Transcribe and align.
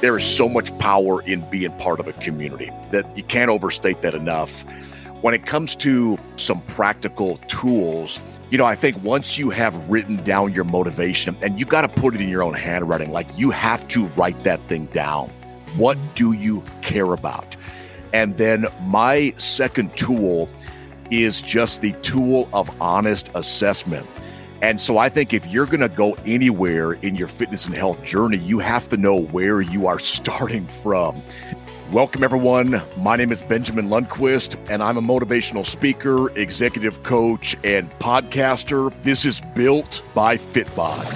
there 0.00 0.16
is 0.16 0.24
so 0.24 0.48
much 0.48 0.76
power 0.78 1.22
in 1.22 1.48
being 1.50 1.72
part 1.78 1.98
of 1.98 2.06
a 2.06 2.12
community 2.14 2.70
that 2.92 3.16
you 3.16 3.22
can't 3.24 3.50
overstate 3.50 4.00
that 4.02 4.14
enough. 4.14 4.64
When 5.22 5.34
it 5.34 5.44
comes 5.44 5.74
to 5.76 6.18
some 6.36 6.60
practical 6.62 7.38
tools, 7.48 8.20
you 8.50 8.58
know, 8.58 8.64
I 8.64 8.76
think 8.76 9.02
once 9.02 9.36
you 9.36 9.50
have 9.50 9.76
written 9.90 10.22
down 10.22 10.54
your 10.54 10.64
motivation 10.64 11.36
and 11.42 11.58
you 11.58 11.66
got 11.66 11.82
to 11.82 11.88
put 11.88 12.14
it 12.14 12.20
in 12.20 12.28
your 12.28 12.44
own 12.44 12.54
handwriting, 12.54 13.10
like 13.10 13.26
you 13.36 13.50
have 13.50 13.86
to 13.88 14.06
write 14.08 14.44
that 14.44 14.60
thing 14.68 14.86
down. 14.86 15.30
What 15.76 15.98
do 16.14 16.32
you 16.32 16.62
care 16.82 17.12
about? 17.12 17.56
And 18.12 18.38
then 18.38 18.66
my 18.82 19.34
second 19.36 19.96
tool 19.96 20.48
is 21.10 21.42
just 21.42 21.82
the 21.82 21.92
tool 21.94 22.48
of 22.52 22.70
honest 22.80 23.30
assessment. 23.34 24.06
And 24.60 24.80
so 24.80 24.98
I 24.98 25.08
think 25.08 25.32
if 25.32 25.46
you're 25.46 25.66
going 25.66 25.80
to 25.80 25.88
go 25.88 26.14
anywhere 26.26 26.94
in 26.94 27.14
your 27.14 27.28
fitness 27.28 27.66
and 27.66 27.76
health 27.76 28.02
journey, 28.02 28.38
you 28.38 28.58
have 28.58 28.88
to 28.88 28.96
know 28.96 29.20
where 29.20 29.60
you 29.60 29.86
are 29.86 30.00
starting 30.00 30.66
from. 30.66 31.22
Welcome, 31.92 32.24
everyone. 32.24 32.82
My 32.96 33.14
name 33.14 33.30
is 33.30 33.40
Benjamin 33.40 33.88
Lundquist, 33.88 34.58
and 34.68 34.82
I'm 34.82 34.96
a 34.96 35.00
motivational 35.00 35.64
speaker, 35.64 36.36
executive 36.36 37.04
coach, 37.04 37.56
and 37.62 37.88
podcaster. 38.00 38.92
This 39.04 39.24
is 39.24 39.40
built 39.54 40.02
by 40.12 40.36
Fitbod. 40.36 41.06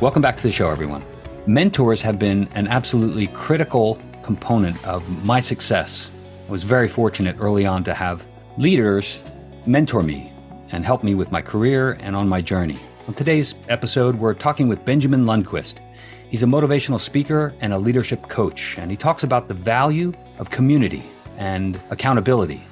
Welcome 0.00 0.22
back 0.22 0.36
to 0.36 0.44
the 0.44 0.52
show, 0.52 0.70
everyone. 0.70 1.04
Mentors 1.48 2.00
have 2.00 2.16
been 2.16 2.48
an 2.54 2.68
absolutely 2.68 3.26
critical 3.28 4.00
component 4.22 4.82
of 4.86 5.24
my 5.24 5.40
success. 5.40 6.10
I 6.48 6.52
was 6.52 6.62
very 6.62 6.86
fortunate 6.86 7.34
early 7.40 7.66
on 7.66 7.82
to 7.84 7.92
have 7.92 8.24
leaders 8.56 9.20
mentor 9.66 10.04
me 10.04 10.32
and 10.72 10.84
help 10.84 11.02
me 11.04 11.14
with 11.14 11.30
my 11.30 11.42
career 11.42 11.92
and 12.00 12.16
on 12.16 12.28
my 12.28 12.40
journey. 12.40 12.78
On 13.08 13.14
today's 13.14 13.54
episode, 13.68 14.16
we're 14.16 14.34
talking 14.34 14.68
with 14.68 14.84
Benjamin 14.84 15.24
Lundquist. 15.24 15.76
He's 16.28 16.42
a 16.42 16.46
motivational 16.46 17.00
speaker 17.00 17.54
and 17.60 17.72
a 17.72 17.78
leadership 17.78 18.28
coach, 18.28 18.76
and 18.78 18.90
he 18.90 18.96
talks 18.96 19.22
about 19.22 19.48
the 19.48 19.54
value 19.54 20.12
of 20.38 20.50
community 20.50 21.04
and 21.38 21.78
accountability 21.90 22.64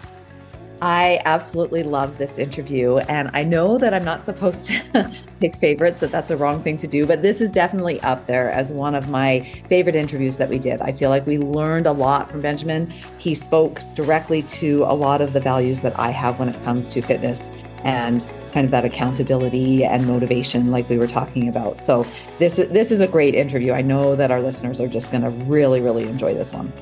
I 0.85 1.23
absolutely 1.25 1.83
love 1.83 2.19
this 2.19 2.39
interview. 2.39 2.99
And 2.99 3.31
I 3.33 3.43
know 3.43 3.79
that 3.79 3.95
I'm 3.95 4.05
not 4.05 4.23
supposed 4.23 4.67
to 4.67 5.11
pick 5.41 5.57
favorites, 5.57 6.01
that 6.01 6.11
that's 6.11 6.31
a 6.31 6.37
wrong 6.37 6.63
thing 6.63 6.77
to 6.77 6.87
do, 6.87 7.07
but 7.07 7.23
this 7.23 7.41
is 7.41 7.51
definitely 7.51 8.03
up 8.03 8.27
there 8.27 8.51
as 8.51 8.71
one 8.71 8.95
of 8.95 9.09
my 9.09 9.41
favorite 9.67 9.97
interviews 9.97 10.37
that 10.37 10.51
we 10.51 10.59
did. 10.59 10.83
I 10.83 10.93
feel 10.93 11.09
like 11.09 11.27
we 11.27 11.39
learned 11.39 11.87
a 11.87 11.93
lot 11.93 12.31
from 12.31 12.43
Benjamin. 12.43 12.93
He 13.17 13.35
spoke 13.35 13.81
directly 13.95 14.43
to 14.43 14.85
a 14.85 14.95
lot 14.95 15.23
of 15.23 15.33
the 15.33 15.41
values 15.41 15.81
that 15.81 15.99
I 15.99 16.11
have 16.11 16.39
when 16.39 16.51
it 16.51 16.63
comes 16.63 16.91
to 16.91 17.01
fitness 17.01 17.51
and 17.85 18.27
kind 18.53 18.65
of 18.65 18.71
that 18.71 18.85
accountability 18.85 19.85
and 19.85 20.07
motivation 20.07 20.71
like 20.71 20.89
we 20.89 20.99
were 20.99 21.07
talking 21.07 21.49
about. 21.49 21.81
So 21.81 22.07
this 22.39 22.57
this 22.57 22.91
is 22.91 23.01
a 23.01 23.07
great 23.07 23.35
interview. 23.35 23.73
I 23.73 23.83
know 23.83 24.17
that 24.17 24.31
our 24.31 24.41
listeners 24.41 24.81
are 24.81 24.89
just 24.89 25.13
going 25.13 25.23
to 25.23 25.31
really 25.31 25.81
really 25.81 26.05
enjoy 26.05 26.35
this 26.35 26.53
one. 26.53 26.73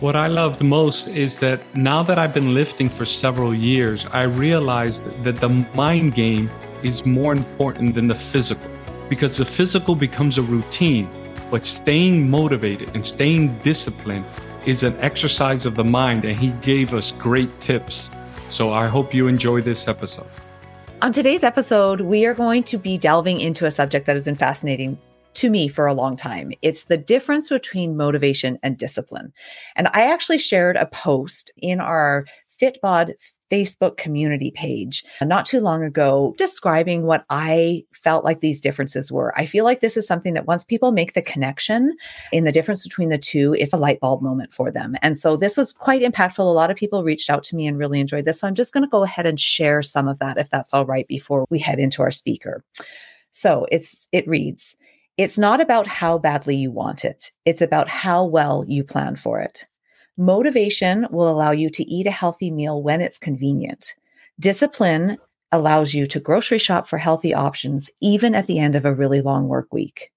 What 0.00 0.14
I 0.14 0.28
love 0.28 0.58
the 0.58 0.64
most 0.64 1.08
is 1.08 1.38
that 1.38 1.60
now 1.74 2.04
that 2.04 2.18
I've 2.18 2.32
been 2.32 2.54
lifting 2.54 2.88
for 2.88 3.04
several 3.04 3.52
years, 3.52 4.06
I 4.12 4.22
realized 4.22 5.02
that 5.24 5.36
the 5.36 5.48
mind 5.74 6.14
game 6.14 6.48
is 6.84 7.04
more 7.04 7.32
important 7.32 7.96
than 7.96 8.06
the 8.06 8.14
physical 8.14 8.70
because 9.08 9.38
the 9.38 9.44
physical 9.44 9.96
becomes 9.96 10.38
a 10.38 10.42
routine, 10.42 11.08
but 11.50 11.64
staying 11.64 12.30
motivated 12.30 12.94
and 12.94 13.04
staying 13.04 13.58
disciplined 13.58 14.24
is 14.66 14.82
an 14.82 14.96
exercise 15.00 15.66
of 15.66 15.74
the 15.74 15.84
mind. 15.84 16.24
And 16.24 16.38
he 16.38 16.50
gave 16.62 16.94
us 16.94 17.12
great 17.12 17.60
tips. 17.60 18.10
So 18.50 18.72
I 18.72 18.86
hope 18.86 19.14
you 19.14 19.28
enjoy 19.28 19.60
this 19.60 19.88
episode. 19.88 20.26
On 21.02 21.12
today's 21.12 21.42
episode, 21.42 22.00
we 22.00 22.24
are 22.26 22.34
going 22.34 22.64
to 22.64 22.78
be 22.78 22.98
delving 22.98 23.40
into 23.40 23.66
a 23.66 23.70
subject 23.70 24.06
that 24.06 24.16
has 24.16 24.24
been 24.24 24.34
fascinating 24.34 24.98
to 25.34 25.50
me 25.50 25.68
for 25.68 25.86
a 25.86 25.94
long 25.94 26.16
time. 26.16 26.52
It's 26.62 26.84
the 26.84 26.96
difference 26.96 27.50
between 27.50 27.96
motivation 27.96 28.58
and 28.62 28.76
discipline. 28.76 29.32
And 29.76 29.88
I 29.94 30.10
actually 30.12 30.38
shared 30.38 30.76
a 30.76 30.86
post 30.86 31.52
in 31.58 31.78
our 31.78 32.26
Fitbod 32.60 33.12
Facebook 33.50 33.96
community 33.96 34.50
page 34.50 35.04
uh, 35.20 35.24
not 35.24 35.46
too 35.46 35.60
long 35.60 35.82
ago 35.82 36.34
describing 36.36 37.04
what 37.04 37.24
I 37.30 37.84
felt 37.92 38.24
like 38.24 38.40
these 38.40 38.60
differences 38.60 39.10
were. 39.10 39.36
I 39.38 39.46
feel 39.46 39.64
like 39.64 39.80
this 39.80 39.96
is 39.96 40.06
something 40.06 40.34
that 40.34 40.46
once 40.46 40.64
people 40.64 40.92
make 40.92 41.14
the 41.14 41.22
connection 41.22 41.96
in 42.32 42.44
the 42.44 42.52
difference 42.52 42.86
between 42.86 43.08
the 43.08 43.18
two, 43.18 43.54
it's 43.58 43.72
a 43.72 43.78
light 43.78 44.00
bulb 44.00 44.22
moment 44.22 44.52
for 44.52 44.70
them. 44.70 44.96
And 45.02 45.18
so 45.18 45.36
this 45.36 45.56
was 45.56 45.72
quite 45.72 46.02
impactful. 46.02 46.38
A 46.38 46.42
lot 46.42 46.70
of 46.70 46.76
people 46.76 47.04
reached 47.04 47.30
out 47.30 47.44
to 47.44 47.56
me 47.56 47.66
and 47.66 47.78
really 47.78 48.00
enjoyed 48.00 48.24
this. 48.24 48.40
So 48.40 48.48
I'm 48.48 48.54
just 48.54 48.72
going 48.72 48.84
to 48.84 48.90
go 48.90 49.02
ahead 49.02 49.26
and 49.26 49.40
share 49.40 49.82
some 49.82 50.08
of 50.08 50.18
that 50.18 50.38
if 50.38 50.50
that's 50.50 50.74
all 50.74 50.86
right 50.86 51.06
before 51.08 51.46
we 51.50 51.58
head 51.58 51.78
into 51.78 52.02
our 52.02 52.10
speaker. 52.10 52.64
So 53.30 53.66
it's 53.70 54.08
it 54.12 54.26
reads 54.26 54.76
it's 55.16 55.36
not 55.36 55.60
about 55.60 55.88
how 55.88 56.16
badly 56.16 56.54
you 56.54 56.70
want 56.70 57.04
it, 57.04 57.32
it's 57.44 57.60
about 57.60 57.88
how 57.88 58.24
well 58.24 58.64
you 58.68 58.84
plan 58.84 59.16
for 59.16 59.40
it. 59.40 59.66
Motivation 60.20 61.06
will 61.12 61.28
allow 61.28 61.52
you 61.52 61.70
to 61.70 61.84
eat 61.84 62.08
a 62.08 62.10
healthy 62.10 62.50
meal 62.50 62.82
when 62.82 63.00
it's 63.00 63.20
convenient. 63.20 63.94
Discipline 64.40 65.16
allows 65.52 65.94
you 65.94 66.08
to 66.08 66.18
grocery 66.18 66.58
shop 66.58 66.88
for 66.88 66.98
healthy 66.98 67.32
options, 67.32 67.88
even 68.00 68.34
at 68.34 68.48
the 68.48 68.58
end 68.58 68.74
of 68.74 68.84
a 68.84 68.92
really 68.92 69.20
long 69.20 69.46
work 69.46 69.72
week. 69.72 70.10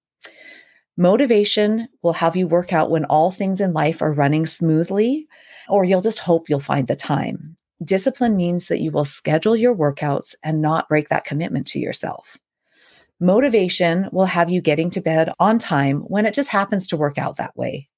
Motivation 0.96 1.86
will 2.02 2.14
have 2.14 2.34
you 2.34 2.48
work 2.48 2.72
out 2.72 2.90
when 2.90 3.04
all 3.04 3.30
things 3.30 3.60
in 3.60 3.72
life 3.72 4.02
are 4.02 4.12
running 4.12 4.44
smoothly, 4.44 5.28
or 5.68 5.84
you'll 5.84 6.00
just 6.00 6.18
hope 6.18 6.48
you'll 6.48 6.58
find 6.58 6.88
the 6.88 6.96
time. 6.96 7.56
Discipline 7.84 8.36
means 8.36 8.66
that 8.66 8.80
you 8.80 8.90
will 8.90 9.04
schedule 9.04 9.54
your 9.54 9.74
workouts 9.74 10.34
and 10.42 10.60
not 10.60 10.88
break 10.88 11.10
that 11.10 11.24
commitment 11.24 11.68
to 11.68 11.78
yourself. 11.78 12.36
Motivation 13.20 14.08
will 14.10 14.26
have 14.26 14.50
you 14.50 14.60
getting 14.60 14.90
to 14.90 15.00
bed 15.00 15.32
on 15.38 15.60
time 15.60 16.00
when 16.00 16.26
it 16.26 16.34
just 16.34 16.48
happens 16.48 16.88
to 16.88 16.96
work 16.96 17.18
out 17.18 17.36
that 17.36 17.56
way. 17.56 17.88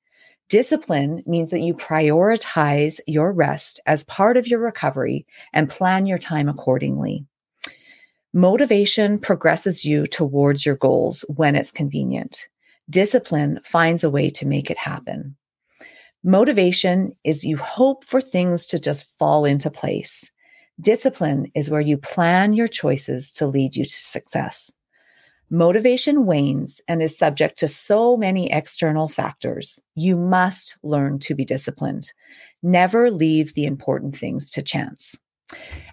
Discipline 0.48 1.22
means 1.26 1.50
that 1.50 1.60
you 1.60 1.74
prioritize 1.74 3.00
your 3.06 3.32
rest 3.32 3.80
as 3.86 4.04
part 4.04 4.36
of 4.36 4.46
your 4.46 4.60
recovery 4.60 5.26
and 5.52 5.70
plan 5.70 6.06
your 6.06 6.18
time 6.18 6.48
accordingly. 6.48 7.24
Motivation 8.32 9.18
progresses 9.18 9.84
you 9.84 10.06
towards 10.06 10.66
your 10.66 10.76
goals 10.76 11.24
when 11.28 11.54
it's 11.54 11.70
convenient. 11.72 12.48
Discipline 12.90 13.60
finds 13.64 14.04
a 14.04 14.10
way 14.10 14.28
to 14.30 14.46
make 14.46 14.70
it 14.70 14.78
happen. 14.78 15.36
Motivation 16.22 17.12
is 17.22 17.44
you 17.44 17.56
hope 17.56 18.04
for 18.04 18.20
things 18.20 18.66
to 18.66 18.78
just 18.78 19.06
fall 19.18 19.44
into 19.44 19.70
place. 19.70 20.30
Discipline 20.80 21.50
is 21.54 21.70
where 21.70 21.80
you 21.80 21.96
plan 21.96 22.52
your 22.52 22.66
choices 22.66 23.30
to 23.32 23.46
lead 23.46 23.76
you 23.76 23.84
to 23.84 23.90
success. 23.90 24.72
Motivation 25.50 26.24
wanes 26.24 26.80
and 26.88 27.02
is 27.02 27.16
subject 27.16 27.58
to 27.58 27.68
so 27.68 28.16
many 28.16 28.50
external 28.50 29.08
factors. 29.08 29.78
You 29.94 30.16
must 30.16 30.78
learn 30.82 31.18
to 31.20 31.34
be 31.34 31.44
disciplined. 31.44 32.12
Never 32.62 33.10
leave 33.10 33.54
the 33.54 33.64
important 33.66 34.16
things 34.16 34.50
to 34.52 34.62
chance. 34.62 35.18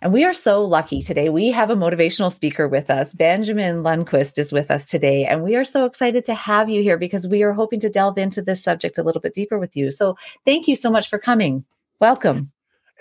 And 0.01 0.13
we 0.13 0.23
are 0.23 0.33
so 0.33 0.63
lucky 0.63 1.01
today. 1.01 1.27
We 1.29 1.51
have 1.51 1.69
a 1.69 1.75
motivational 1.75 2.31
speaker 2.31 2.67
with 2.67 2.89
us. 2.89 3.13
Benjamin 3.13 3.83
Lundquist 3.83 4.37
is 4.37 4.53
with 4.53 4.71
us 4.71 4.89
today. 4.89 5.25
And 5.25 5.43
we 5.43 5.55
are 5.55 5.65
so 5.65 5.85
excited 5.85 6.23
to 6.25 6.33
have 6.33 6.69
you 6.69 6.81
here 6.81 6.97
because 6.97 7.27
we 7.27 7.43
are 7.43 7.53
hoping 7.53 7.81
to 7.81 7.89
delve 7.89 8.17
into 8.17 8.41
this 8.41 8.63
subject 8.63 8.97
a 8.97 9.03
little 9.03 9.21
bit 9.21 9.33
deeper 9.33 9.59
with 9.59 9.75
you. 9.75 9.91
So 9.91 10.15
thank 10.45 10.67
you 10.67 10.75
so 10.75 10.89
much 10.89 11.09
for 11.09 11.19
coming. 11.19 11.65
Welcome. 11.99 12.51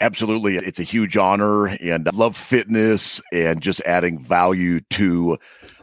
Absolutely. 0.00 0.56
It's 0.56 0.80
a 0.80 0.84
huge 0.84 1.16
honor 1.16 1.66
and 1.66 2.08
I 2.08 2.10
love 2.12 2.36
fitness 2.36 3.20
and 3.32 3.60
just 3.60 3.82
adding 3.82 4.22
value 4.22 4.80
to 4.90 5.38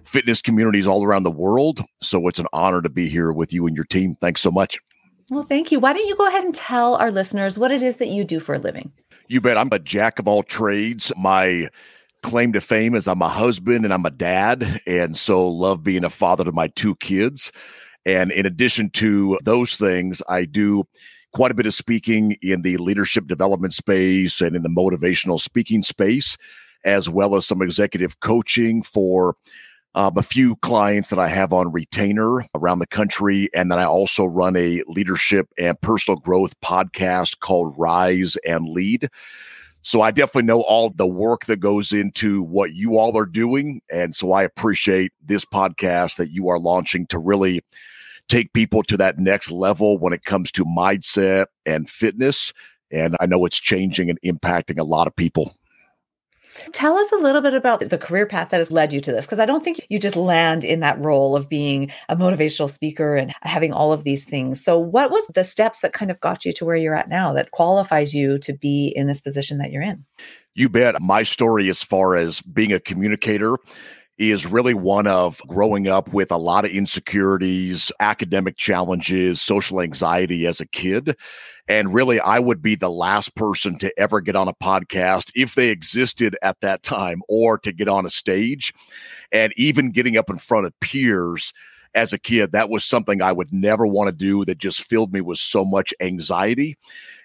fitness 0.07 0.41
communities 0.41 0.87
all 0.87 1.03
around 1.03 1.23
the 1.23 1.31
world. 1.31 1.83
So 2.01 2.27
it's 2.27 2.39
an 2.39 2.47
honor 2.53 2.81
to 2.81 2.89
be 2.89 3.09
here 3.09 3.31
with 3.31 3.53
you 3.53 3.67
and 3.67 3.75
your 3.75 3.85
team. 3.85 4.15
Thanks 4.19 4.41
so 4.41 4.51
much. 4.51 4.79
Well, 5.29 5.43
thank 5.43 5.71
you. 5.71 5.79
Why 5.79 5.93
don't 5.93 6.07
you 6.07 6.15
go 6.15 6.27
ahead 6.27 6.45
and 6.45 6.55
tell 6.55 6.95
our 6.95 7.11
listeners 7.11 7.57
what 7.57 7.71
it 7.71 7.83
is 7.83 7.97
that 7.97 8.07
you 8.07 8.23
do 8.23 8.39
for 8.39 8.55
a 8.55 8.59
living? 8.59 8.91
You 9.27 9.41
bet. 9.41 9.57
I'm 9.57 9.69
a 9.71 9.79
jack 9.79 10.19
of 10.19 10.27
all 10.27 10.41
trades. 10.41 11.11
My 11.17 11.67
claim 12.23 12.53
to 12.53 12.61
fame 12.61 12.95
is 12.95 13.07
I'm 13.07 13.21
a 13.21 13.27
husband 13.27 13.83
and 13.83 13.93
I'm 13.93 14.05
a 14.05 14.09
dad. 14.09 14.81
And 14.87 15.17
so 15.17 15.47
love 15.47 15.83
being 15.83 16.05
a 16.05 16.09
father 16.09 16.45
to 16.45 16.51
my 16.53 16.67
two 16.69 16.95
kids. 16.95 17.51
And 18.05 18.31
in 18.31 18.45
addition 18.45 18.89
to 18.91 19.37
those 19.43 19.75
things, 19.75 20.21
I 20.29 20.45
do 20.45 20.87
quite 21.33 21.51
a 21.51 21.55
bit 21.55 21.65
of 21.65 21.73
speaking 21.73 22.37
in 22.41 22.61
the 22.61 22.77
leadership 22.77 23.27
development 23.27 23.73
space 23.73 24.39
and 24.39 24.55
in 24.55 24.63
the 24.63 24.69
motivational 24.69 25.41
speaking 25.41 25.83
space, 25.83 26.37
as 26.85 27.09
well 27.09 27.35
as 27.35 27.45
some 27.45 27.61
executive 27.61 28.21
coaching 28.21 28.81
for 28.81 29.35
um, 29.97 30.15
a 30.15 30.21
few 30.21 30.55
clients 30.57 31.07
that 31.07 31.17
I 31.17 31.27
have 31.27 31.51
on 31.51 31.71
retainer 31.71 32.45
around 32.53 32.77
the 32.77 32.85
country. 32.87 33.49
And 33.55 33.71
then 33.71 33.79
I 33.79 33.85
also 33.85 34.25
run 34.25 34.55
a 34.55 34.83
leadership 34.85 35.47
and 35.57 35.81
personal 35.81 36.19
growth 36.19 36.53
podcast 36.61 37.39
called 37.39 37.73
Rise 37.79 38.37
and 38.45 38.69
Lead. 38.69 39.09
So 39.81 40.01
I 40.01 40.11
definitely 40.11 40.43
know 40.43 40.61
all 40.61 40.91
the 40.91 41.07
work 41.07 41.45
that 41.45 41.61
goes 41.61 41.93
into 41.93 42.43
what 42.43 42.73
you 42.73 42.99
all 42.99 43.17
are 43.17 43.25
doing. 43.25 43.81
And 43.91 44.15
so 44.15 44.33
I 44.33 44.43
appreciate 44.43 45.13
this 45.25 45.45
podcast 45.45 46.17
that 46.17 46.29
you 46.29 46.47
are 46.47 46.59
launching 46.59 47.07
to 47.07 47.17
really 47.17 47.61
take 48.29 48.53
people 48.53 48.83
to 48.83 48.97
that 48.97 49.17
next 49.17 49.49
level 49.49 49.97
when 49.97 50.13
it 50.13 50.25
comes 50.25 50.51
to 50.51 50.63
mindset 50.63 51.47
and 51.65 51.89
fitness. 51.89 52.53
And 52.91 53.17
I 53.19 53.25
know 53.25 53.45
it's 53.45 53.59
changing 53.59 54.11
and 54.11 54.21
impacting 54.21 54.79
a 54.79 54.85
lot 54.85 55.07
of 55.07 55.15
people. 55.15 55.55
Tell 56.73 56.97
us 56.97 57.11
a 57.11 57.17
little 57.17 57.41
bit 57.41 57.53
about 57.53 57.79
the 57.87 57.97
career 57.97 58.25
path 58.25 58.49
that 58.49 58.57
has 58.57 58.71
led 58.71 58.93
you 58.93 58.99
to 59.01 59.11
this, 59.11 59.25
because 59.25 59.39
I 59.39 59.45
don't 59.45 59.63
think 59.63 59.85
you 59.89 59.99
just 59.99 60.15
land 60.15 60.63
in 60.63 60.79
that 60.81 60.99
role 60.99 61.35
of 61.35 61.49
being 61.49 61.91
a 62.09 62.15
motivational 62.15 62.69
speaker 62.69 63.15
and 63.15 63.33
having 63.41 63.73
all 63.73 63.93
of 63.93 64.03
these 64.03 64.25
things. 64.25 64.63
So, 64.63 64.79
what 64.79 65.11
was 65.11 65.25
the 65.33 65.43
steps 65.43 65.79
that 65.79 65.93
kind 65.93 66.11
of 66.11 66.19
got 66.19 66.45
you 66.45 66.53
to 66.53 66.65
where 66.65 66.75
you're 66.75 66.95
at 66.95 67.09
now 67.09 67.33
that 67.33 67.51
qualifies 67.51 68.13
you 68.13 68.37
to 68.39 68.53
be 68.53 68.93
in 68.95 69.07
this 69.07 69.21
position 69.21 69.57
that 69.59 69.71
you're 69.71 69.83
in? 69.83 70.05
You 70.55 70.69
bet. 70.69 71.01
My 71.01 71.23
story, 71.23 71.69
as 71.69 71.83
far 71.83 72.15
as 72.15 72.41
being 72.41 72.73
a 72.73 72.79
communicator, 72.79 73.57
is 74.17 74.47
really 74.47 74.73
one 74.73 75.07
of 75.07 75.41
growing 75.47 75.87
up 75.87 76.11
with 76.13 76.31
a 76.31 76.37
lot 76.37 76.65
of 76.65 76.71
insecurities, 76.71 77.91
academic 77.99 78.57
challenges, 78.57 79.41
social 79.41 79.81
anxiety 79.81 80.47
as 80.47 80.59
a 80.59 80.65
kid. 80.65 81.15
And 81.67 81.93
really, 81.93 82.19
I 82.19 82.39
would 82.39 82.61
be 82.61 82.75
the 82.75 82.89
last 82.89 83.35
person 83.35 83.77
to 83.79 83.99
ever 83.99 84.21
get 84.21 84.35
on 84.35 84.47
a 84.47 84.53
podcast 84.53 85.31
if 85.35 85.55
they 85.55 85.69
existed 85.69 86.37
at 86.41 86.61
that 86.61 86.81
time 86.81 87.21
or 87.27 87.57
to 87.59 87.71
get 87.71 87.89
on 87.89 88.05
a 88.05 88.09
stage. 88.09 88.73
And 89.31 89.53
even 89.57 89.91
getting 89.91 90.17
up 90.17 90.29
in 90.29 90.37
front 90.37 90.65
of 90.65 90.79
peers 90.79 91.53
as 91.93 92.13
a 92.13 92.19
kid, 92.19 92.53
that 92.53 92.69
was 92.69 92.85
something 92.85 93.21
I 93.21 93.33
would 93.33 93.51
never 93.51 93.85
want 93.85 94.07
to 94.07 94.13
do 94.13 94.45
that 94.45 94.57
just 94.57 94.83
filled 94.83 95.11
me 95.11 95.21
with 95.21 95.39
so 95.39 95.65
much 95.65 95.93
anxiety. 95.99 96.77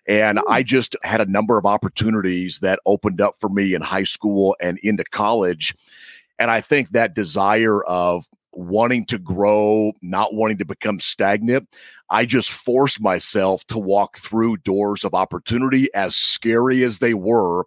And 0.06 0.38
hmm. 0.38 0.52
I 0.52 0.62
just 0.62 0.96
had 1.02 1.20
a 1.20 1.30
number 1.30 1.56
of 1.56 1.66
opportunities 1.66 2.58
that 2.58 2.80
opened 2.84 3.20
up 3.20 3.36
for 3.38 3.48
me 3.48 3.74
in 3.74 3.82
high 3.82 4.04
school 4.04 4.56
and 4.60 4.78
into 4.82 5.04
college. 5.04 5.74
And 6.42 6.50
I 6.50 6.60
think 6.60 6.90
that 6.90 7.14
desire 7.14 7.84
of 7.84 8.26
wanting 8.50 9.06
to 9.06 9.16
grow, 9.16 9.92
not 10.02 10.34
wanting 10.34 10.58
to 10.58 10.64
become 10.64 10.98
stagnant, 10.98 11.68
I 12.10 12.24
just 12.24 12.50
forced 12.50 13.00
myself 13.00 13.64
to 13.68 13.78
walk 13.78 14.18
through 14.18 14.56
doors 14.56 15.04
of 15.04 15.14
opportunity, 15.14 15.88
as 15.94 16.16
scary 16.16 16.82
as 16.82 16.98
they 16.98 17.14
were, 17.14 17.66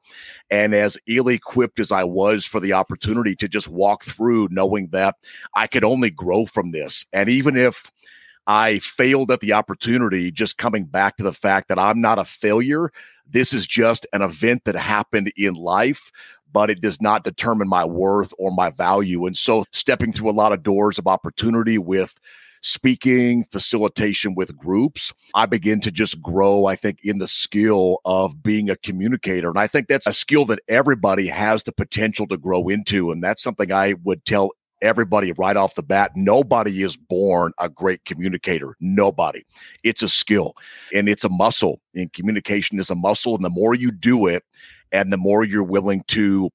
and 0.50 0.76
as 0.76 0.98
ill 1.08 1.30
equipped 1.30 1.80
as 1.80 1.94
I 1.94 2.04
was 2.04 2.46
for 2.46 2.60
the 2.60 2.74
opportunity 2.74 3.34
to 3.38 3.48
just 3.48 3.70
walk 3.70 4.04
through, 4.04 4.50
knowing 4.52 4.90
that 4.92 5.16
I 5.56 5.68
could 5.68 5.86
only 5.86 6.10
grow 6.10 6.46
from 6.46 6.72
this. 6.72 7.06
And 7.14 7.30
even 7.30 7.56
if 7.56 7.90
I 8.46 8.80
failed 8.80 9.32
at 9.32 9.40
the 9.40 9.54
opportunity, 9.54 10.32
just 10.32 10.58
coming 10.58 10.84
back 10.84 11.16
to 11.16 11.24
the 11.24 11.32
fact 11.32 11.70
that 11.70 11.80
I'm 11.80 12.02
not 12.02 12.20
a 12.20 12.26
failure. 12.26 12.92
This 13.26 13.54
is 13.54 13.66
just 13.66 14.06
an 14.12 14.22
event 14.22 14.66
that 14.66 14.76
happened 14.76 15.32
in 15.38 15.54
life 15.54 16.12
but 16.52 16.70
it 16.70 16.82
does 16.82 17.02
not 17.02 17.24
determine 17.24 17.68
my 17.68 17.86
worth 17.86 18.34
or 18.38 18.52
my 18.52 18.70
value. 18.70 19.26
And 19.26 19.38
so, 19.38 19.66
stepping 19.72 20.14
through 20.14 20.30
a 20.30 20.32
lot 20.32 20.54
of 20.54 20.64
doors 20.64 20.98
of 20.98 21.08
opportunity 21.08 21.78
with 21.78 22.14
speaking, 22.66 23.44
facilitation 23.52 24.34
with 24.34 24.58
groups, 24.58 25.14
I 25.36 25.46
begin 25.46 25.80
to 25.82 25.92
just 25.92 26.22
grow, 26.22 26.66
I 26.66 26.76
think, 26.76 27.00
in 27.04 27.20
the 27.20 27.28
skill 27.28 28.00
of 28.06 28.42
being 28.42 28.70
a 28.70 28.76
communicator. 28.78 29.50
And 29.50 29.60
I 29.60 29.68
think 29.68 29.88
that's 29.88 30.08
a 30.08 30.14
skill 30.14 30.46
that 30.46 30.60
everybody 30.68 31.28
has 31.28 31.64
the 31.64 31.72
potential 31.72 32.28
to 32.28 32.38
grow 32.38 32.68
into. 32.68 33.12
And 33.12 33.24
that's 33.24 33.44
something 33.44 33.72
I 33.72 33.94
would 34.04 34.26
tell 34.26 34.52
everybody 34.82 35.32
right 35.34 35.56
off 35.56 35.76
the 35.76 35.84
bat 35.84 36.12
nobody 36.16 36.84
is 36.84 36.98
born 36.98 37.54
a 37.60 37.70
great 37.70 38.04
communicator 38.04 38.76
nobody 38.82 39.42
it's 39.84 40.04
a 40.04 40.10
skill 40.10 40.54
and 40.94 41.08
it's 41.08 41.24
a 41.24 41.30
muscle 41.30 41.80
and 41.96 42.12
communication 42.12 42.78
is 42.78 42.90
a 42.90 42.96
muscle 42.96 43.36
and 43.36 43.44
the 43.44 43.50
more 43.50 43.74
you 43.74 43.90
do 43.90 44.28
it 44.28 44.44
and 44.96 45.12
the 45.12 45.18
more 45.18 45.44
you're 45.44 45.64
willing 45.64 46.04
to 46.08 46.50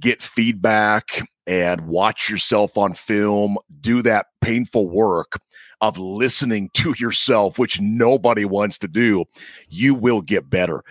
get 0.00 0.20
feedback 0.20 1.28
and 1.46 1.86
watch 1.86 2.28
yourself 2.28 2.76
on 2.76 2.92
film, 2.92 3.56
do 3.80 4.02
that 4.02 4.26
painful 4.40 4.90
work 4.90 5.40
of 5.80 5.96
listening 5.96 6.70
to 6.74 6.94
yourself, 6.98 7.58
which 7.58 7.80
nobody 7.80 8.44
wants 8.44 8.78
to 8.78 8.88
do, 8.88 9.24
you 9.68 9.94
will 9.94 10.22
get 10.22 10.50
better. 10.50 10.82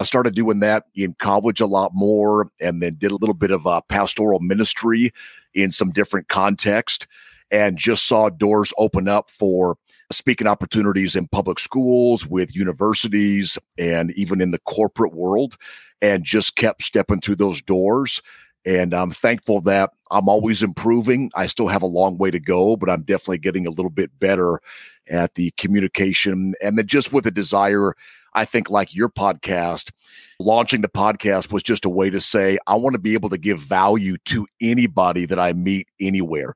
I 0.00 0.04
started 0.04 0.34
doing 0.34 0.58
that 0.60 0.86
in 0.96 1.14
college 1.14 1.60
a 1.60 1.66
lot 1.66 1.92
more 1.94 2.50
and 2.60 2.82
then 2.82 2.96
did 2.96 3.12
a 3.12 3.16
little 3.16 3.34
bit 3.34 3.52
of 3.52 3.66
a 3.66 3.82
pastoral 3.82 4.40
ministry 4.40 5.12
in 5.54 5.70
some 5.70 5.90
different 5.90 6.28
context 6.28 7.06
and 7.52 7.78
just 7.78 8.06
saw 8.06 8.30
doors 8.30 8.72
open 8.78 9.06
up 9.06 9.30
for 9.30 9.76
speaking 10.10 10.46
opportunities 10.46 11.16
in 11.16 11.28
public 11.28 11.58
schools, 11.58 12.26
with 12.26 12.56
universities, 12.56 13.58
and 13.76 14.10
even 14.12 14.40
in 14.40 14.50
the 14.50 14.60
corporate 14.60 15.14
world, 15.14 15.56
and 16.00 16.24
just 16.24 16.56
kept 16.56 16.82
stepping 16.82 17.20
through 17.20 17.36
those 17.36 17.60
doors. 17.62 18.22
And 18.64 18.92
I'm 18.92 19.10
thankful 19.10 19.60
that 19.62 19.92
I'm 20.10 20.28
always 20.28 20.62
improving. 20.62 21.30
I 21.34 21.46
still 21.46 21.68
have 21.68 21.82
a 21.82 21.86
long 21.86 22.18
way 22.18 22.30
to 22.30 22.40
go, 22.40 22.76
but 22.76 22.90
I'm 22.90 23.02
definitely 23.02 23.38
getting 23.38 23.66
a 23.66 23.70
little 23.70 23.90
bit 23.90 24.18
better 24.18 24.60
at 25.08 25.34
the 25.36 25.52
communication 25.52 26.54
and 26.62 26.78
then 26.78 26.86
just 26.86 27.12
with 27.12 27.26
a 27.26 27.30
desire. 27.30 27.94
I 28.34 28.44
think, 28.44 28.68
like 28.68 28.94
your 28.94 29.08
podcast, 29.08 29.90
launching 30.38 30.82
the 30.82 30.88
podcast 30.88 31.50
was 31.50 31.62
just 31.62 31.86
a 31.86 31.88
way 31.88 32.10
to 32.10 32.20
say, 32.20 32.58
I 32.66 32.74
want 32.74 32.92
to 32.92 33.00
be 33.00 33.14
able 33.14 33.30
to 33.30 33.38
give 33.38 33.58
value 33.58 34.18
to 34.26 34.46
anybody 34.60 35.24
that 35.24 35.38
I 35.38 35.54
meet 35.54 35.88
anywhere. 35.98 36.54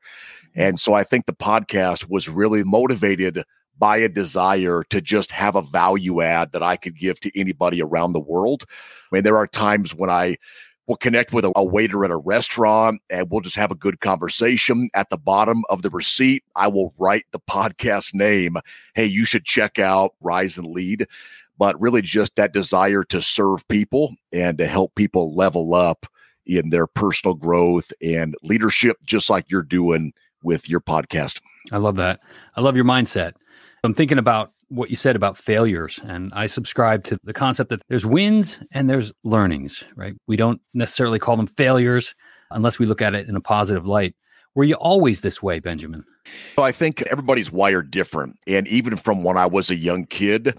And 0.54 0.78
so 0.78 0.94
I 0.94 1.04
think 1.04 1.26
the 1.26 1.32
podcast 1.32 2.08
was 2.08 2.28
really 2.28 2.62
motivated 2.64 3.44
by 3.78 3.96
a 3.96 4.08
desire 4.08 4.84
to 4.90 5.00
just 5.00 5.32
have 5.32 5.56
a 5.56 5.62
value 5.62 6.20
add 6.20 6.52
that 6.52 6.62
I 6.62 6.76
could 6.76 6.98
give 6.98 7.20
to 7.20 7.38
anybody 7.38 7.82
around 7.82 8.12
the 8.12 8.20
world. 8.20 8.64
I 8.68 9.16
mean, 9.16 9.24
there 9.24 9.38
are 9.38 9.46
times 9.46 9.94
when 9.94 10.10
I 10.10 10.36
will 10.86 10.96
connect 10.96 11.32
with 11.32 11.44
a, 11.44 11.52
a, 11.56 11.64
waiter 11.64 12.04
at 12.04 12.10
a 12.10 12.16
restaurant 12.16 13.00
and 13.08 13.28
we'll 13.30 13.40
just 13.40 13.56
have 13.56 13.70
a 13.70 13.76
good 13.76 14.00
conversation. 14.00 14.90
At 14.94 15.10
the 15.10 15.16
bottom 15.16 15.62
of 15.68 15.82
the 15.82 15.90
receipt, 15.90 16.44
I 16.54 16.68
will 16.68 16.92
write 16.98 17.24
the 17.30 17.40
podcast 17.50 18.14
name. 18.14 18.56
Hey, 18.94 19.06
you 19.06 19.24
should 19.24 19.44
check 19.44 19.78
out 19.78 20.14
Rise 20.20 20.58
and 20.58 20.66
Lead. 20.66 21.06
But 21.58 21.80
really, 21.80 22.02
just 22.02 22.34
that 22.36 22.52
desire 22.52 23.04
to 23.04 23.22
serve 23.22 23.66
people 23.68 24.14
and 24.32 24.58
to 24.58 24.66
help 24.66 24.94
people 24.94 25.34
level 25.36 25.74
up 25.74 26.06
in 26.46 26.70
their 26.70 26.86
personal 26.86 27.34
growth 27.34 27.92
and 28.02 28.34
leadership, 28.42 28.96
just 29.04 29.30
like 29.30 29.44
you're 29.48 29.62
doing 29.62 30.12
with 30.42 30.68
your 30.68 30.80
podcast. 30.80 31.40
I 31.70 31.78
love 31.78 31.96
that. 31.96 32.20
I 32.56 32.60
love 32.60 32.76
your 32.76 32.84
mindset. 32.84 33.32
I'm 33.84 33.94
thinking 33.94 34.18
about 34.18 34.52
what 34.68 34.90
you 34.90 34.96
said 34.96 35.16
about 35.16 35.36
failures, 35.36 36.00
and 36.04 36.32
I 36.34 36.46
subscribe 36.46 37.04
to 37.04 37.18
the 37.24 37.32
concept 37.32 37.70
that 37.70 37.82
there's 37.88 38.06
wins 38.06 38.58
and 38.70 38.88
there's 38.88 39.12
learnings, 39.22 39.84
right? 39.96 40.14
We 40.26 40.36
don't 40.36 40.60
necessarily 40.72 41.18
call 41.18 41.36
them 41.36 41.46
failures 41.46 42.14
unless 42.50 42.78
we 42.78 42.86
look 42.86 43.02
at 43.02 43.14
it 43.14 43.28
in 43.28 43.36
a 43.36 43.40
positive 43.40 43.86
light. 43.86 44.14
Were 44.54 44.64
you 44.64 44.74
always 44.74 45.20
this 45.20 45.42
way, 45.42 45.60
Benjamin? 45.60 46.04
Well, 46.56 46.66
I 46.66 46.72
think 46.72 47.02
everybody's 47.02 47.50
wired 47.50 47.90
different. 47.90 48.38
And 48.46 48.66
even 48.68 48.96
from 48.96 49.24
when 49.24 49.36
I 49.36 49.46
was 49.46 49.70
a 49.70 49.76
young 49.76 50.06
kid, 50.06 50.58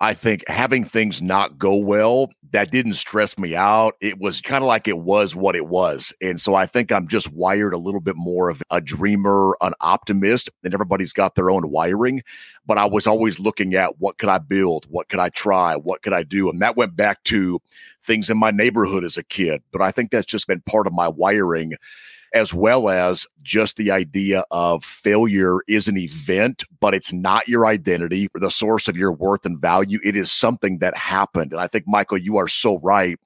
I 0.00 0.14
think 0.14 0.44
having 0.48 0.84
things 0.84 1.22
not 1.22 1.58
go 1.58 1.76
well, 1.76 2.30
that 2.54 2.70
didn't 2.70 2.94
stress 2.94 3.36
me 3.36 3.56
out. 3.56 3.96
It 4.00 4.20
was 4.20 4.40
kind 4.40 4.62
of 4.62 4.68
like 4.68 4.86
it 4.86 4.98
was 4.98 5.34
what 5.34 5.56
it 5.56 5.66
was. 5.66 6.14
And 6.22 6.40
so 6.40 6.54
I 6.54 6.66
think 6.66 6.92
I'm 6.92 7.08
just 7.08 7.32
wired 7.32 7.74
a 7.74 7.78
little 7.78 8.00
bit 8.00 8.14
more 8.14 8.48
of 8.48 8.62
a 8.70 8.80
dreamer, 8.80 9.56
an 9.60 9.72
optimist, 9.80 10.50
and 10.62 10.72
everybody's 10.72 11.12
got 11.12 11.34
their 11.34 11.50
own 11.50 11.68
wiring. 11.68 12.22
But 12.64 12.78
I 12.78 12.84
was 12.84 13.08
always 13.08 13.40
looking 13.40 13.74
at 13.74 13.98
what 13.98 14.18
could 14.18 14.28
I 14.28 14.38
build? 14.38 14.86
What 14.88 15.08
could 15.08 15.18
I 15.18 15.30
try? 15.30 15.74
What 15.74 16.02
could 16.02 16.12
I 16.12 16.22
do? 16.22 16.48
And 16.48 16.62
that 16.62 16.76
went 16.76 16.94
back 16.94 17.24
to 17.24 17.60
things 18.04 18.30
in 18.30 18.38
my 18.38 18.52
neighborhood 18.52 19.02
as 19.02 19.18
a 19.18 19.24
kid. 19.24 19.60
But 19.72 19.82
I 19.82 19.90
think 19.90 20.12
that's 20.12 20.24
just 20.24 20.46
been 20.46 20.60
part 20.60 20.86
of 20.86 20.92
my 20.92 21.08
wiring 21.08 21.72
as 22.34 22.52
well 22.52 22.88
as 22.88 23.26
just 23.42 23.76
the 23.76 23.92
idea 23.92 24.44
of 24.50 24.84
failure 24.84 25.60
is 25.68 25.86
an 25.86 25.96
event, 25.96 26.64
but 26.80 26.92
it's 26.92 27.12
not 27.12 27.48
your 27.48 27.64
identity 27.64 28.28
or 28.34 28.40
the 28.40 28.50
source 28.50 28.88
of 28.88 28.96
your 28.96 29.12
worth 29.12 29.46
and 29.46 29.60
value. 29.60 30.00
It 30.02 30.16
is 30.16 30.32
something 30.32 30.78
that 30.78 30.96
happened. 30.96 31.52
And 31.52 31.60
I 31.60 31.68
think, 31.68 31.86
Michael, 31.86 32.18
you 32.18 32.36
are 32.36 32.48
so 32.48 32.78
right 32.80 33.18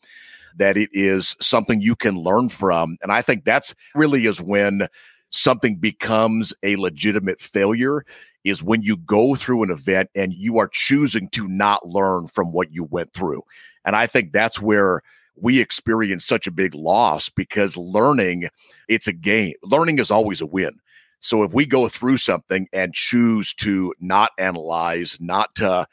that 0.58 0.76
it 0.76 0.90
is 0.92 1.34
something 1.40 1.80
you 1.80 1.96
can 1.96 2.16
learn 2.16 2.50
from. 2.50 2.98
And 3.02 3.10
I 3.10 3.22
think 3.22 3.44
that's 3.44 3.74
really 3.94 4.26
is 4.26 4.40
when 4.40 4.88
something 5.30 5.76
becomes 5.76 6.52
a 6.62 6.76
legitimate 6.76 7.40
failure 7.40 8.04
is 8.44 8.62
when 8.62 8.82
you 8.82 8.96
go 8.96 9.34
through 9.34 9.62
an 9.62 9.70
event 9.70 10.10
and 10.14 10.32
you 10.34 10.58
are 10.58 10.68
choosing 10.68 11.28
to 11.30 11.48
not 11.48 11.86
learn 11.88 12.26
from 12.26 12.52
what 12.52 12.72
you 12.72 12.84
went 12.84 13.12
through. 13.14 13.42
And 13.84 13.96
I 13.96 14.06
think 14.06 14.32
that's 14.32 14.60
where 14.60 15.02
we 15.40 15.60
experience 15.60 16.24
such 16.24 16.46
a 16.46 16.52
big 16.52 16.74
loss 16.74 17.28
because 17.28 17.76
learning, 17.76 18.48
it's 18.88 19.06
a 19.06 19.12
game 19.12 19.54
Learning 19.62 19.98
is 19.98 20.10
always 20.10 20.40
a 20.40 20.46
win. 20.46 20.78
So 21.20 21.42
if 21.42 21.52
we 21.52 21.66
go 21.66 21.88
through 21.88 22.18
something 22.18 22.68
and 22.72 22.94
choose 22.94 23.52
to 23.54 23.92
not 24.00 24.30
analyze, 24.38 25.18
not 25.20 25.54
to 25.56 25.86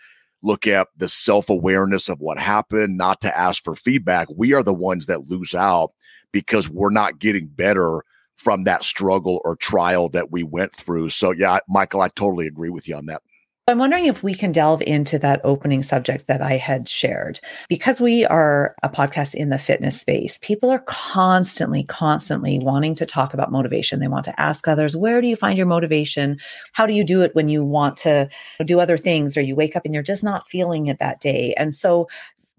look 0.44 0.68
at 0.68 0.88
the 0.98 1.08
self 1.08 1.50
awareness 1.50 2.10
of 2.10 2.20
what 2.20 2.38
happened, 2.38 2.98
not 2.98 3.22
to 3.22 3.38
ask 3.38 3.64
for 3.64 3.76
feedback, 3.76 4.28
we 4.36 4.54
are 4.54 4.64
the 4.64 4.74
ones 4.74 5.08
that 5.08 5.30
lose 5.30 5.56
out 5.56 5.92
because 6.32 6.70
we're 6.70 6.90
not 6.92 7.20
getting 7.20 7.48
better 7.48 8.04
from 8.36 8.66
that 8.66 8.84
struggle 8.84 9.42
or 9.46 9.56
trial 9.56 10.10
that 10.10 10.32
we 10.32 10.44
went 10.44 10.76
through. 10.76 11.10
So, 11.10 11.32
yeah, 11.32 11.60
Michael, 11.68 12.02
I 12.02 12.10
totally 12.10 12.48
agree 12.48 12.70
with 12.70 12.88
you 12.88 12.96
on 12.96 13.06
that. 13.08 13.22
I'm 13.68 13.80
wondering 13.80 14.06
if 14.06 14.22
we 14.22 14.36
can 14.36 14.52
delve 14.52 14.84
into 14.84 15.18
that 15.18 15.42
opening 15.44 15.82
subject 15.82 16.28
that 16.28 16.40
I 16.40 16.56
had 16.56 16.88
shared. 16.88 17.40
Because 17.68 18.00
we 18.00 18.24
are 18.24 18.76
a 18.84 18.90
podcast 18.90 19.34
in 19.34 19.50
the 19.50 19.58
fitness 19.58 20.00
space, 20.00 20.38
people 20.44 20.70
are 20.70 20.84
constantly, 20.86 21.84
constantly 21.84 22.60
wanting 22.62 22.94
to 22.94 23.08
talk 23.08 23.34
about 23.34 23.52
motivation. 23.52 24.00
They 24.00 24.08
want 24.08 24.26
to 24.26 24.40
ask 24.40 24.68
others, 24.68 24.96
where 24.96 25.20
do 25.20 25.28
you 25.28 25.36
find 25.36 25.58
your 25.58 25.66
motivation? 25.66 26.38
How 26.74 26.86
do 26.86 26.94
you 26.94 27.04
do 27.04 27.24
it 27.24 27.34
when 27.34 27.50
you 27.50 27.66
want 27.66 27.98
to 27.98 28.30
do 28.64 28.80
other 28.80 28.98
things 28.98 29.36
or 29.36 29.42
you 29.42 29.56
wake 29.56 29.76
up 29.76 29.84
and 29.84 29.96
you're 29.96 30.04
just 30.04 30.24
not 30.24 30.48
feeling 30.48 30.86
it 30.86 31.00
that 31.00 31.20
day? 31.20 31.56
And 31.58 31.74
so 31.74 32.08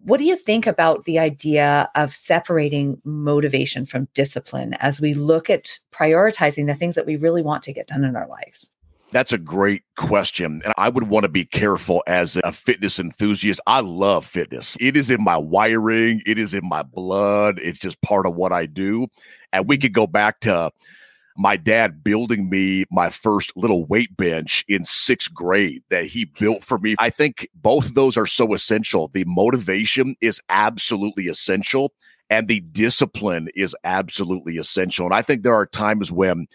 What 0.07 0.19
do 0.19 0.25
you 0.25 0.37
think 0.37 0.69
about 0.69 1.03
the 1.05 1.19
idea 1.19 1.91
of 1.97 2.15
separating 2.15 3.01
motivation 3.03 3.87
from 3.87 4.07
discipline 4.15 4.75
as 4.75 5.01
we 5.01 5.15
look 5.15 5.51
at 5.51 5.81
prioritizing 5.93 6.69
the 6.69 6.77
things 6.77 6.95
that 6.95 7.07
we 7.07 7.17
really 7.17 7.43
want 7.43 7.65
to 7.65 7.73
get 7.73 7.89
done 7.89 8.05
in 8.05 8.15
our 8.15 8.29
lives? 8.29 8.71
That's 9.13 9.33
a 9.33 9.39
great 9.39 9.83
question. 9.97 10.63
And 10.65 10.75
I 10.77 10.89
would 10.89 11.09
want 11.09 11.25
to 11.25 11.29
be 11.29 11.45
careful 11.45 12.03
as 12.07 12.37
a 12.43 12.53
fitness 12.53 12.99
enthusiast. 12.99 13.61
I 13.67 13.81
love 13.81 14.27
fitness. 14.27 14.77
It 14.81 14.97
is 14.97 15.11
in 15.11 15.23
my 15.23 15.37
wiring, 15.37 16.23
it 16.27 16.39
is 16.39 16.55
in 16.55 16.69
my 16.69 16.83
blood. 16.83 17.59
It's 17.63 17.79
just 17.79 18.01
part 18.03 18.27
of 18.27 18.35
what 18.35 18.53
I 18.53 18.67
do. 18.67 19.07
And 19.53 19.69
we 19.69 19.79
could 19.79 19.93
go 19.93 20.07
back 20.07 20.41
to 20.41 20.71
my 21.37 21.57
dad 21.57 22.03
building 22.03 22.49
me 22.49 22.85
my 22.91 23.11
first 23.11 23.53
little 23.57 23.85
weight 23.87 24.17
bench 24.17 24.65
in 24.69 24.85
sixth 24.85 25.33
grade 25.33 25.83
that 25.91 26.07
he 26.07 26.25
built 26.25 26.65
for 26.65 26.79
me. 26.79 26.97
I 26.99 27.11
think 27.11 27.49
both 27.55 27.87
of 27.87 27.95
those 27.95 28.17
are 28.17 28.27
so 28.27 28.55
essential. 28.55 29.09
The 29.09 29.25
motivation 29.27 30.17
is 30.21 30.41
absolutely 30.49 31.29
essential, 31.29 31.93
and 32.31 32.49
the 32.49 32.61
discipline 32.61 33.49
is 33.55 33.77
absolutely 33.85 34.57
essential. 34.57 35.07
And 35.07 35.15
I 35.15 35.23
think 35.23 35.43
there 35.43 35.55
are 35.55 35.67
times 35.67 36.11
when 36.11 36.49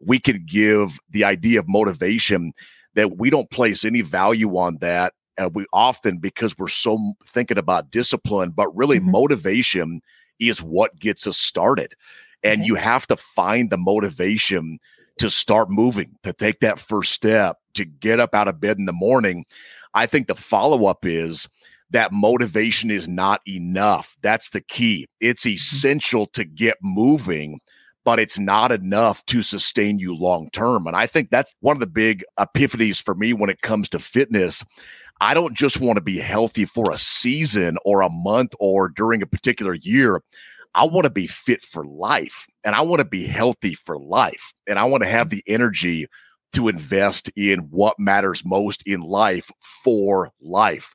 we 0.00 0.18
could 0.18 0.46
give 0.46 0.98
the 1.10 1.24
idea 1.24 1.58
of 1.58 1.68
motivation 1.68 2.52
that 2.94 3.18
we 3.18 3.30
don't 3.30 3.50
place 3.50 3.84
any 3.84 4.02
value 4.02 4.56
on 4.56 4.78
that. 4.78 5.12
And 5.36 5.54
we 5.54 5.66
often, 5.72 6.18
because 6.18 6.58
we're 6.58 6.68
so 6.68 7.14
thinking 7.28 7.58
about 7.58 7.90
discipline, 7.90 8.50
but 8.50 8.74
really 8.76 8.98
mm-hmm. 8.98 9.12
motivation 9.12 10.00
is 10.40 10.62
what 10.62 10.98
gets 10.98 11.26
us 11.26 11.38
started. 11.38 11.94
And 12.42 12.66
you 12.66 12.74
have 12.76 13.06
to 13.08 13.16
find 13.16 13.70
the 13.70 13.78
motivation 13.78 14.78
to 15.18 15.30
start 15.30 15.70
moving, 15.70 16.16
to 16.22 16.32
take 16.32 16.60
that 16.60 16.78
first 16.78 17.12
step, 17.12 17.58
to 17.74 17.84
get 17.84 18.20
up 18.20 18.34
out 18.34 18.48
of 18.48 18.60
bed 18.60 18.78
in 18.78 18.84
the 18.84 18.92
morning. 18.92 19.44
I 19.94 20.06
think 20.06 20.28
the 20.28 20.34
follow 20.34 20.86
up 20.86 21.04
is 21.04 21.48
that 21.90 22.12
motivation 22.12 22.90
is 22.90 23.08
not 23.08 23.40
enough. 23.48 24.16
That's 24.22 24.50
the 24.50 24.60
key. 24.60 25.08
It's 25.20 25.44
mm-hmm. 25.44 25.54
essential 25.54 26.26
to 26.28 26.44
get 26.44 26.76
moving, 26.82 27.60
but 28.08 28.18
it's 28.18 28.38
not 28.38 28.72
enough 28.72 29.22
to 29.26 29.42
sustain 29.42 29.98
you 29.98 30.16
long 30.16 30.48
term. 30.48 30.86
And 30.86 30.96
I 30.96 31.06
think 31.06 31.28
that's 31.28 31.54
one 31.60 31.76
of 31.76 31.80
the 31.80 31.86
big 31.86 32.24
epiphanies 32.38 33.02
for 33.02 33.14
me 33.14 33.34
when 33.34 33.50
it 33.50 33.60
comes 33.60 33.86
to 33.90 33.98
fitness. 33.98 34.64
I 35.20 35.34
don't 35.34 35.52
just 35.54 35.78
want 35.78 35.98
to 35.98 36.02
be 36.02 36.18
healthy 36.18 36.64
for 36.64 36.90
a 36.90 36.96
season 36.96 37.76
or 37.84 38.00
a 38.00 38.08
month 38.08 38.54
or 38.60 38.88
during 38.88 39.20
a 39.20 39.26
particular 39.26 39.74
year. 39.74 40.22
I 40.74 40.84
want 40.84 41.04
to 41.04 41.10
be 41.10 41.26
fit 41.26 41.62
for 41.62 41.84
life 41.84 42.46
and 42.64 42.74
I 42.74 42.80
want 42.80 43.00
to 43.00 43.04
be 43.04 43.26
healthy 43.26 43.74
for 43.74 43.98
life. 43.98 44.54
And 44.66 44.78
I 44.78 44.84
want 44.84 45.02
to 45.02 45.10
have 45.10 45.28
the 45.28 45.44
energy 45.46 46.06
to 46.54 46.68
invest 46.68 47.30
in 47.36 47.58
what 47.68 47.98
matters 47.98 48.42
most 48.42 48.82
in 48.86 49.02
life 49.02 49.50
for 49.60 50.32
life. 50.40 50.94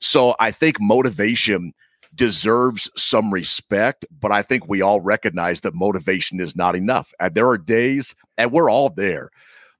So 0.00 0.34
I 0.40 0.50
think 0.50 0.80
motivation 0.80 1.74
deserves 2.14 2.90
some 2.96 3.32
respect, 3.32 4.04
but 4.20 4.32
I 4.32 4.42
think 4.42 4.68
we 4.68 4.82
all 4.82 5.00
recognize 5.00 5.60
that 5.62 5.74
motivation 5.74 6.40
is 6.40 6.54
not 6.56 6.76
enough. 6.76 7.12
And 7.18 7.34
there 7.34 7.48
are 7.48 7.58
days, 7.58 8.14
and 8.38 8.52
we're 8.52 8.70
all 8.70 8.90
there. 8.90 9.30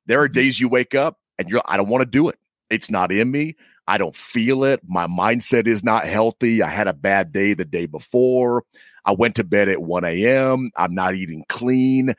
There 0.07 0.21
are 0.23 0.27
mm-hmm. 0.27 0.33
days 0.33 0.61
you 0.61 0.69
wake 0.69 0.95
up 0.95 1.19
and 1.39 1.49
you're, 1.49 1.63
I 1.67 1.77
don't 1.77 1.89
want 1.89 2.03
to 2.03 2.11
do 2.11 2.29
it. 2.29 2.39
It's 2.71 2.91
not 2.91 3.13
in 3.13 3.31
me. 3.31 3.57
I 3.87 3.99
don't 3.99 4.17
feel 4.17 4.65
it. 4.65 4.81
My 4.87 5.07
mindset 5.07 5.67
is 5.67 5.85
not 5.85 6.07
healthy. 6.07 6.63
I 6.63 6.69
had 6.69 6.89
a 6.89 6.95
bad 6.95 7.33
day 7.33 7.55
the 7.55 7.67
day 7.67 7.87
before. 7.87 8.65
I 9.05 9.13
went 9.13 9.37
to 9.37 9.45
bed 9.45 9.69
at 9.69 9.83
1 9.83 10.05
a.m. 10.05 10.71
I'm 10.77 10.95
not 10.95 11.15
eating 11.15 11.45
clean. 11.49 12.15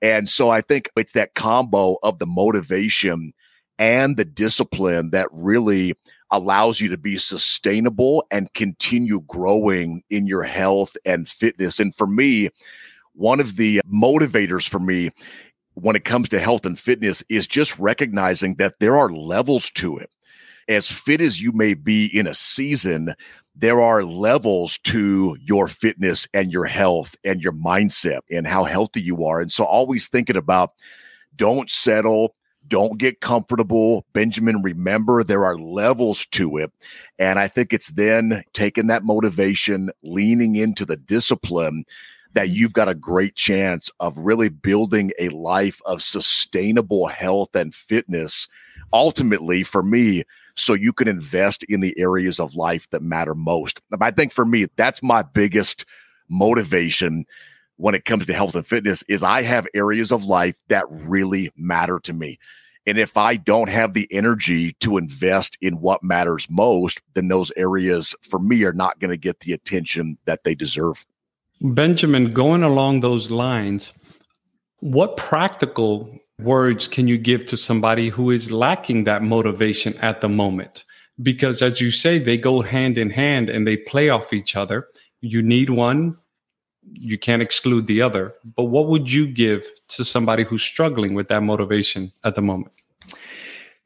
And 0.00 0.28
so 0.28 0.48
I 0.48 0.60
think 0.60 0.88
it's 0.96 1.12
that 1.12 1.34
combo 1.34 1.96
of 2.02 2.18
the 2.18 2.26
motivation 2.26 3.32
and 3.78 4.16
the 4.16 4.24
discipline 4.24 5.10
that 5.10 5.28
really 5.32 5.94
allows 6.30 6.80
you 6.80 6.88
to 6.88 6.96
be 6.96 7.18
sustainable 7.18 8.24
and 8.30 8.52
continue 8.54 9.20
growing 9.26 10.02
in 10.10 10.26
your 10.26 10.42
health 10.42 10.96
and 11.04 11.28
fitness. 11.28 11.80
And 11.80 11.94
for 11.94 12.06
me, 12.06 12.50
one 13.14 13.40
of 13.40 13.56
the 13.56 13.80
motivators 13.92 14.68
for 14.68 14.78
me 14.78 15.10
when 15.74 15.96
it 15.96 16.04
comes 16.04 16.28
to 16.28 16.40
health 16.40 16.66
and 16.66 16.78
fitness 16.78 17.22
is 17.28 17.46
just 17.46 17.78
recognizing 17.78 18.54
that 18.56 18.78
there 18.80 18.96
are 18.96 19.10
levels 19.10 19.70
to 19.72 19.98
it. 19.98 20.10
As 20.68 20.90
fit 20.90 21.20
as 21.20 21.40
you 21.40 21.52
may 21.52 21.74
be 21.74 22.06
in 22.16 22.26
a 22.26 22.34
season, 22.34 23.14
there 23.56 23.80
are 23.80 24.04
levels 24.04 24.78
to 24.84 25.36
your 25.40 25.68
fitness 25.68 26.28
and 26.32 26.52
your 26.52 26.66
health 26.66 27.16
and 27.24 27.40
your 27.42 27.52
mindset 27.52 28.20
and 28.30 28.46
how 28.46 28.64
healthy 28.64 29.02
you 29.02 29.24
are. 29.24 29.40
And 29.40 29.52
so 29.52 29.64
always 29.64 30.08
thinking 30.08 30.36
about 30.36 30.72
don't 31.36 31.70
settle, 31.70 32.34
don't 32.70 32.98
get 32.98 33.20
comfortable. 33.20 34.06
Benjamin, 34.14 34.62
remember 34.62 35.22
there 35.22 35.44
are 35.44 35.58
levels 35.58 36.24
to 36.28 36.56
it. 36.56 36.72
And 37.18 37.38
I 37.38 37.48
think 37.48 37.72
it's 37.72 37.88
then 37.88 38.42
taking 38.54 38.86
that 38.86 39.04
motivation, 39.04 39.90
leaning 40.02 40.56
into 40.56 40.86
the 40.86 40.96
discipline 40.96 41.84
that 42.32 42.46
mm-hmm. 42.46 42.54
you've 42.54 42.72
got 42.72 42.88
a 42.88 42.94
great 42.94 43.34
chance 43.34 43.90
of 44.00 44.16
really 44.16 44.48
building 44.48 45.12
a 45.18 45.28
life 45.30 45.82
of 45.84 46.02
sustainable 46.02 47.08
health 47.08 47.54
and 47.54 47.74
fitness. 47.74 48.48
Ultimately, 48.92 49.62
for 49.62 49.82
me, 49.82 50.24
so 50.54 50.72
you 50.74 50.92
can 50.92 51.08
invest 51.08 51.64
in 51.64 51.80
the 51.80 51.94
areas 51.98 52.40
of 52.40 52.54
life 52.54 52.88
that 52.90 53.02
matter 53.02 53.34
most. 53.34 53.80
I 54.00 54.10
think 54.10 54.32
for 54.32 54.44
me, 54.46 54.66
that's 54.76 55.02
my 55.02 55.22
biggest 55.22 55.84
motivation 56.28 57.26
when 57.80 57.94
it 57.94 58.04
comes 58.04 58.26
to 58.26 58.34
health 58.34 58.54
and 58.54 58.66
fitness 58.66 59.02
is 59.08 59.22
I 59.22 59.40
have 59.40 59.66
areas 59.74 60.12
of 60.12 60.24
life 60.24 60.54
that 60.68 60.84
really 60.90 61.50
matter 61.56 61.98
to 62.00 62.12
me. 62.12 62.38
And 62.86 62.98
if 62.98 63.16
I 63.16 63.36
don't 63.36 63.68
have 63.68 63.92
the 63.92 64.08
energy 64.10 64.72
to 64.80 64.96
invest 64.96 65.58
in 65.60 65.80
what 65.80 66.02
matters 66.02 66.46
most, 66.48 67.00
then 67.14 67.28
those 67.28 67.52
areas 67.56 68.14
for 68.22 68.38
me 68.38 68.64
are 68.64 68.72
not 68.72 68.98
going 68.98 69.10
to 69.10 69.16
get 69.16 69.40
the 69.40 69.52
attention 69.52 70.16
that 70.24 70.44
they 70.44 70.54
deserve. 70.54 71.04
Benjamin, 71.60 72.32
going 72.32 72.62
along 72.62 73.00
those 73.00 73.30
lines, 73.30 73.92
what 74.78 75.18
practical 75.18 76.18
words 76.38 76.88
can 76.88 77.06
you 77.06 77.18
give 77.18 77.44
to 77.46 77.56
somebody 77.56 78.08
who 78.08 78.30
is 78.30 78.50
lacking 78.50 79.04
that 79.04 79.22
motivation 79.22 79.94
at 79.98 80.22
the 80.22 80.28
moment? 80.28 80.84
Because 81.22 81.60
as 81.60 81.82
you 81.82 81.90
say, 81.90 82.18
they 82.18 82.38
go 82.38 82.62
hand 82.62 82.96
in 82.96 83.10
hand 83.10 83.50
and 83.50 83.66
they 83.66 83.76
play 83.76 84.08
off 84.08 84.32
each 84.32 84.56
other. 84.56 84.88
You 85.20 85.42
need 85.42 85.68
one, 85.68 86.16
you 86.92 87.18
can't 87.18 87.42
exclude 87.42 87.86
the 87.86 88.02
other. 88.02 88.34
But 88.56 88.64
what 88.64 88.88
would 88.88 89.10
you 89.12 89.26
give 89.26 89.66
to 89.88 90.04
somebody 90.04 90.44
who's 90.44 90.62
struggling 90.62 91.14
with 91.14 91.28
that 91.28 91.42
motivation 91.42 92.12
at 92.24 92.34
the 92.34 92.42
moment? 92.42 92.72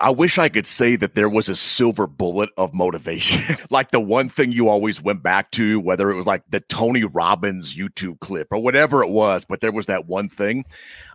I 0.01 0.11
wish 0.11 0.39
I 0.39 0.49
could 0.49 0.67
say 0.67 0.97
that 0.97 1.15
there 1.15 1.29
was 1.29 1.49
a 1.49 1.55
silver 1.55 2.07
bullet 2.07 2.51
of 2.57 2.75
motivation, 2.75 3.57
like 3.71 3.91
the 3.91 4.01
one 4.01 4.29
thing 4.29 4.53
you 4.53 4.69
always 4.69 5.01
went 5.01 5.23
back 5.23 5.51
to, 5.53 5.81
whether 5.81 6.11
it 6.11 6.17
was 6.17 6.27
like 6.27 6.43
the 6.51 6.61
Tony 6.61 7.05
Robbins 7.05 7.75
YouTube 7.75 8.21
clip 8.21 8.49
or 8.51 8.59
whatever 8.59 9.03
it 9.03 9.11
was, 9.11 9.45
but 9.45 9.61
there 9.61 9.73
was 9.73 9.87
that 9.87 10.07
one 10.07 10.29
thing. 10.29 10.65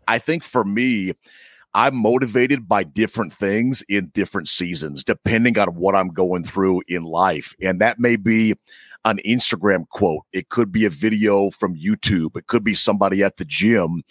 I 0.08 0.18
think 0.18 0.44
for 0.44 0.64
me, 0.64 1.14
I'm 1.74 1.96
motivated 1.96 2.68
by 2.68 2.84
different 2.84 3.32
things 3.32 3.84
in 3.90 4.08
different 4.08 4.48
seasons, 4.48 5.04
depending 5.04 5.58
on 5.60 5.76
what 5.76 5.96
I'm 5.96 6.10
going 6.10 6.44
through 6.44 6.82
in 6.88 7.04
life. 7.04 7.54
And 7.62 7.80
that 7.82 8.00
may 8.00 8.16
be 8.16 8.56
an 9.06 9.20
Instagram 9.26 9.88
quote, 9.90 10.24
it 10.34 10.50
could 10.50 10.72
be 10.72 10.86
a 10.86 10.90
video 10.90 11.50
from 11.50 11.76
YouTube, 11.76 12.36
it 12.36 12.48
could 12.48 12.64
be 12.64 12.76
somebody 12.76 13.24
at 13.24 13.38
the 13.38 13.46
gym 13.46 14.04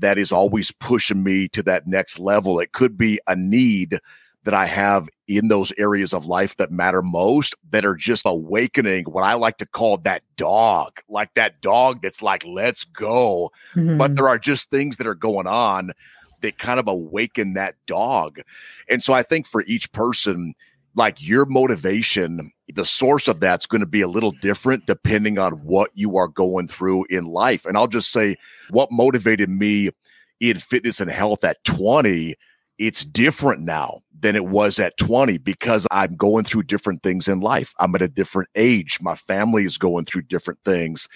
that 0.00 0.18
is 0.18 0.32
always 0.32 0.70
pushing 0.72 1.22
me 1.22 1.48
to 1.48 1.62
that 1.62 1.86
next 1.86 2.18
level. 2.18 2.58
It 2.58 2.72
could 2.72 2.96
be 2.96 3.20
a 3.26 3.36
need 3.36 3.98
that 4.44 4.54
I 4.54 4.64
have 4.64 5.08
in 5.28 5.48
those 5.48 5.72
areas 5.76 6.14
of 6.14 6.24
life 6.24 6.56
that 6.56 6.72
matter 6.72 7.02
most 7.02 7.54
that 7.70 7.84
are 7.84 7.94
just 7.94 8.22
awakening 8.24 9.04
what 9.04 9.22
I 9.22 9.34
like 9.34 9.58
to 9.58 9.66
call 9.66 9.98
that 9.98 10.22
dog, 10.36 11.00
like 11.08 11.34
that 11.34 11.60
dog 11.60 12.00
that's 12.02 12.22
like, 12.22 12.44
let's 12.46 12.84
go. 12.84 13.50
Mm-hmm. 13.74 13.98
But 13.98 14.16
there 14.16 14.28
are 14.28 14.38
just 14.38 14.70
things 14.70 14.96
that 14.96 15.06
are 15.06 15.14
going 15.14 15.46
on 15.46 15.92
that 16.40 16.58
kind 16.58 16.80
of 16.80 16.88
awaken 16.88 17.52
that 17.54 17.74
dog. 17.86 18.40
And 18.88 19.02
so 19.02 19.12
I 19.12 19.22
think 19.22 19.46
for 19.46 19.62
each 19.64 19.92
person, 19.92 20.54
like 20.94 21.20
your 21.20 21.46
motivation, 21.46 22.52
the 22.74 22.84
source 22.84 23.28
of 23.28 23.40
that's 23.40 23.66
going 23.66 23.80
to 23.80 23.86
be 23.86 24.00
a 24.00 24.08
little 24.08 24.32
different 24.32 24.86
depending 24.86 25.38
on 25.38 25.52
what 25.64 25.90
you 25.94 26.16
are 26.16 26.28
going 26.28 26.68
through 26.68 27.06
in 27.10 27.26
life. 27.26 27.64
And 27.64 27.76
I'll 27.76 27.86
just 27.86 28.10
say 28.12 28.36
what 28.70 28.90
motivated 28.90 29.48
me 29.48 29.90
in 30.40 30.58
fitness 30.58 31.00
and 31.00 31.10
health 31.10 31.44
at 31.44 31.62
20 31.64 32.36
it's 32.80 33.04
different 33.04 33.60
now 33.60 34.00
than 34.18 34.34
it 34.34 34.46
was 34.46 34.78
at 34.78 34.96
20 34.96 35.36
because 35.36 35.86
I'm 35.90 36.16
going 36.16 36.44
through 36.44 36.62
different 36.62 37.02
things 37.02 37.28
in 37.28 37.40
life. 37.40 37.74
I'm 37.78 37.94
at 37.94 38.00
a 38.00 38.08
different 38.08 38.48
age. 38.54 38.98
My 39.02 39.14
family 39.14 39.64
is 39.64 39.76
going 39.76 40.06
through 40.06 40.22
different 40.22 40.60
things. 40.64 41.06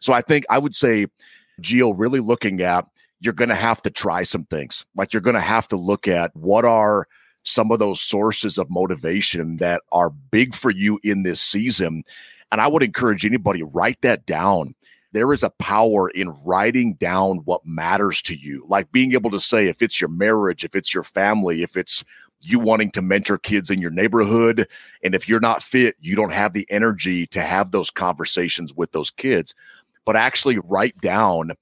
So 0.00 0.12
I 0.12 0.20
think 0.20 0.44
I 0.48 0.58
would 0.58 0.76
say, 0.76 1.08
Gio, 1.60 1.92
really 1.94 2.20
looking 2.20 2.60
at 2.60 2.86
you're 3.20 3.32
going 3.32 3.48
to 3.48 3.56
have 3.56 3.82
to 3.82 3.90
try 3.90 4.22
some 4.22 4.44
things. 4.44 4.86
Like 4.94 5.12
you're 5.12 5.20
going 5.20 5.34
to 5.34 5.40
have 5.40 5.66
to 5.68 5.76
look 5.76 6.06
at 6.06 6.34
what 6.36 6.64
are 6.64 7.08
some 7.48 7.70
of 7.70 7.78
those 7.78 8.00
sources 8.00 8.58
of 8.58 8.70
motivation 8.70 9.56
that 9.56 9.82
are 9.92 10.10
big 10.10 10.54
for 10.54 10.70
you 10.70 10.98
in 11.02 11.22
this 11.22 11.40
season. 11.40 12.04
And 12.52 12.60
I 12.60 12.68
would 12.68 12.82
encourage 12.82 13.24
anybody 13.24 13.62
write 13.62 14.00
that 14.02 14.26
down 14.26 14.74
there 15.12 15.32
is 15.32 15.42
a 15.42 15.50
power 15.50 16.10
in 16.10 16.28
writing 16.44 16.94
down 16.94 17.38
what 17.38 17.64
matters 17.64 18.20
to 18.22 18.34
you. 18.34 18.66
Like 18.68 18.92
being 18.92 19.14
able 19.14 19.30
to 19.30 19.40
say, 19.40 19.66
if 19.66 19.80
it's 19.80 20.00
your 20.00 20.10
marriage, 20.10 20.64
if 20.64 20.76
it's 20.76 20.92
your 20.92 21.02
family, 21.02 21.62
if 21.62 21.76
it's 21.76 22.04
you 22.40 22.58
wanting 22.58 22.90
to 22.92 23.02
mentor 23.02 23.38
kids 23.38 23.70
in 23.70 23.80
your 23.80 23.90
neighborhood. 23.90 24.68
And 25.02 25.14
if 25.14 25.28
you're 25.28 25.40
not 25.40 25.62
fit, 25.62 25.96
you 26.00 26.14
don't 26.14 26.32
have 26.32 26.52
the 26.52 26.66
energy 26.70 27.26
to 27.28 27.40
have 27.40 27.70
those 27.70 27.90
conversations 27.90 28.72
with 28.74 28.92
those 28.92 29.10
kids, 29.10 29.54
but 30.04 30.16
actually 30.16 30.58
write 30.58 30.96
down 31.00 31.52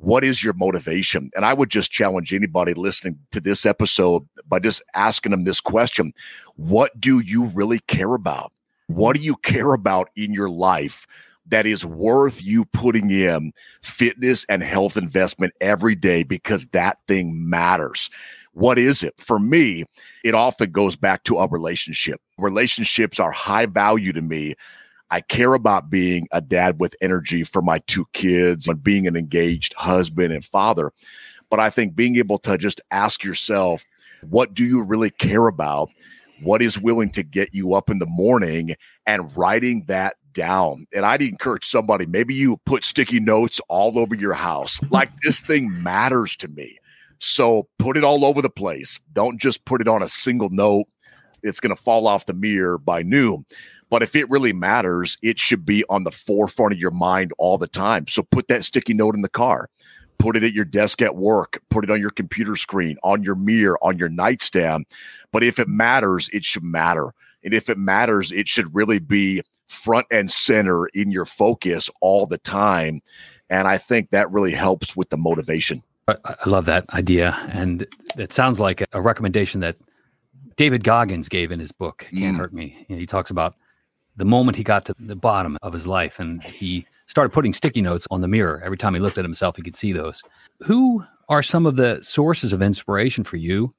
what 0.00 0.24
is 0.24 0.42
your 0.42 0.54
motivation? 0.54 1.30
And 1.36 1.44
I 1.44 1.52
would 1.52 1.68
just 1.68 1.90
challenge 1.90 2.32
anybody 2.32 2.72
listening 2.72 3.18
to 3.32 3.40
this 3.40 3.66
episode 3.66 4.26
by 4.48 4.58
just 4.58 4.82
asking 4.94 5.30
them 5.30 5.44
this 5.44 5.60
question 5.60 6.14
What 6.56 6.98
do 6.98 7.20
you 7.20 7.46
really 7.46 7.80
care 7.80 8.14
about? 8.14 8.52
What 8.86 9.14
do 9.14 9.22
you 9.22 9.36
care 9.36 9.74
about 9.74 10.08
in 10.16 10.32
your 10.32 10.48
life 10.48 11.06
that 11.46 11.66
is 11.66 11.84
worth 11.84 12.42
you 12.42 12.64
putting 12.64 13.10
in 13.10 13.52
fitness 13.82 14.46
and 14.48 14.62
health 14.62 14.96
investment 14.96 15.52
every 15.60 15.94
day 15.94 16.22
because 16.22 16.66
that 16.68 16.98
thing 17.06 17.48
matters? 17.48 18.08
What 18.52 18.78
is 18.78 19.02
it? 19.02 19.14
For 19.18 19.38
me, 19.38 19.84
it 20.24 20.34
often 20.34 20.72
goes 20.72 20.96
back 20.96 21.24
to 21.24 21.38
a 21.38 21.46
relationship. 21.46 22.20
Relationships 22.38 23.20
are 23.20 23.30
high 23.30 23.66
value 23.66 24.12
to 24.14 24.22
me. 24.22 24.54
I 25.10 25.20
care 25.20 25.54
about 25.54 25.90
being 25.90 26.28
a 26.32 26.40
dad 26.40 26.78
with 26.80 26.94
energy 27.00 27.42
for 27.42 27.62
my 27.62 27.80
two 27.80 28.06
kids 28.12 28.68
and 28.68 28.82
being 28.82 29.06
an 29.06 29.16
engaged 29.16 29.74
husband 29.74 30.32
and 30.32 30.44
father. 30.44 30.92
But 31.50 31.60
I 31.60 31.70
think 31.70 31.96
being 31.96 32.16
able 32.16 32.38
to 32.40 32.56
just 32.56 32.80
ask 32.90 33.24
yourself, 33.24 33.84
what 34.28 34.54
do 34.54 34.64
you 34.64 34.82
really 34.82 35.10
care 35.10 35.48
about? 35.48 35.90
What 36.42 36.62
is 36.62 36.78
willing 36.78 37.10
to 37.10 37.22
get 37.22 37.52
you 37.52 37.74
up 37.74 37.90
in 37.90 37.98
the 37.98 38.06
morning 38.06 38.76
and 39.06 39.36
writing 39.36 39.84
that 39.88 40.16
down. 40.32 40.86
And 40.94 41.04
I'd 41.04 41.22
encourage 41.22 41.66
somebody, 41.66 42.06
maybe 42.06 42.34
you 42.34 42.58
put 42.64 42.84
sticky 42.84 43.20
notes 43.20 43.60
all 43.68 43.98
over 43.98 44.14
your 44.14 44.34
house. 44.34 44.80
Like 44.90 45.10
this 45.22 45.40
thing 45.40 45.82
matters 45.82 46.34
to 46.36 46.48
me. 46.48 46.78
So 47.20 47.68
put 47.78 47.96
it 47.96 48.02
all 48.02 48.24
over 48.24 48.42
the 48.42 48.50
place. 48.50 48.98
Don't 49.12 49.40
just 49.40 49.64
put 49.64 49.80
it 49.80 49.86
on 49.86 50.02
a 50.02 50.08
single 50.08 50.50
note. 50.50 50.86
It's 51.42 51.60
going 51.60 51.74
to 51.74 51.80
fall 51.80 52.06
off 52.06 52.26
the 52.26 52.34
mirror 52.34 52.76
by 52.76 53.02
noon. 53.02 53.44
But 53.90 54.02
if 54.02 54.14
it 54.14 54.30
really 54.30 54.52
matters, 54.52 55.18
it 55.20 55.38
should 55.38 55.66
be 55.66 55.84
on 55.88 56.04
the 56.04 56.12
forefront 56.12 56.72
of 56.72 56.78
your 56.78 56.92
mind 56.92 57.32
all 57.38 57.58
the 57.58 57.66
time. 57.66 58.06
So 58.06 58.22
put 58.22 58.48
that 58.48 58.64
sticky 58.64 58.94
note 58.94 59.16
in 59.16 59.22
the 59.22 59.28
car, 59.28 59.68
put 60.18 60.36
it 60.36 60.44
at 60.44 60.52
your 60.52 60.64
desk 60.64 61.02
at 61.02 61.16
work, 61.16 61.60
put 61.70 61.84
it 61.84 61.90
on 61.90 62.00
your 62.00 62.10
computer 62.10 62.56
screen, 62.56 62.96
on 63.02 63.22
your 63.22 63.34
mirror, 63.34 63.78
on 63.82 63.98
your 63.98 64.08
nightstand. 64.08 64.86
But 65.32 65.42
if 65.42 65.58
it 65.58 65.68
matters, 65.68 66.30
it 66.32 66.44
should 66.44 66.62
matter. 66.62 67.12
And 67.42 67.52
if 67.52 67.68
it 67.68 67.78
matters, 67.78 68.30
it 68.32 68.48
should 68.48 68.72
really 68.74 69.00
be 69.00 69.42
front 69.68 70.06
and 70.10 70.30
center 70.30 70.86
in 70.86 71.10
your 71.10 71.24
focus 71.24 71.90
all 72.00 72.26
the 72.26 72.38
time. 72.38 73.00
And 73.48 73.66
I 73.66 73.78
think 73.78 74.10
that 74.10 74.30
really 74.30 74.52
helps 74.52 74.94
with 74.96 75.10
the 75.10 75.16
motivation. 75.16 75.82
I 76.08 76.16
love 76.46 76.66
that 76.66 76.88
idea. 76.90 77.36
And 77.52 77.86
it 78.16 78.32
sounds 78.32 78.58
like 78.58 78.84
a 78.92 79.00
recommendation 79.00 79.60
that 79.60 79.76
David 80.56 80.84
Goggins 80.84 81.28
gave 81.28 81.52
in 81.52 81.60
his 81.60 81.72
book, 81.72 82.06
Can't 82.10 82.36
mm. 82.36 82.38
Hurt 82.38 82.52
Me. 82.52 82.84
he 82.88 83.06
talks 83.06 83.30
about 83.30 83.54
the 84.20 84.24
moment 84.26 84.54
he 84.54 84.62
got 84.62 84.84
to 84.84 84.94
the 85.00 85.16
bottom 85.16 85.56
of 85.62 85.72
his 85.72 85.86
life 85.86 86.20
and 86.20 86.42
he 86.42 86.86
started 87.06 87.30
putting 87.30 87.54
sticky 87.54 87.80
notes 87.80 88.06
on 88.10 88.20
the 88.20 88.28
mirror. 88.28 88.60
Every 88.62 88.76
time 88.76 88.92
he 88.92 89.00
looked 89.00 89.16
at 89.16 89.24
himself, 89.24 89.56
he 89.56 89.62
could 89.62 89.74
see 89.74 89.92
those. 89.92 90.22
Who 90.60 91.02
are 91.30 91.42
some 91.42 91.64
of 91.64 91.76
the 91.76 92.00
sources 92.02 92.52
of 92.52 92.60
inspiration 92.60 93.24
for 93.24 93.38
you? 93.38 93.74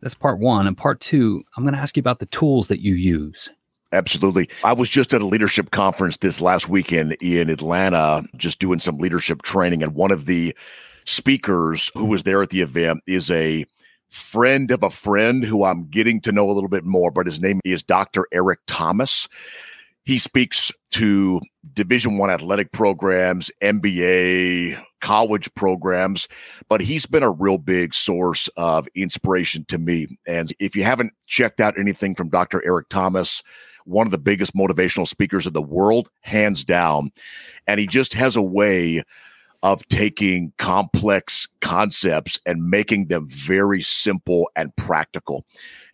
That's 0.00 0.14
part 0.14 0.38
one. 0.38 0.66
And 0.66 0.76
part 0.76 1.00
two, 1.00 1.44
I'm 1.56 1.62
going 1.62 1.74
to 1.74 1.80
ask 1.80 1.94
you 1.94 2.00
about 2.00 2.20
the 2.20 2.26
tools 2.26 2.68
that 2.68 2.80
you 2.80 2.94
use. 2.94 3.50
Absolutely. 3.92 4.48
I 4.64 4.72
was 4.72 4.88
just 4.88 5.12
at 5.12 5.20
a 5.20 5.26
leadership 5.26 5.72
conference 5.72 6.16
this 6.16 6.40
last 6.40 6.70
weekend 6.70 7.12
in 7.20 7.50
Atlanta, 7.50 8.24
just 8.38 8.60
doing 8.60 8.80
some 8.80 8.96
leadership 8.96 9.42
training. 9.42 9.82
And 9.82 9.94
one 9.94 10.10
of 10.10 10.24
the 10.24 10.56
speakers 11.04 11.90
who 11.94 12.06
was 12.06 12.22
there 12.22 12.40
at 12.40 12.48
the 12.48 12.62
event 12.62 13.00
is 13.06 13.30
a 13.30 13.66
friend 14.08 14.70
of 14.70 14.82
a 14.82 14.90
friend 14.90 15.44
who 15.44 15.64
I'm 15.64 15.86
getting 15.88 16.18
to 16.22 16.32
know 16.32 16.50
a 16.50 16.52
little 16.52 16.70
bit 16.70 16.84
more, 16.84 17.10
but 17.10 17.26
his 17.26 17.42
name 17.42 17.60
is 17.62 17.82
Dr. 17.82 18.26
Eric 18.32 18.60
Thomas. 18.66 19.28
He 20.04 20.18
speaks 20.18 20.72
to 20.92 21.40
Division 21.72 22.18
One 22.18 22.30
athletic 22.30 22.72
programs, 22.72 23.50
NBA, 23.62 24.82
college 25.00 25.52
programs, 25.54 26.28
but 26.68 26.80
he's 26.80 27.06
been 27.06 27.22
a 27.22 27.30
real 27.30 27.58
big 27.58 27.94
source 27.94 28.48
of 28.56 28.88
inspiration 28.94 29.64
to 29.68 29.78
me. 29.78 30.08
And 30.26 30.52
if 30.58 30.74
you 30.74 30.82
haven't 30.84 31.12
checked 31.26 31.60
out 31.60 31.78
anything 31.78 32.14
from 32.14 32.30
Dr. 32.30 32.64
Eric 32.64 32.88
Thomas, 32.88 33.42
one 33.84 34.06
of 34.06 34.10
the 34.10 34.18
biggest 34.18 34.54
motivational 34.54 35.06
speakers 35.06 35.46
in 35.46 35.52
the 35.52 35.62
world, 35.62 36.10
hands 36.20 36.64
down, 36.64 37.12
and 37.66 37.78
he 37.78 37.86
just 37.86 38.12
has 38.14 38.36
a 38.36 38.42
way 38.42 39.02
of 39.62 39.86
taking 39.86 40.52
complex 40.58 41.46
concepts 41.60 42.40
and 42.44 42.68
making 42.68 43.06
them 43.06 43.28
very 43.28 43.82
simple 43.82 44.50
and 44.56 44.74
practical. 44.74 45.44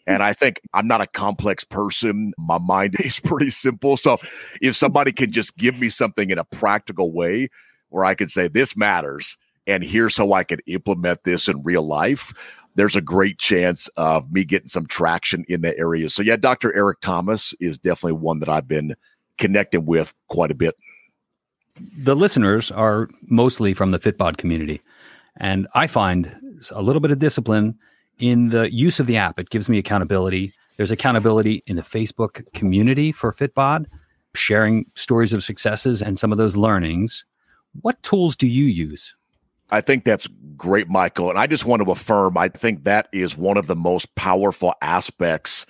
And 0.09 0.23
I 0.23 0.33
think 0.33 0.61
I'm 0.73 0.89
not 0.89 1.03
a 1.03 1.07
complex 1.07 1.65
person. 1.65 2.33
My 2.39 2.59
mind 2.59 2.97
is 3.05 3.21
pretty 3.21 3.51
simple. 3.51 3.97
So 3.97 4.17
if 4.61 4.75
somebody 4.75 5.13
can 5.13 5.31
just 5.31 5.57
give 5.57 5.79
me 5.79 5.91
something 5.91 6.31
in 6.31 6.39
a 6.39 6.45
practical 6.45 7.13
way 7.13 7.51
where 7.91 8.05
I 8.05 8.15
can 8.15 8.29
say, 8.29 8.49
this 8.49 8.77
matters, 8.77 9.37
and 9.67 9.85
here's 9.85 10.17
how 10.17 10.33
I 10.33 10.45
can 10.45 10.61
implement 10.67 11.25
this 11.25 11.47
in 11.47 11.63
real 11.63 11.87
life, 11.87 12.33
there's 12.75 12.97
a 12.97 13.01
great 13.01 13.39
chance 13.39 13.89
of 13.97 14.33
me 14.33 14.45
getting 14.45 14.69
some 14.69 14.87
traction 14.87 15.45
in 15.49 15.61
that 15.61 15.79
area. 15.79 16.09
So, 16.09 16.23
yeah, 16.23 16.37
Dr. 16.37 16.75
Eric 16.75 17.01
Thomas 17.01 17.55
is 17.61 17.79
definitely 17.79 18.13
one 18.13 18.39
that 18.41 18.49
I've 18.49 18.69
been 18.69 18.95
connecting 19.37 19.85
with 19.85 20.15
quite 20.29 20.51
a 20.51 20.55
bit 20.55 20.75
the 21.97 22.17
listeners 22.17 22.71
are 22.71 23.09
mostly 23.23 23.75
from 23.75 23.91
the 23.91 23.99
Fitbod 23.99 24.37
community. 24.37 24.81
And 25.37 25.69
I 25.75 25.87
find 25.87 26.37
a 26.73 26.83
little 26.83 27.01
bit 27.01 27.11
of 27.11 27.19
discipline 27.19 27.79
in 28.19 28.49
the 28.49 28.73
use 28.73 29.01
of 29.01 29.07
the 29.07 29.17
app. 29.17 29.39
It 29.39 29.51
gives 29.51 29.69
me 29.69 29.79
accountability. 29.79 30.53
There's 30.77 30.91
accountability 30.91 31.63
in 31.67 31.77
the 31.77 31.83
Facebook 31.83 32.53
community 32.53 33.13
for 33.13 33.33
Fitbod, 33.33 33.87
sharing 34.35 34.87
stories 34.95 35.33
of 35.33 35.43
successes 35.43 36.03
and 36.03 36.19
some 36.19 36.33
of 36.33 36.39
those 36.39 36.57
learnings. 36.57 37.25
What 37.81 38.03
tools 38.03 38.37
do 38.37 38.47
you 38.47 38.65
use? 38.65 39.15
I 39.71 39.81
think 39.81 40.05
that's 40.05 40.29
great, 40.57 40.89
Michael. 40.89 41.31
And 41.31 41.39
I 41.39 41.47
just 41.47 41.67
want 41.67 41.83
to 41.85 41.91
affirm, 41.91 42.39
I 42.39 42.49
think 42.49 42.85
that 42.85 43.09
is 43.13 43.37
one 43.37 43.57
of 43.57 43.67
the 43.67 43.77
most 43.77 44.15
powerful 44.15 44.75
aspects 44.81 45.67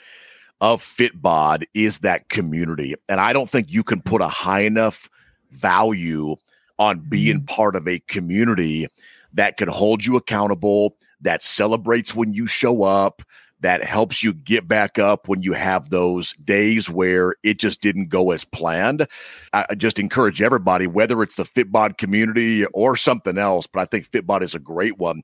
of 0.60 0.82
Fitbod 0.82 1.64
is 1.74 1.98
that 2.00 2.28
community. 2.28 2.94
And 3.08 3.20
I 3.20 3.32
don't 3.32 3.48
think 3.48 3.70
you 3.70 3.82
can 3.82 4.00
put 4.02 4.20
a 4.20 4.28
high 4.28 4.60
enough 4.60 5.08
value 5.50 6.36
on 6.78 7.00
being 7.08 7.38
mm-hmm. 7.38 7.54
part 7.54 7.76
of 7.76 7.88
a 7.88 7.98
community 8.00 8.86
that 9.32 9.56
can 9.56 9.68
hold 9.68 10.04
you 10.04 10.16
accountable, 10.16 10.96
that 11.20 11.42
celebrates 11.42 12.14
when 12.14 12.32
you 12.32 12.46
show 12.46 12.82
up, 12.82 13.22
that 13.60 13.82
helps 13.82 14.22
you 14.22 14.32
get 14.32 14.68
back 14.68 14.98
up 14.98 15.28
when 15.28 15.42
you 15.42 15.52
have 15.52 15.90
those 15.90 16.32
days 16.44 16.88
where 16.88 17.34
it 17.42 17.58
just 17.58 17.80
didn't 17.80 18.08
go 18.08 18.30
as 18.30 18.44
planned. 18.44 19.08
I 19.52 19.74
just 19.76 19.98
encourage 19.98 20.40
everybody, 20.40 20.86
whether 20.86 21.22
it's 21.22 21.36
the 21.36 21.44
Fitbod 21.44 21.98
community 21.98 22.64
or 22.66 22.96
something 22.96 23.36
else, 23.36 23.66
but 23.66 23.80
I 23.80 23.84
think 23.86 24.08
Fitbod 24.08 24.42
is 24.42 24.54
a 24.54 24.60
great 24.60 24.98
one. 24.98 25.22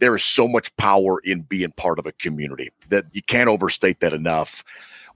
There 0.00 0.16
is 0.16 0.24
so 0.24 0.48
much 0.48 0.76
power 0.76 1.20
in 1.20 1.42
being 1.42 1.72
part 1.72 1.98
of 1.98 2.06
a 2.06 2.12
community 2.12 2.70
that 2.88 3.06
you 3.12 3.22
can't 3.22 3.48
overstate 3.48 4.00
that 4.00 4.12
enough. 4.12 4.64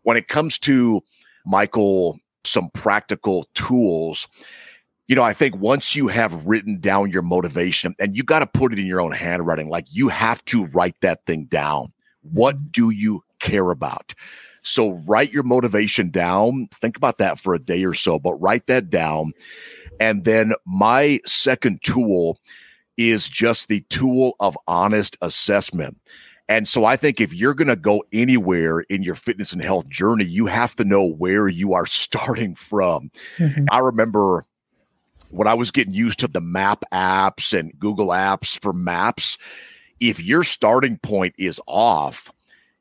When 0.02 0.16
it 0.16 0.28
comes 0.28 0.58
to 0.60 1.02
Michael 1.44 2.18
some 2.44 2.70
practical 2.70 3.46
tools 3.54 4.26
you 5.08 5.16
know, 5.16 5.22
I 5.22 5.32
think 5.32 5.56
once 5.56 5.94
you 5.94 6.08
have 6.08 6.46
written 6.46 6.80
down 6.80 7.10
your 7.10 7.22
motivation 7.22 7.94
and 7.98 8.16
you 8.16 8.22
got 8.22 8.38
to 8.38 8.46
put 8.46 8.72
it 8.72 8.78
in 8.78 8.86
your 8.86 9.00
own 9.00 9.12
handwriting, 9.12 9.68
like 9.68 9.86
you 9.90 10.08
have 10.08 10.44
to 10.46 10.66
write 10.66 11.00
that 11.00 11.24
thing 11.26 11.44
down. 11.44 11.92
What 12.22 12.70
do 12.70 12.90
you 12.90 13.24
care 13.40 13.70
about? 13.70 14.14
So 14.62 14.92
write 15.06 15.32
your 15.32 15.42
motivation 15.42 16.10
down. 16.10 16.68
Think 16.80 16.96
about 16.96 17.18
that 17.18 17.38
for 17.38 17.52
a 17.52 17.58
day 17.58 17.84
or 17.84 17.94
so, 17.94 18.18
but 18.18 18.34
write 18.34 18.68
that 18.68 18.90
down. 18.90 19.32
And 19.98 20.24
then 20.24 20.54
my 20.64 21.20
second 21.26 21.82
tool 21.82 22.38
is 22.96 23.28
just 23.28 23.68
the 23.68 23.80
tool 23.88 24.36
of 24.38 24.56
honest 24.68 25.16
assessment. 25.20 25.98
And 26.48 26.68
so 26.68 26.84
I 26.84 26.96
think 26.96 27.20
if 27.20 27.32
you're 27.32 27.54
going 27.54 27.68
to 27.68 27.76
go 27.76 28.04
anywhere 28.12 28.80
in 28.80 29.02
your 29.02 29.14
fitness 29.14 29.52
and 29.52 29.64
health 29.64 29.88
journey, 29.88 30.24
you 30.24 30.46
have 30.46 30.76
to 30.76 30.84
know 30.84 31.04
where 31.06 31.48
you 31.48 31.72
are 31.72 31.86
starting 31.86 32.54
from. 32.54 33.10
Mm-hmm. 33.38 33.66
I 33.70 33.78
remember 33.78 34.44
when 35.32 35.48
I 35.48 35.54
was 35.54 35.70
getting 35.70 35.94
used 35.94 36.18
to 36.20 36.28
the 36.28 36.42
map 36.42 36.84
apps 36.92 37.58
and 37.58 37.72
Google 37.78 38.08
apps 38.08 38.60
for 38.60 38.72
maps, 38.72 39.38
if 39.98 40.22
your 40.22 40.44
starting 40.44 40.98
point 40.98 41.34
is 41.38 41.58
off, 41.66 42.30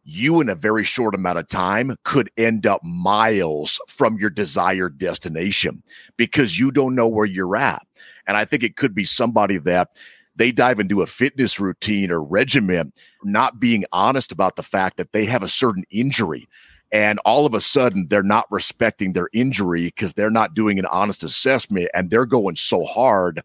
you 0.03 0.41
in 0.41 0.49
a 0.49 0.55
very 0.55 0.83
short 0.83 1.15
amount 1.15 1.39
of 1.39 1.47
time 1.47 1.95
could 2.03 2.29
end 2.35 2.67
up 2.67 2.83
miles 2.83 3.79
from 3.87 4.17
your 4.17 4.29
desired 4.29 4.97
destination 4.97 5.81
because 6.17 6.59
you 6.59 6.71
don't 6.71 6.95
know 6.95 7.07
where 7.07 7.25
you're 7.25 7.55
at. 7.55 7.85
And 8.27 8.35
I 8.35 8.43
think 8.43 8.63
it 8.63 8.75
could 8.75 8.93
be 8.93 9.05
somebody 9.05 9.57
that 9.59 9.89
they 10.35 10.51
dive 10.51 10.79
into 10.79 11.01
a 11.01 11.07
fitness 11.07 11.59
routine 11.59 12.11
or 12.11 12.21
regimen, 12.21 12.91
not 13.23 13.59
being 13.59 13.85
honest 13.93 14.31
about 14.31 14.57
the 14.57 14.63
fact 14.63 14.97
that 14.97 15.13
they 15.13 15.25
have 15.25 15.43
a 15.43 15.49
certain 15.49 15.85
injury 15.89 16.49
And 16.91 17.19
all 17.19 17.45
of 17.45 17.53
a 17.53 17.61
sudden, 17.61 18.07
they're 18.09 18.23
not 18.23 18.51
respecting 18.51 19.13
their 19.13 19.29
injury 19.33 19.85
because 19.85 20.13
they're 20.13 20.29
not 20.29 20.53
doing 20.53 20.77
an 20.77 20.85
honest 20.87 21.23
assessment 21.23 21.89
and 21.93 22.09
they're 22.09 22.25
going 22.25 22.57
so 22.57 22.83
hard 22.83 23.43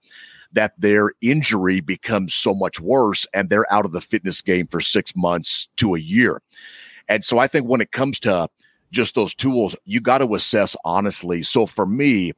that 0.53 0.73
their 0.79 1.13
injury 1.21 1.81
becomes 1.81 2.35
so 2.35 2.55
much 2.55 2.81
worse 2.81 3.27
and 3.35 3.49
they're 3.49 3.73
out 3.73 3.85
of 3.85 3.93
the 3.93 4.01
fitness 4.01 4.41
game 4.41 4.67
for 4.67 4.81
six 4.81 5.15
months 5.15 5.69
to 5.77 5.95
a 5.95 6.01
year. 6.01 6.41
And 7.09 7.25
so 7.25 7.39
I 7.39 7.47
think 7.47 7.67
when 7.67 7.81
it 7.81 7.93
comes 7.93 8.19
to 8.21 8.49
just 8.91 9.15
those 9.15 9.35
tools, 9.35 9.77
you 9.85 10.01
got 10.01 10.19
to 10.19 10.35
assess 10.35 10.75
honestly. 10.85 11.43
So 11.43 11.67
for 11.67 11.87
me, 11.87 12.33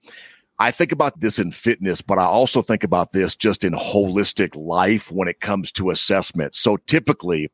I 0.59 0.73
think 0.73 0.91
about 0.91 1.21
this 1.21 1.39
in 1.39 1.53
fitness, 1.53 2.03
but 2.03 2.19
I 2.19 2.25
also 2.25 2.63
think 2.63 2.83
about 2.83 3.13
this 3.13 3.37
just 3.37 3.63
in 3.63 3.73
holistic 3.73 4.57
life 4.57 5.11
when 5.13 5.29
it 5.29 5.41
comes 5.41 5.71
to 5.73 5.91
assessment. 5.91 6.57
So 6.57 6.77
typically, 6.87 7.51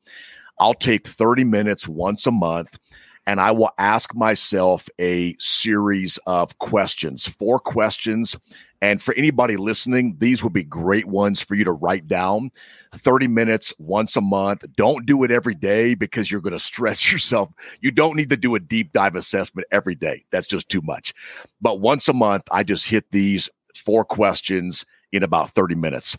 I'll 0.59 0.75
take 0.75 1.07
30 1.07 1.45
minutes 1.45 1.87
once 1.87 2.27
a 2.27 2.31
month 2.31 2.79
and 3.27 3.41
I 3.41 3.51
will 3.51 3.71
ask 3.79 4.15
myself 4.15 4.89
a 5.01 5.37
series 5.39 6.19
of 6.27 6.59
questions, 6.59 7.27
four 7.27 7.59
questions 7.59 8.37
and 8.85 9.01
for 9.01 9.15
anybody 9.15 9.57
listening, 9.57 10.17
these 10.19 10.45
would 10.45 10.53
be 10.53 10.63
great 10.63 11.07
ones 11.07 11.41
for 11.41 11.55
you 11.55 11.65
to 11.65 11.73
write 11.73 12.07
down 12.07 12.51
30 12.95 13.29
minutes 13.29 13.73
once 13.79 14.15
a 14.15 14.21
month. 14.21 14.63
Don't 14.77 15.07
do 15.07 15.25
it 15.25 15.31
every 15.31 15.55
day 15.55 15.95
because 15.95 16.31
you're 16.31 16.43
going 16.43 16.53
to 16.53 16.59
stress 16.59 17.11
yourself. 17.13 17.49
You 17.81 17.91
don't 17.91 18.15
need 18.15 18.29
to 18.29 18.37
do 18.37 18.57
a 18.57 18.61
deep 18.61 18.93
dive 18.93 19.17
assessment 19.17 19.67
every 19.73 19.95
day. 19.95 20.27
That's 20.31 20.47
just 20.47 20.69
too 20.69 20.83
much. 20.83 21.15
But 21.63 21.81
once 21.81 22.11
a 22.11 22.13
month, 22.13 22.43
I 22.51 22.63
just 22.63 22.85
hit 22.85 23.11
these 23.11 23.49
four 23.75 24.05
questions 24.05 24.85
in 25.13 25.23
about 25.23 25.53
30 25.53 25.77
minutes. 25.77 26.19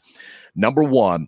Number 0.55 0.81
one 0.81 1.27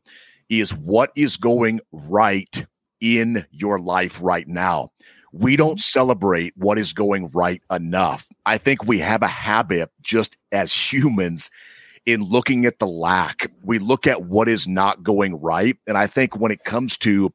is 0.50 0.74
what 0.74 1.12
is 1.16 1.38
going 1.38 1.82
right 1.92 2.66
in 3.00 3.46
your 3.52 3.78
life 3.78 4.20
right 4.24 4.48
now? 4.48 4.92
We 5.32 5.56
don't 5.56 5.80
celebrate 5.80 6.54
what 6.56 6.78
is 6.78 6.94
going 6.94 7.28
right 7.34 7.62
enough. 7.72 8.28
I 8.46 8.58
think 8.58 8.86
we 8.86 9.00
have 9.00 9.22
a 9.22 9.28
habit 9.28 9.92
just 10.02 10.38
as 10.52 10.74
humans 10.74 11.50
in 12.06 12.22
looking 12.22 12.66
at 12.66 12.80
the 12.80 12.88
lack. 12.88 13.52
We 13.64 13.80
look 13.80 14.08
at 14.08 14.24
what 14.24 14.48
is 14.48 14.68
not 14.68 15.04
going 15.04 15.36
right. 15.36 15.78
And 15.86 15.98
I 15.98 16.08
think 16.08 16.38
when 16.38 16.52
it 16.52 16.64
comes 16.64 16.98
to 17.00 17.34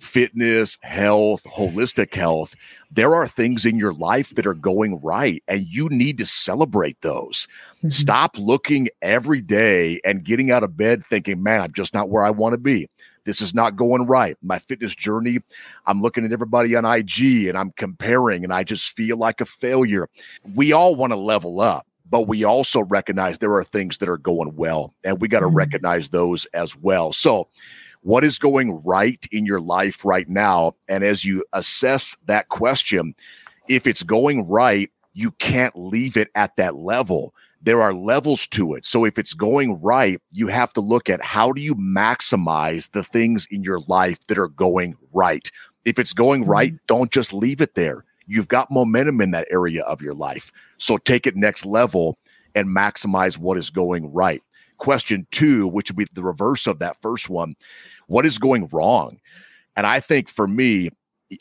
fitness, 0.00 0.76
health, 0.82 1.44
holistic 1.44 2.14
health, 2.14 2.54
there 2.90 3.14
are 3.14 3.28
things 3.28 3.64
in 3.64 3.76
your 3.76 3.92
life 3.94 4.34
that 4.34 4.46
are 4.46 4.54
going 4.54 5.00
right 5.02 5.42
and 5.46 5.66
you 5.66 5.88
need 5.88 6.18
to 6.18 6.26
celebrate 6.26 7.00
those. 7.02 7.46
Mm-hmm. 7.78 7.90
Stop 7.90 8.36
looking 8.38 8.88
every 9.02 9.40
day 9.40 10.00
and 10.04 10.24
getting 10.24 10.50
out 10.50 10.64
of 10.64 10.76
bed 10.76 11.04
thinking, 11.06 11.42
man, 11.42 11.62
I'm 11.62 11.72
just 11.72 11.94
not 11.94 12.10
where 12.10 12.24
I 12.24 12.30
want 12.30 12.54
to 12.54 12.58
be. 12.58 12.88
This 13.28 13.42
is 13.42 13.52
not 13.52 13.76
going 13.76 14.06
right. 14.06 14.38
My 14.40 14.58
fitness 14.58 14.94
journey, 14.94 15.40
I'm 15.84 16.00
looking 16.00 16.24
at 16.24 16.32
everybody 16.32 16.74
on 16.74 16.86
IG 16.86 17.44
and 17.46 17.58
I'm 17.58 17.72
comparing 17.72 18.42
and 18.42 18.54
I 18.54 18.64
just 18.64 18.96
feel 18.96 19.18
like 19.18 19.42
a 19.42 19.44
failure. 19.44 20.08
We 20.54 20.72
all 20.72 20.96
want 20.96 21.12
to 21.12 21.18
level 21.18 21.60
up 21.60 21.86
but 22.08 22.22
we 22.22 22.42
also 22.42 22.80
recognize 22.84 23.36
there 23.36 23.52
are 23.52 23.64
things 23.64 23.98
that 23.98 24.08
are 24.08 24.16
going 24.16 24.56
well 24.56 24.94
and 25.04 25.20
we 25.20 25.28
got 25.28 25.40
to 25.40 25.46
mm-hmm. 25.46 25.56
recognize 25.56 26.08
those 26.08 26.46
as 26.54 26.74
well 26.76 27.12
so 27.12 27.46
what 28.00 28.24
is 28.24 28.38
going 28.38 28.82
right 28.82 29.26
in 29.30 29.44
your 29.44 29.60
life 29.60 30.06
right 30.06 30.26
now 30.30 30.74
and 30.88 31.04
as 31.04 31.22
you 31.22 31.44
assess 31.52 32.16
that 32.24 32.48
question 32.48 33.14
if 33.68 33.86
it's 33.86 34.02
going 34.02 34.48
right 34.48 34.90
you 35.12 35.30
can't 35.32 35.76
leave 35.76 36.16
it 36.16 36.30
at 36.34 36.56
that 36.56 36.76
level 36.76 37.34
there 37.62 37.82
are 37.82 37.92
levels 37.92 38.46
to 38.48 38.74
it. 38.74 38.86
So 38.86 39.04
if 39.04 39.18
it's 39.18 39.32
going 39.32 39.80
right, 39.80 40.20
you 40.30 40.46
have 40.48 40.72
to 40.74 40.80
look 40.80 41.10
at 41.10 41.22
how 41.22 41.52
do 41.52 41.60
you 41.60 41.74
maximize 41.74 42.90
the 42.92 43.02
things 43.02 43.46
in 43.50 43.62
your 43.62 43.80
life 43.88 44.18
that 44.28 44.38
are 44.38 44.48
going 44.48 44.96
right. 45.12 45.50
If 45.84 45.98
it's 45.98 46.12
going 46.12 46.42
mm-hmm. 46.42 46.50
right, 46.50 46.74
don't 46.86 47.10
just 47.10 47.32
leave 47.32 47.60
it 47.60 47.74
there. 47.74 48.04
You've 48.26 48.48
got 48.48 48.70
momentum 48.70 49.20
in 49.20 49.30
that 49.32 49.48
area 49.50 49.82
of 49.84 50.02
your 50.02 50.14
life. 50.14 50.52
So 50.76 50.98
take 50.98 51.26
it 51.26 51.34
next 51.34 51.64
level 51.64 52.18
and 52.54 52.68
maximize 52.68 53.38
what 53.38 53.58
is 53.58 53.70
going 53.70 54.12
right. 54.12 54.42
Question 54.76 55.26
two, 55.30 55.66
which 55.66 55.90
would 55.90 55.96
be 55.96 56.06
the 56.12 56.22
reverse 56.22 56.66
of 56.66 56.78
that 56.78 57.00
first 57.00 57.28
one, 57.28 57.56
what 58.06 58.26
is 58.26 58.38
going 58.38 58.68
wrong? 58.68 59.18
And 59.76 59.86
I 59.86 60.00
think 60.00 60.28
for 60.28 60.46
me, 60.46 60.90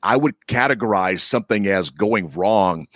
I 0.03 0.17
would 0.17 0.35
categorize 0.47 1.21
something 1.21 1.67
as 1.67 1.89
going 1.89 2.29
wrong 2.31 2.87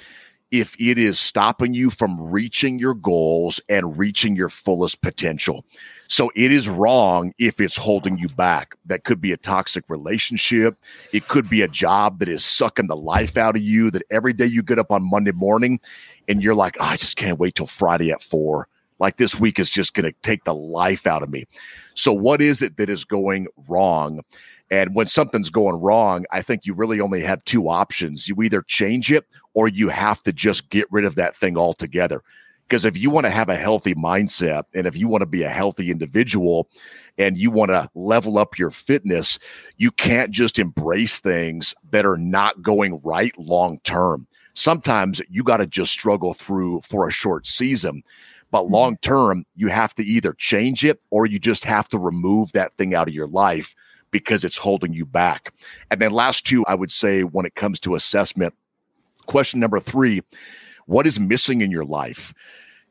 if 0.51 0.75
it 0.79 0.97
is 0.97 1.17
stopping 1.17 1.73
you 1.73 1.89
from 1.89 2.19
reaching 2.29 2.77
your 2.77 2.93
goals 2.93 3.61
and 3.69 3.97
reaching 3.97 4.35
your 4.35 4.49
fullest 4.49 5.01
potential. 5.01 5.65
So 6.09 6.29
it 6.35 6.51
is 6.51 6.67
wrong 6.67 7.33
if 7.37 7.61
it's 7.61 7.77
holding 7.77 8.17
you 8.17 8.27
back. 8.27 8.75
That 8.85 9.05
could 9.05 9.21
be 9.21 9.31
a 9.31 9.37
toxic 9.37 9.85
relationship. 9.87 10.77
It 11.13 11.29
could 11.29 11.49
be 11.49 11.61
a 11.61 11.69
job 11.69 12.19
that 12.19 12.27
is 12.27 12.43
sucking 12.43 12.87
the 12.87 12.97
life 12.97 13.37
out 13.37 13.55
of 13.55 13.61
you, 13.61 13.89
that 13.91 14.03
every 14.11 14.33
day 14.33 14.45
you 14.45 14.61
get 14.61 14.77
up 14.77 14.91
on 14.91 15.09
Monday 15.09 15.31
morning 15.31 15.79
and 16.27 16.43
you're 16.43 16.53
like, 16.53 16.75
oh, 16.81 16.85
I 16.85 16.97
just 16.97 17.15
can't 17.15 17.39
wait 17.39 17.55
till 17.55 17.67
Friday 17.67 18.11
at 18.11 18.21
four. 18.21 18.67
Like 18.99 19.17
this 19.17 19.39
week 19.39 19.57
is 19.57 19.69
just 19.69 19.93
going 19.93 20.03
to 20.03 20.19
take 20.21 20.43
the 20.43 20.53
life 20.53 21.07
out 21.07 21.23
of 21.23 21.29
me. 21.29 21.47
So, 21.95 22.13
what 22.13 22.39
is 22.39 22.61
it 22.61 22.77
that 22.77 22.89
is 22.89 23.03
going 23.03 23.47
wrong? 23.67 24.21
And 24.69 24.95
when 24.95 25.07
something's 25.07 25.49
going 25.49 25.75
wrong, 25.75 26.25
I 26.31 26.41
think 26.41 26.65
you 26.65 26.73
really 26.73 27.01
only 27.01 27.21
have 27.21 27.43
two 27.43 27.67
options. 27.67 28.27
You 28.27 28.41
either 28.41 28.61
change 28.61 29.11
it 29.11 29.25
or 29.53 29.67
you 29.67 29.89
have 29.89 30.21
to 30.23 30.33
just 30.33 30.69
get 30.69 30.87
rid 30.91 31.05
of 31.05 31.15
that 31.15 31.35
thing 31.35 31.57
altogether. 31.57 32.23
Because 32.67 32.85
if 32.85 32.95
you 32.95 33.09
want 33.09 33.25
to 33.25 33.31
have 33.31 33.49
a 33.49 33.57
healthy 33.57 33.93
mindset 33.95 34.63
and 34.73 34.87
if 34.87 34.95
you 34.95 35.09
want 35.09 35.23
to 35.23 35.25
be 35.25 35.43
a 35.43 35.49
healthy 35.49 35.91
individual 35.91 36.69
and 37.17 37.37
you 37.37 37.51
want 37.51 37.69
to 37.69 37.89
level 37.95 38.37
up 38.37 38.57
your 38.57 38.69
fitness, 38.69 39.39
you 39.75 39.91
can't 39.91 40.31
just 40.31 40.57
embrace 40.57 41.19
things 41.19 41.75
that 41.91 42.05
are 42.05 42.15
not 42.15 42.61
going 42.61 42.97
right 43.03 43.37
long 43.37 43.79
term. 43.83 44.25
Sometimes 44.53 45.21
you 45.29 45.43
got 45.43 45.57
to 45.57 45.67
just 45.67 45.91
struggle 45.91 46.33
through 46.33 46.81
for 46.81 47.07
a 47.07 47.11
short 47.11 47.45
season. 47.45 48.03
But 48.51 48.63
mm-hmm. 48.63 48.73
long 48.73 48.97
term, 48.97 49.45
you 49.55 49.67
have 49.67 49.93
to 49.95 50.03
either 50.03 50.33
change 50.33 50.85
it 50.85 51.01
or 51.09 51.25
you 51.25 51.39
just 51.39 51.65
have 51.65 51.89
to 51.89 51.99
remove 51.99 52.53
that 52.53 52.75
thing 52.77 52.95
out 52.95 53.09
of 53.09 53.13
your 53.13 53.27
life 53.27 53.75
because 54.11 54.43
it's 54.43 54.57
holding 54.57 54.93
you 54.93 55.05
back. 55.05 55.53
And 55.89 55.99
then 55.99 56.11
last 56.11 56.45
two, 56.45 56.65
I 56.67 56.75
would 56.75 56.91
say 56.91 57.23
when 57.23 57.45
it 57.45 57.55
comes 57.55 57.79
to 57.81 57.95
assessment, 57.95 58.53
question 59.31 59.59
number 59.59 59.79
three, 59.79 60.21
what 60.85 61.07
is 61.07 61.19
missing 61.19 61.61
in 61.61 61.71
your 61.71 61.85
life? 61.85 62.33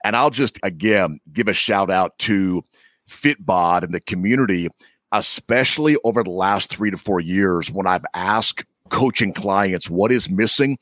And 0.02 0.16
I'll 0.16 0.30
just 0.30 0.58
again 0.62 1.20
give 1.32 1.48
a 1.48 1.52
shout 1.52 1.90
out 1.90 2.18
to 2.20 2.64
Fitbod 3.08 3.84
and 3.84 3.92
the 3.92 4.00
community, 4.00 4.68
especially 5.12 5.96
over 6.02 6.24
the 6.24 6.30
last 6.30 6.70
three 6.70 6.90
to 6.90 6.96
four 6.96 7.20
years 7.20 7.70
when 7.70 7.86
I've 7.86 8.06
asked 8.14 8.64
coaching 8.88 9.34
clients 9.34 9.90
what 9.90 10.10
is 10.10 10.30
missing. 10.30 10.78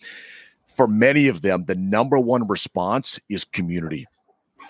For 0.69 0.87
many 0.87 1.27
of 1.27 1.43
them, 1.43 1.65
the 1.65 1.75
number 1.75 2.19
one 2.19 2.47
response 2.47 3.19
is 3.29 3.45
community. 3.45 4.07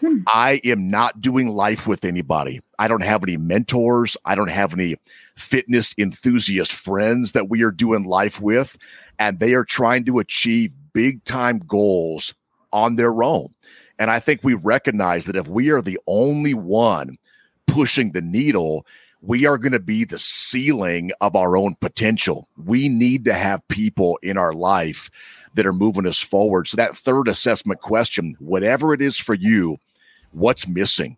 Hmm. 0.01 0.20
I 0.29 0.61
am 0.64 0.90
not 0.90 1.20
doing 1.20 1.48
life 1.48 1.87
with 1.87 2.05
anybody. 2.05 2.61
I 2.79 2.88
don't 2.88 3.03
have 3.03 3.22
any 3.22 3.37
mentors. 3.37 4.16
I 4.24 4.35
don't 4.37 4.48
have 4.48 4.72
any 4.72 4.96
fitness 5.37 5.94
enthusiast 5.98 6.72
friends 6.72 7.33
that 7.33 7.48
we 7.48 7.62
are 7.62 7.70
doing 7.70 8.05
life 8.05 8.40
with. 8.40 8.79
And 9.18 9.40
they 9.40 9.55
are 9.55 9.64
trying 9.64 10.05
to 10.05 10.20
achieve 10.20 10.72
big 10.92 11.24
time 11.24 11.59
goals 11.61 12.35
on 12.72 12.96
their 12.96 13.22
own. 13.22 13.55
And 13.98 14.11
I 14.11 14.20
think 14.20 14.40
we 14.42 14.55
recognize 14.55 15.27
that 15.27 15.37
if 15.37 15.48
we 15.48 15.70
are 15.70 15.83
the 15.83 15.98
only 16.07 16.55
one 16.55 17.18
pushing 17.66 18.12
the 18.12 18.22
needle, 18.22 18.87
we 19.20 19.46
are 19.46 19.59
going 19.59 19.72
to 19.72 19.81
be 19.81 20.05
the 20.05 20.18
ceiling 20.18 21.11
of 21.20 21.35
our 21.35 21.57
own 21.57 21.74
potential. 21.81 22.48
We 22.57 22.88
need 22.88 23.24
to 23.24 23.35
have 23.35 23.66
people 23.68 24.18
in 24.22 24.37
our 24.37 24.53
life 24.53 25.11
that 25.55 25.66
are 25.66 25.72
moving 25.72 26.07
us 26.07 26.20
forward. 26.20 26.68
So, 26.68 26.77
that 26.77 26.96
third 26.96 27.27
assessment 27.27 27.81
question, 27.81 28.37
whatever 28.38 28.94
it 28.94 29.03
is 29.03 29.16
for 29.18 29.35
you, 29.35 29.79
what's 30.31 30.68
missing? 30.68 31.16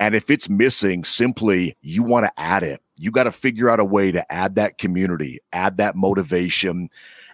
And 0.00 0.14
if 0.14 0.30
it's 0.30 0.48
missing, 0.48 1.04
simply 1.04 1.76
you 1.80 2.02
want 2.02 2.26
to 2.26 2.32
add 2.36 2.62
it. 2.62 2.82
You 2.98 3.10
got 3.10 3.24
to 3.24 3.32
figure 3.32 3.70
out 3.70 3.80
a 3.80 3.84
way 3.84 4.10
to 4.10 4.32
add 4.32 4.56
that 4.56 4.78
community, 4.78 5.40
add 5.52 5.76
that 5.76 5.96
motivation, 5.96 6.90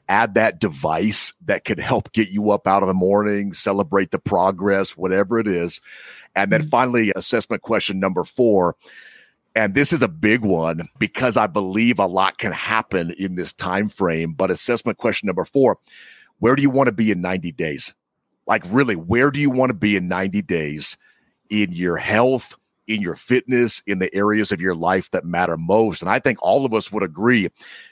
add 0.08 0.34
that 0.34 0.60
device 0.60 1.32
that 1.44 1.64
could 1.64 1.78
help 1.78 2.12
get 2.12 2.28
you 2.28 2.50
up 2.50 2.66
out 2.66 2.82
of 2.82 2.88
the 2.88 2.94
morning, 2.94 3.52
celebrate 3.52 4.10
the 4.10 4.18
progress, 4.18 4.96
whatever 4.96 5.38
it 5.38 5.46
is. 5.46 5.80
And 6.34 6.52
then 6.52 6.60
mm-hmm. 6.60 6.70
finally, 6.70 7.12
assessment 7.14 7.62
question 7.62 8.00
number 8.00 8.24
four. 8.24 8.76
And 9.54 9.74
this 9.74 9.92
is 9.92 10.00
a 10.00 10.08
big 10.08 10.40
one 10.40 10.88
because 10.98 11.36
I 11.36 11.46
believe 11.46 11.98
a 11.98 12.06
lot 12.06 12.38
can 12.38 12.52
happen 12.52 13.10
in 13.18 13.34
this 13.34 13.52
time 13.52 13.90
frame. 13.90 14.32
But 14.32 14.50
assessment 14.50 14.96
question 14.96 15.26
number 15.26 15.44
four, 15.44 15.78
where 16.38 16.56
do 16.56 16.62
you 16.62 16.70
want 16.70 16.86
to 16.86 16.92
be 16.92 17.10
in 17.10 17.20
90 17.20 17.52
days? 17.52 17.94
Like 18.46 18.62
really, 18.66 18.96
where 18.96 19.30
do 19.30 19.40
you 19.40 19.50
want 19.50 19.70
to 19.70 19.74
be 19.74 19.94
in 19.94 20.08
90 20.08 20.42
days? 20.42 20.96
in 21.52 21.70
your 21.70 21.98
health, 21.98 22.54
in 22.92 23.02
your 23.02 23.14
fitness, 23.14 23.83
in 23.87 23.98
the 23.98 24.14
areas 24.14 24.52
of 24.52 24.61
your 24.61 24.74
life 24.74 25.11
that 25.11 25.24
matter 25.24 25.57
most. 25.57 26.02
And 26.02 26.11
I 26.11 26.18
think 26.18 26.38
all 26.42 26.64
of 26.64 26.74
us 26.74 26.92
would 26.92 27.02
agree 27.02 27.48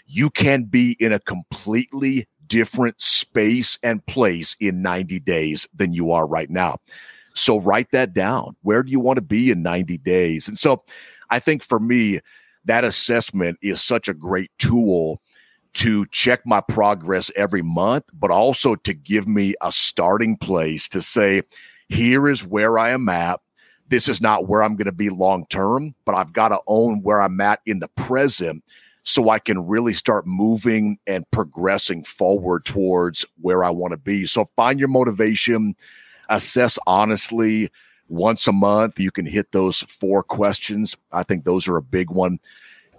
you 0.07 0.31
can 0.31 0.65
be 0.65 0.97
in 1.01 1.13
a 1.13 1.21
completely 1.21 2.29
different 2.47 3.01
space 3.01 3.79
and 3.83 4.05
place 4.07 4.57
in 4.61 4.83
90 4.83 5.21
days 5.21 5.69
than 5.75 5.93
you 5.93 6.13
are 6.13 6.27
right 6.27 6.51
now. 6.51 6.79
So 7.35 7.61
write 7.61 7.91
that 7.93 8.13
down. 8.13 8.57
Where 8.63 8.83
do 8.83 8.91
you 8.91 9.01
want 9.01 9.17
to 9.17 9.23
be 9.23 9.51
in 9.51 9.63
90 9.63 9.99
days? 9.99 10.49
And 10.49 10.59
so 10.59 10.83
I 11.31 11.39
think 11.39 11.63
for 11.63 11.79
me, 11.79 12.21
that 12.65 12.85
assessment 12.85 13.59
is 13.63 13.81
such 13.81 14.09
a 14.09 14.15
great 14.15 14.51
tool 14.59 15.23
to 15.73 16.05
check 16.07 16.41
my 16.45 16.61
progress 16.61 17.31
every 17.37 17.63
month, 17.63 18.05
but 18.13 18.31
also 18.31 18.75
to 18.75 18.93
give 18.93 19.29
me 19.29 19.55
a 19.61 19.71
starting 19.71 20.37
place 20.37 20.89
to 20.89 21.01
say, 21.01 21.43
here 21.89 22.29
is 22.29 22.45
where 22.45 22.79
I 22.79 22.91
am 22.91 23.09
at. 23.09 23.41
This 23.91 24.09
is 24.09 24.21
not 24.21 24.49
where 24.49 24.63
I'm 24.63 24.77
going 24.77 24.87
to 24.87 24.93
be 24.93 25.11
long 25.11 25.47
term, 25.51 25.95
but 26.05 26.15
I've 26.15 26.33
got 26.33 26.49
to 26.49 26.61
own 26.67 27.03
where 27.03 27.21
I'm 27.21 27.41
at 27.41 27.61
in 27.67 27.81
the 27.81 27.89
present 27.89 28.65
so 29.03 29.31
I 29.31 29.39
can 29.39 29.67
really 29.67 29.93
start 29.93 30.27
moving 30.27 30.99
and 31.07 31.29
progressing 31.31 32.05
forward 32.05 32.65
towards 32.65 33.27
where 33.41 33.65
I 33.65 33.71
want 33.71 33.91
to 33.93 33.97
be. 33.97 34.27
So 34.27 34.49
find 34.57 34.79
your 34.79 34.89
motivation, 34.89 35.75
assess 36.29 36.79
honestly 36.87 37.71
once 38.09 38.47
a 38.47 38.53
month. 38.53 39.01
You 39.01 39.11
can 39.11 39.27
hit 39.27 39.53
those 39.53 39.81
four 39.81 40.23
questions. 40.23 40.97
I 41.11 41.25
think 41.25 41.45
those 41.45 41.67
are 41.67 41.77
a 41.77 41.83
big 41.83 42.11
one. 42.11 42.39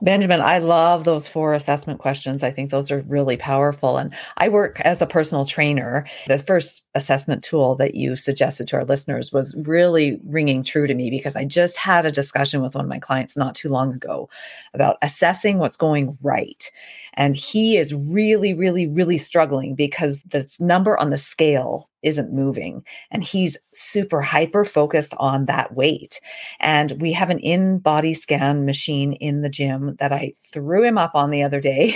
Benjamin, 0.01 0.41
I 0.41 0.57
love 0.57 1.03
those 1.03 1.27
four 1.27 1.53
assessment 1.53 1.99
questions. 1.99 2.41
I 2.41 2.49
think 2.51 2.71
those 2.71 2.89
are 2.89 3.01
really 3.01 3.37
powerful. 3.37 3.97
And 3.97 4.13
I 4.37 4.49
work 4.49 4.79
as 4.81 4.99
a 5.01 5.05
personal 5.05 5.45
trainer. 5.45 6.07
The 6.27 6.39
first 6.39 6.87
assessment 6.95 7.43
tool 7.43 7.75
that 7.75 7.93
you 7.93 8.15
suggested 8.15 8.67
to 8.69 8.77
our 8.77 8.85
listeners 8.85 9.31
was 9.31 9.55
really 9.65 10.19
ringing 10.25 10.63
true 10.63 10.87
to 10.87 10.95
me 10.95 11.11
because 11.11 11.35
I 11.35 11.45
just 11.45 11.77
had 11.77 12.05
a 12.05 12.11
discussion 12.11 12.63
with 12.63 12.73
one 12.73 12.83
of 12.83 12.89
my 12.89 12.99
clients 12.99 13.37
not 13.37 13.53
too 13.53 13.69
long 13.69 13.93
ago 13.93 14.27
about 14.73 14.97
assessing 15.03 15.59
what's 15.59 15.77
going 15.77 16.17
right. 16.23 16.71
And 17.15 17.35
he 17.35 17.77
is 17.77 17.93
really, 17.93 18.53
really, 18.53 18.87
really 18.87 19.17
struggling 19.17 19.75
because 19.75 20.21
the 20.29 20.47
number 20.59 20.99
on 20.99 21.09
the 21.09 21.17
scale 21.17 21.89
isn't 22.03 22.33
moving. 22.33 22.83
And 23.11 23.23
he's 23.23 23.57
super 23.73 24.21
hyper 24.21 24.65
focused 24.65 25.13
on 25.17 25.45
that 25.45 25.75
weight. 25.75 26.19
And 26.59 26.99
we 26.99 27.13
have 27.13 27.29
an 27.29 27.39
InBody 27.39 28.15
scan 28.15 28.65
machine 28.65 29.13
in 29.13 29.41
the 29.41 29.49
gym 29.49 29.95
that 29.99 30.11
I 30.11 30.33
threw 30.51 30.83
him 30.83 30.97
up 30.97 31.11
on 31.13 31.29
the 31.29 31.43
other 31.43 31.59
day. 31.59 31.95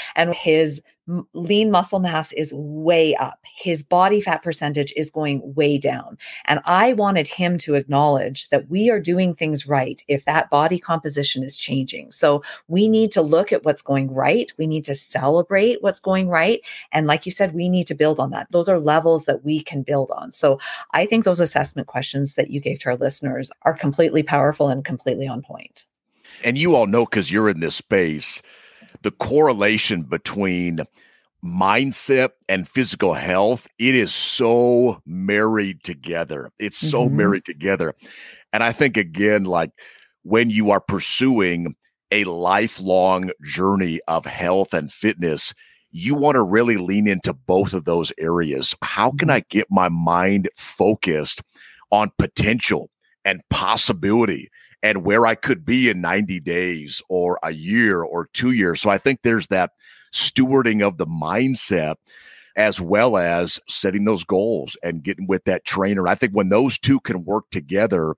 and 0.14 0.34
his 0.34 0.80
lean 1.34 1.70
muscle 1.70 1.98
mass 1.98 2.32
is 2.32 2.52
way 2.54 3.14
up. 3.16 3.38
His 3.56 3.82
body 3.82 4.20
fat 4.20 4.42
percentage 4.42 4.92
is 4.96 5.10
going 5.10 5.40
way 5.54 5.78
down. 5.78 6.18
And 6.46 6.60
I 6.64 6.92
wanted 6.92 7.26
him 7.26 7.58
to 7.58 7.74
acknowledge 7.74 8.48
that 8.50 8.68
we 8.68 8.90
are 8.90 9.00
doing 9.00 9.34
things 9.34 9.66
right 9.66 10.02
if 10.08 10.24
that 10.24 10.50
body 10.50 10.78
composition 10.78 11.42
is 11.42 11.56
changing. 11.56 12.12
So 12.12 12.42
we 12.68 12.88
need 12.88 13.12
to 13.12 13.22
look 13.22 13.52
at 13.52 13.64
what's 13.64 13.82
going 13.82 14.12
right. 14.12 14.52
We 14.56 14.66
need 14.66 14.84
to 14.84 14.94
celebrate 14.94 15.82
what's 15.82 16.00
going 16.00 16.28
right. 16.28 16.60
And 16.92 17.06
like 17.06 17.26
you 17.26 17.32
said, 17.32 17.54
we 17.54 17.68
need 17.68 17.86
to 17.88 17.94
build 17.94 18.20
on 18.20 18.30
that. 18.30 18.48
Those 18.50 18.68
are 18.68 18.78
levels 18.78 19.24
that 19.24 19.44
we 19.44 19.62
can 19.62 19.82
build 19.82 20.10
on. 20.12 20.32
So 20.32 20.60
I 20.92 21.06
think 21.06 21.24
those 21.24 21.40
assessment 21.40 21.88
questions 21.88 22.34
that 22.34 22.50
you 22.50 22.60
gave 22.60 22.80
to 22.80 22.90
our 22.90 22.96
listeners 22.96 23.50
are 23.62 23.74
completely 23.74 24.22
powerful 24.22 24.68
and 24.68 24.84
completely 24.84 25.26
on 25.26 25.42
point. 25.42 25.86
And 26.44 26.56
you 26.56 26.74
all 26.74 26.86
know 26.86 27.04
because 27.04 27.30
you're 27.30 27.48
in 27.48 27.60
this 27.60 27.74
space 27.74 28.42
the 29.02 29.10
correlation 29.10 30.02
between 30.02 30.80
mindset 31.44 32.30
and 32.48 32.68
physical 32.68 33.14
health 33.14 33.66
it 33.78 33.94
is 33.94 34.14
so 34.14 35.00
married 35.06 35.82
together 35.82 36.50
it's 36.58 36.76
so 36.76 37.06
mm-hmm. 37.06 37.16
married 37.16 37.44
together 37.46 37.94
and 38.52 38.62
i 38.62 38.70
think 38.72 38.98
again 38.98 39.44
like 39.44 39.70
when 40.22 40.50
you 40.50 40.70
are 40.70 40.80
pursuing 40.80 41.74
a 42.10 42.24
lifelong 42.24 43.30
journey 43.42 44.00
of 44.06 44.26
health 44.26 44.74
and 44.74 44.92
fitness 44.92 45.54
you 45.92 46.14
want 46.14 46.34
to 46.34 46.42
really 46.42 46.76
lean 46.76 47.08
into 47.08 47.32
both 47.32 47.72
of 47.72 47.84
those 47.86 48.12
areas 48.18 48.74
how 48.82 49.10
can 49.10 49.28
mm-hmm. 49.28 49.36
i 49.36 49.44
get 49.48 49.66
my 49.70 49.88
mind 49.88 50.46
focused 50.56 51.40
on 51.90 52.12
potential 52.18 52.90
and 53.24 53.40
possibility 53.48 54.50
and 54.82 55.04
where 55.04 55.26
I 55.26 55.34
could 55.34 55.64
be 55.64 55.88
in 55.88 56.00
90 56.00 56.40
days 56.40 57.02
or 57.08 57.38
a 57.42 57.52
year 57.52 58.02
or 58.02 58.28
two 58.32 58.52
years. 58.52 58.80
So 58.80 58.90
I 58.90 58.98
think 58.98 59.20
there's 59.22 59.48
that 59.48 59.72
stewarding 60.12 60.86
of 60.86 60.96
the 60.96 61.06
mindset 61.06 61.96
as 62.56 62.80
well 62.80 63.16
as 63.16 63.60
setting 63.68 64.04
those 64.04 64.24
goals 64.24 64.76
and 64.82 65.02
getting 65.02 65.26
with 65.26 65.44
that 65.44 65.64
trainer. 65.64 66.08
I 66.08 66.14
think 66.14 66.32
when 66.32 66.48
those 66.48 66.78
two 66.78 67.00
can 67.00 67.24
work 67.24 67.44
together, 67.50 68.14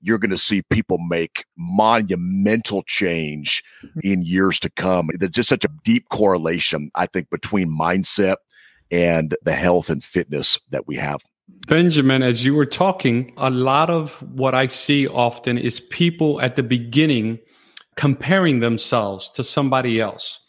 you're 0.00 0.18
going 0.18 0.30
to 0.30 0.38
see 0.38 0.62
people 0.62 0.98
make 0.98 1.44
monumental 1.56 2.82
change 2.82 3.62
mm-hmm. 3.84 4.00
in 4.02 4.22
years 4.22 4.58
to 4.60 4.70
come. 4.70 5.10
There's 5.14 5.32
just 5.32 5.48
such 5.48 5.64
a 5.64 5.70
deep 5.84 6.08
correlation, 6.10 6.90
I 6.94 7.06
think, 7.06 7.30
between 7.30 7.68
mindset 7.68 8.36
and 8.90 9.36
the 9.42 9.54
health 9.54 9.90
and 9.90 10.02
fitness 10.02 10.58
that 10.70 10.86
we 10.86 10.96
have. 10.96 11.22
Benjamin, 11.48 12.22
as 12.22 12.44
you 12.44 12.54
were 12.54 12.66
talking, 12.66 13.32
a 13.36 13.50
lot 13.50 13.90
of 13.90 14.14
what 14.32 14.54
I 14.54 14.66
see 14.66 15.06
often 15.06 15.58
is 15.58 15.80
people 15.80 16.40
at 16.40 16.56
the 16.56 16.62
beginning 16.62 17.38
comparing 17.96 18.60
themselves 18.60 19.30
to 19.30 19.42
somebody 19.42 20.00
else. 20.00 20.40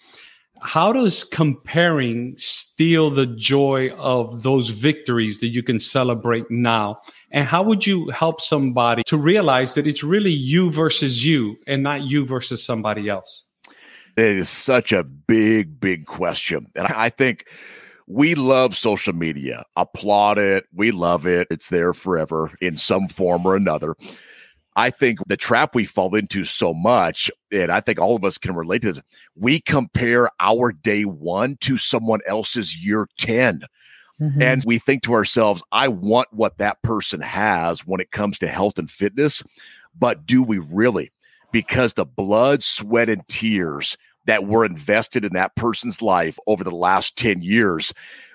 How 0.61 0.91
does 0.91 1.23
comparing 1.23 2.33
steal 2.37 3.11
the 3.11 3.27
joy 3.27 3.89
of 3.91 4.41
those 4.43 4.69
victories 4.69 5.39
that 5.39 5.49
you 5.49 5.61
can 5.61 5.79
celebrate 5.79 6.49
now? 6.49 6.99
And 7.31 7.45
how 7.45 7.61
would 7.63 7.85
you 7.85 8.09
help 8.09 8.41
somebody 8.41 9.03
to 9.05 9.17
realize 9.17 9.75
that 9.75 9.87
it's 9.87 10.03
really 10.03 10.31
you 10.31 10.71
versus 10.71 11.23
you 11.23 11.57
and 11.67 11.83
not 11.83 12.03
you 12.03 12.25
versus 12.25 12.63
somebody 12.63 13.07
else? 13.07 13.43
It 14.17 14.25
is 14.25 14.49
such 14.49 14.91
a 14.91 15.03
big, 15.03 15.79
big 15.79 16.07
question. 16.07 16.67
And 16.75 16.87
I 16.87 17.09
think 17.09 17.45
we 18.07 18.35
love 18.35 18.75
social 18.75 19.13
media, 19.13 19.65
applaud 19.75 20.37
it. 20.37 20.65
We 20.73 20.91
love 20.91 21.27
it. 21.27 21.47
It's 21.51 21.69
there 21.69 21.93
forever 21.93 22.51
in 22.61 22.77
some 22.77 23.09
form 23.09 23.45
or 23.45 23.55
another. 23.55 23.95
I 24.77 24.91
think 24.91 25.19
the 25.27 25.37
trap 25.37 25.75
we 25.75 25.85
fall 25.85 26.15
into 26.15 26.43
so 26.43 26.73
much, 26.73 27.31
and 27.51 27.71
I 27.71 27.81
think 27.81 27.99
all 27.99 28.15
of 28.15 28.23
us 28.23 28.37
can 28.37 28.55
relate 28.55 28.83
to 28.83 28.93
this, 28.93 29.03
we 29.35 29.59
compare 29.59 30.29
our 30.39 30.71
day 30.71 31.03
one 31.03 31.57
to 31.61 31.77
someone 31.77 32.19
else's 32.27 32.77
year 32.77 33.07
10. 33.17 33.63
Mm-hmm. 34.21 34.41
And 34.41 34.63
we 34.65 34.79
think 34.79 35.03
to 35.03 35.13
ourselves, 35.13 35.61
I 35.71 35.87
want 35.87 36.27
what 36.31 36.59
that 36.59 36.81
person 36.83 37.21
has 37.21 37.85
when 37.85 37.99
it 37.99 38.11
comes 38.11 38.39
to 38.39 38.47
health 38.47 38.79
and 38.79 38.89
fitness. 38.89 39.43
But 39.97 40.25
do 40.25 40.43
we 40.43 40.59
really? 40.59 41.11
Because 41.51 41.95
the 41.95 42.05
blood, 42.05 42.63
sweat, 42.63 43.09
and 43.09 43.27
tears 43.27 43.97
that 44.27 44.45
were 44.45 44.65
invested 44.65 45.25
in 45.25 45.33
that 45.33 45.55
person's 45.55 46.01
life 46.01 46.37
over 46.45 46.63
the 46.63 46.71
last 46.71 47.17
10 47.17 47.41
years. 47.41 47.93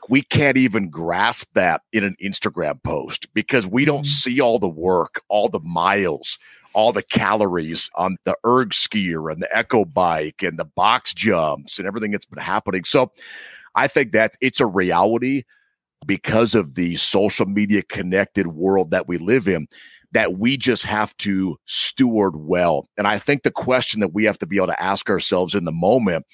We 0.08 0.22
can't 0.22 0.56
even 0.56 0.90
grasp 0.90 1.52
that 1.54 1.82
in 1.92 2.02
an 2.02 2.16
Instagram 2.22 2.82
post 2.82 3.32
because 3.34 3.66
we 3.66 3.84
don't 3.84 3.98
mm-hmm. 3.98 4.30
see 4.30 4.40
all 4.40 4.58
the 4.58 4.68
work, 4.68 5.22
all 5.28 5.48
the 5.48 5.60
miles, 5.60 6.38
all 6.74 6.92
the 6.92 7.02
calories 7.02 7.90
on 7.94 8.16
the 8.24 8.36
erg 8.44 8.70
skier 8.70 9.30
and 9.30 9.42
the 9.42 9.56
echo 9.56 9.84
bike 9.84 10.42
and 10.42 10.58
the 10.58 10.64
box 10.64 11.14
jumps 11.14 11.78
and 11.78 11.86
everything 11.86 12.10
that's 12.10 12.26
been 12.26 12.42
happening. 12.42 12.84
So 12.84 13.12
I 13.74 13.86
think 13.86 14.12
that 14.12 14.34
it's 14.40 14.60
a 14.60 14.66
reality 14.66 15.44
because 16.06 16.54
of 16.54 16.74
the 16.74 16.96
social 16.96 17.46
media 17.46 17.82
connected 17.82 18.48
world 18.48 18.90
that 18.90 19.06
we 19.06 19.18
live 19.18 19.46
in 19.46 19.68
that 20.12 20.38
we 20.38 20.56
just 20.56 20.82
have 20.84 21.16
to 21.18 21.58
steward 21.66 22.36
well. 22.36 22.86
And 22.96 23.06
I 23.06 23.18
think 23.18 23.42
the 23.42 23.50
question 23.50 24.00
that 24.00 24.12
we 24.12 24.24
have 24.24 24.38
to 24.38 24.46
be 24.46 24.56
able 24.56 24.68
to 24.68 24.82
ask 24.82 25.10
ourselves 25.10 25.54
in 25.54 25.64
the 25.64 25.72
moment 25.72 26.26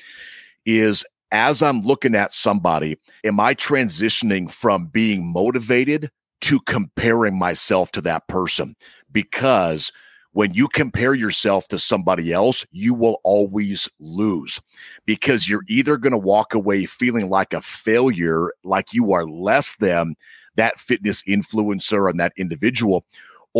is 0.66 1.04
as 1.30 1.62
I'm 1.62 1.82
looking 1.82 2.14
at 2.14 2.34
somebody, 2.34 2.96
am 3.24 3.38
I 3.40 3.54
transitioning 3.54 4.50
from 4.50 4.86
being 4.86 5.30
motivated 5.32 6.10
to 6.42 6.60
comparing 6.60 7.38
myself 7.38 7.92
to 7.92 8.00
that 8.02 8.26
person? 8.28 8.74
Because 9.12 9.92
when 10.32 10.54
you 10.54 10.68
compare 10.68 11.14
yourself 11.14 11.68
to 11.68 11.78
somebody 11.78 12.32
else, 12.32 12.64
you 12.70 12.94
will 12.94 13.20
always 13.24 13.88
lose 13.98 14.60
because 15.06 15.48
you're 15.48 15.64
either 15.68 15.96
going 15.96 16.12
to 16.12 16.18
walk 16.18 16.54
away 16.54 16.86
feeling 16.86 17.28
like 17.28 17.52
a 17.52 17.62
failure, 17.62 18.52
like 18.62 18.92
you 18.92 19.12
are 19.12 19.26
less 19.26 19.74
than 19.76 20.14
that 20.54 20.78
fitness 20.78 21.22
influencer 21.22 22.10
and 22.10 22.20
that 22.20 22.32
individual, 22.36 23.04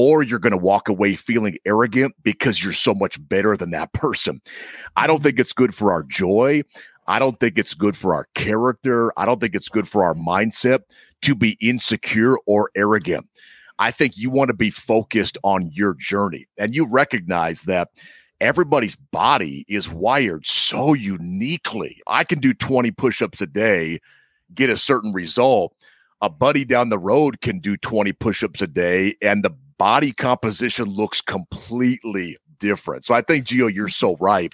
or 0.01 0.23
you're 0.23 0.39
going 0.39 0.53
to 0.53 0.57
walk 0.57 0.89
away 0.89 1.17
feeling 1.17 1.59
arrogant 1.67 2.15
because 2.23 2.63
you're 2.63 2.73
so 2.73 2.95
much 2.95 3.19
better 3.29 3.57
than 3.57 3.73
that 3.73 3.93
person. 3.95 4.41
I 4.95 5.09
don't 5.09 5.21
think 5.25 5.41
it's 5.41 5.53
good 5.53 5.75
for 5.75 5.91
our 5.91 6.05
joy. 6.05 6.63
I 7.09 7.19
don't 7.19 7.41
think 7.41 7.59
it's 7.59 7.75
good 7.75 7.97
for 7.97 8.15
our 8.15 8.29
character. 8.37 9.13
I 9.19 9.27
don't 9.27 9.41
think 9.41 9.57
it's 9.57 9.69
good 9.69 9.89
for 9.89 10.05
our 10.05 10.15
mindset 10.15 10.83
to 11.23 11.35
be 11.35 11.59
insecure 11.61 12.39
or 12.47 12.71
arrogant. 12.77 13.29
I 13.81 13.91
think 13.91 14.17
you 14.17 14.31
want 14.31 14.51
to 14.51 14.55
be 14.55 14.71
focused 14.71 15.37
on 15.43 15.69
your 15.73 15.95
journey 15.95 16.47
and 16.59 16.77
you 16.77 16.87
recognize 16.87 17.63
that 17.63 17.89
everybody's 18.41 18.95
body 18.95 19.65
is 19.67 19.89
wired 19.89 20.47
so 20.47 20.95
uniquely. 20.95 22.01
I 22.07 22.23
can 22.23 22.39
do 22.39 22.55
20 22.55 22.93
push 22.93 23.21
ups 23.21 23.41
a 23.41 23.49
day, 23.49 23.99
get 24.55 24.71
a 24.71 24.77
certain 24.77 25.13
result. 25.13 25.75
A 26.21 26.31
buddy 26.31 26.65
down 26.65 26.89
the 26.89 27.01
road 27.01 27.41
can 27.41 27.59
do 27.59 27.77
20 27.77 28.13
push 28.13 28.45
ups 28.45 28.63
a 28.63 28.69
day, 28.69 29.17
and 29.21 29.45
the 29.45 29.53
body 29.79 30.13
composition 30.13 30.87
looks 30.87 31.21
completely 31.21 32.37
different. 32.59 33.05
So 33.05 33.15
I 33.15 33.23
think, 33.23 33.47
Gio, 33.47 33.73
you're 33.73 33.89
so 33.89 34.17
right. 34.17 34.53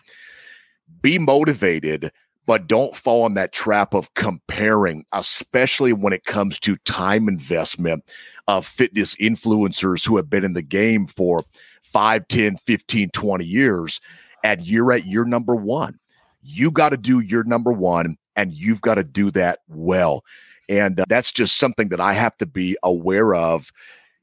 Be 1.00 1.18
motivated, 1.18 2.12
but 2.46 2.66
don't 2.66 2.94
fall 2.94 3.26
in 3.26 3.34
that 3.34 3.52
trap 3.52 3.94
of 3.94 4.12
comparing, 4.14 5.04
especially 5.12 5.92
when 5.92 6.12
it 6.12 6.24
comes 6.24 6.58
to 6.60 6.76
time 6.78 7.28
investment 7.28 8.04
of 8.46 8.66
fitness 8.66 9.14
influencers 9.16 10.06
who 10.06 10.16
have 10.16 10.28
been 10.28 10.44
in 10.44 10.52
the 10.52 10.62
game 10.62 11.06
for 11.06 11.42
5, 11.82 12.28
10, 12.28 12.56
15, 12.58 13.10
20 13.10 13.44
years. 13.44 14.00
And 14.42 14.66
you're 14.66 14.92
at 14.92 15.06
year 15.06 15.24
number 15.24 15.54
one 15.54 15.98
You 16.42 16.70
got 16.70 16.90
to 16.90 16.98
do 16.98 17.20
your 17.20 17.44
number 17.44 17.72
one 17.72 18.18
and 18.36 18.52
you've 18.52 18.82
got 18.82 18.96
to 18.96 19.04
do 19.04 19.30
that 19.30 19.60
well. 19.68 20.22
And 20.68 21.00
uh, 21.00 21.04
that's 21.08 21.32
just 21.32 21.56
something 21.56 21.88
that 21.90 22.00
I 22.00 22.12
have 22.12 22.36
to 22.38 22.46
be 22.46 22.76
aware 22.82 23.34
of 23.34 23.70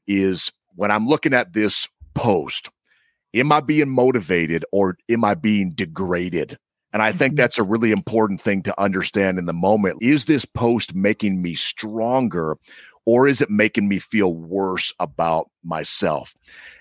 is 0.06 0.52
when 0.74 0.90
I'm 0.90 1.06
looking 1.06 1.34
at 1.34 1.52
this 1.52 1.88
post, 2.14 2.70
am 3.34 3.52
I 3.52 3.60
being 3.60 3.88
motivated 3.88 4.64
or 4.72 4.96
am 5.08 5.24
I 5.24 5.34
being 5.34 5.70
degraded? 5.70 6.58
And 6.92 7.02
I 7.02 7.12
think 7.12 7.36
that's 7.36 7.58
a 7.58 7.62
really 7.62 7.90
important 7.90 8.40
thing 8.40 8.62
to 8.64 8.80
understand 8.80 9.38
in 9.38 9.46
the 9.46 9.54
moment. 9.54 10.02
Is 10.02 10.26
this 10.26 10.44
post 10.44 10.94
making 10.94 11.40
me 11.40 11.54
stronger 11.54 12.58
or 13.06 13.26
is 13.26 13.40
it 13.40 13.50
making 13.50 13.88
me 13.88 13.98
feel 13.98 14.34
worse 14.34 14.92
about 15.00 15.50
myself? 15.64 16.34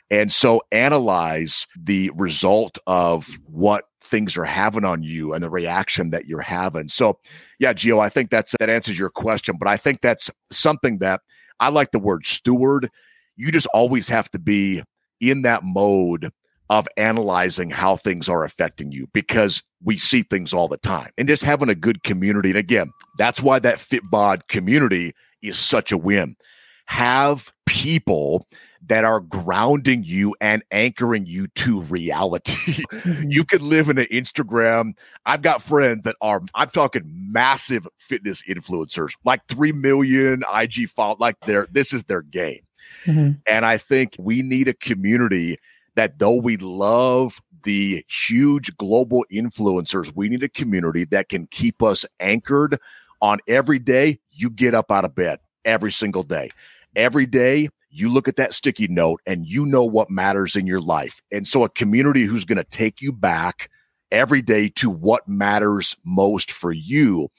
And 0.09 0.31
so 0.31 0.61
analyze 0.73 1.65
the 1.81 2.11
result 2.15 2.77
of 2.85 3.29
what 3.45 3.85
things 4.03 4.35
are 4.35 4.43
having 4.43 4.83
on 4.83 5.03
you 5.03 5.33
and 5.33 5.41
the 5.41 5.49
reaction 5.49 6.09
that 6.09 6.25
you're 6.25 6.41
having. 6.41 6.89
So, 6.89 7.17
yeah, 7.59 7.71
Gio, 7.71 8.01
I 8.01 8.09
think 8.09 8.29
that's 8.29 8.53
that 8.59 8.69
answers 8.69 8.99
your 8.99 9.09
question, 9.09 9.55
but 9.57 9.69
I 9.69 9.77
think 9.77 10.01
that's 10.01 10.29
something 10.51 10.97
that 10.97 11.21
I 11.61 11.69
like 11.69 11.91
the 11.91 11.99
word 11.99 12.25
steward. 12.25 12.89
You 13.35 13.51
just 13.51 13.67
always 13.67 14.07
have 14.09 14.29
to 14.31 14.39
be 14.39 14.83
in 15.19 15.43
that 15.43 15.63
mode 15.63 16.31
of 16.69 16.87
analyzing 16.95 17.69
how 17.69 17.97
things 17.97 18.29
are 18.29 18.45
affecting 18.45 18.91
you 18.91 19.05
because 19.13 19.61
we 19.83 19.97
see 19.97 20.23
things 20.23 20.53
all 20.53 20.69
the 20.69 20.77
time 20.77 21.11
and 21.17 21.27
just 21.27 21.43
having 21.43 21.67
a 21.67 21.75
good 21.75 22.01
community. 22.03 22.49
And 22.49 22.57
again, 22.57 22.91
that's 23.17 23.41
why 23.41 23.59
that 23.59 23.77
FitBod 23.77 24.47
community 24.47 25.13
is 25.41 25.59
such 25.59 25.91
a 25.91 25.97
win. 25.97 26.37
Have 26.85 27.51
people 27.65 28.47
that 28.87 29.03
are 29.03 29.19
grounding 29.19 30.03
you 30.03 30.35
and 30.41 30.63
anchoring 30.71 31.25
you 31.25 31.47
to 31.47 31.81
reality. 31.81 32.85
Mm-hmm. 33.01 33.31
you 33.31 33.43
could 33.43 33.61
live 33.63 33.89
in 33.89 33.97
an 33.97 34.05
Instagram. 34.11 34.93
I've 35.25 35.41
got 35.41 35.61
friends 35.61 36.03
that 36.03 36.15
are, 36.21 36.41
I'm 36.53 36.69
talking 36.69 37.01
massive 37.05 37.87
fitness 37.97 38.43
influencers, 38.47 39.13
like 39.23 39.41
3 39.47 39.71
million 39.71 40.43
IG 40.53 40.87
follow, 40.89 41.15
like 41.19 41.35
they're, 41.41 41.67
this 41.71 41.93
is 41.93 42.03
their 42.03 42.21
game. 42.21 42.59
Mm-hmm. 43.05 43.31
And 43.47 43.65
I 43.65 43.77
think 43.77 44.15
we 44.19 44.41
need 44.41 44.67
a 44.67 44.73
community 44.73 45.59
that 45.95 46.19
though 46.19 46.35
we 46.35 46.57
love 46.57 47.41
the 47.63 48.05
huge 48.07 48.75
global 48.77 49.25
influencers, 49.31 50.11
we 50.15 50.29
need 50.29 50.43
a 50.43 50.49
community 50.49 51.05
that 51.05 51.29
can 51.29 51.47
keep 51.47 51.83
us 51.83 52.05
anchored 52.19 52.79
on 53.21 53.39
every 53.47 53.79
day 53.79 54.19
you 54.31 54.49
get 54.49 54.73
up 54.73 54.91
out 54.91 55.05
of 55.05 55.13
bed 55.13 55.39
every 55.65 55.91
single 55.91 56.23
day. 56.23 56.49
Every 56.95 57.25
day 57.25 57.69
you 57.89 58.09
look 58.09 58.27
at 58.27 58.37
that 58.37 58.53
sticky 58.53 58.87
note 58.87 59.21
and 59.25 59.45
you 59.45 59.65
know 59.65 59.83
what 59.83 60.09
matters 60.09 60.55
in 60.55 60.65
your 60.65 60.79
life. 60.79 61.21
And 61.31 61.47
so 61.47 61.63
a 61.63 61.69
community 61.69 62.23
who's 62.23 62.45
going 62.45 62.57
to 62.57 62.63
take 62.63 63.01
you 63.01 63.11
back 63.11 63.69
every 64.11 64.41
day 64.41 64.69
to 64.69 64.89
what 64.89 65.27
matters 65.27 65.95
most 66.03 66.51
for 66.51 66.71
you 66.71 67.29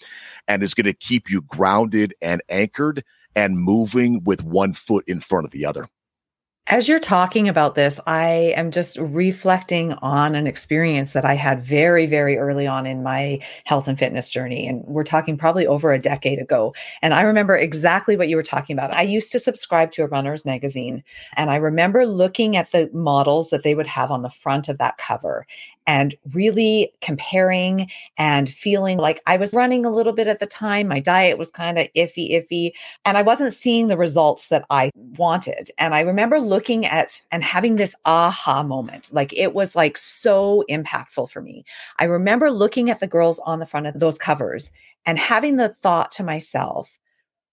and 0.48 0.62
is 0.62 0.74
going 0.74 0.86
to 0.86 0.94
keep 0.94 1.30
you 1.30 1.42
grounded 1.42 2.14
and 2.22 2.42
anchored 2.48 3.04
and 3.34 3.58
moving 3.58 4.22
with 4.24 4.42
one 4.42 4.72
foot 4.72 5.04
in 5.06 5.20
front 5.20 5.44
of 5.44 5.50
the 5.50 5.66
other. 5.66 5.88
As 6.68 6.88
you're 6.88 7.00
talking 7.00 7.48
about 7.48 7.74
this, 7.74 7.98
I 8.06 8.54
am 8.56 8.70
just 8.70 8.96
reflecting 8.96 9.94
on 9.94 10.36
an 10.36 10.46
experience 10.46 11.10
that 11.10 11.24
I 11.24 11.34
had 11.34 11.60
very, 11.60 12.06
very 12.06 12.38
early 12.38 12.68
on 12.68 12.86
in 12.86 13.02
my 13.02 13.40
health 13.64 13.88
and 13.88 13.98
fitness 13.98 14.28
journey. 14.28 14.68
And 14.68 14.84
we're 14.84 15.02
talking 15.02 15.36
probably 15.36 15.66
over 15.66 15.92
a 15.92 16.00
decade 16.00 16.38
ago. 16.38 16.72
And 17.02 17.14
I 17.14 17.22
remember 17.22 17.56
exactly 17.56 18.16
what 18.16 18.28
you 18.28 18.36
were 18.36 18.44
talking 18.44 18.74
about. 18.74 18.94
I 18.94 19.02
used 19.02 19.32
to 19.32 19.40
subscribe 19.40 19.90
to 19.92 20.04
a 20.04 20.06
runner's 20.06 20.44
magazine. 20.44 21.02
And 21.36 21.50
I 21.50 21.56
remember 21.56 22.06
looking 22.06 22.56
at 22.56 22.70
the 22.70 22.88
models 22.92 23.50
that 23.50 23.64
they 23.64 23.74
would 23.74 23.88
have 23.88 24.12
on 24.12 24.22
the 24.22 24.30
front 24.30 24.68
of 24.68 24.78
that 24.78 24.98
cover 24.98 25.48
and 25.86 26.14
really 26.34 26.92
comparing 27.00 27.90
and 28.16 28.48
feeling 28.48 28.98
like 28.98 29.20
I 29.26 29.36
was 29.36 29.52
running 29.52 29.84
a 29.84 29.90
little 29.90 30.12
bit 30.12 30.26
at 30.26 30.40
the 30.40 30.46
time. 30.46 30.88
My 30.88 31.00
diet 31.00 31.38
was 31.38 31.50
kind 31.50 31.78
of 31.78 31.88
iffy, 31.96 32.32
iffy, 32.32 32.72
and 33.04 33.16
I 33.16 33.22
wasn't 33.22 33.54
seeing 33.54 33.88
the 33.88 33.96
results 33.96 34.48
that 34.48 34.64
I 34.70 34.90
wanted. 34.94 35.70
And 35.78 35.94
I 35.94 36.00
remember 36.00 36.38
looking 36.38 36.86
at 36.86 37.20
and 37.30 37.42
having 37.42 37.76
this 37.76 37.94
aha 38.04 38.62
moment. 38.62 39.12
Like 39.12 39.32
it 39.32 39.54
was 39.54 39.74
like 39.74 39.98
so 39.98 40.64
impactful 40.70 41.30
for 41.30 41.42
me. 41.42 41.64
I 41.98 42.04
remember 42.04 42.50
looking 42.50 42.90
at 42.90 43.00
the 43.00 43.06
girls 43.06 43.40
on 43.40 43.58
the 43.58 43.66
front 43.66 43.86
of 43.86 43.98
those 43.98 44.18
covers 44.18 44.70
and 45.06 45.18
having 45.18 45.56
the 45.56 45.68
thought 45.68 46.12
to 46.12 46.22
myself, 46.22 46.98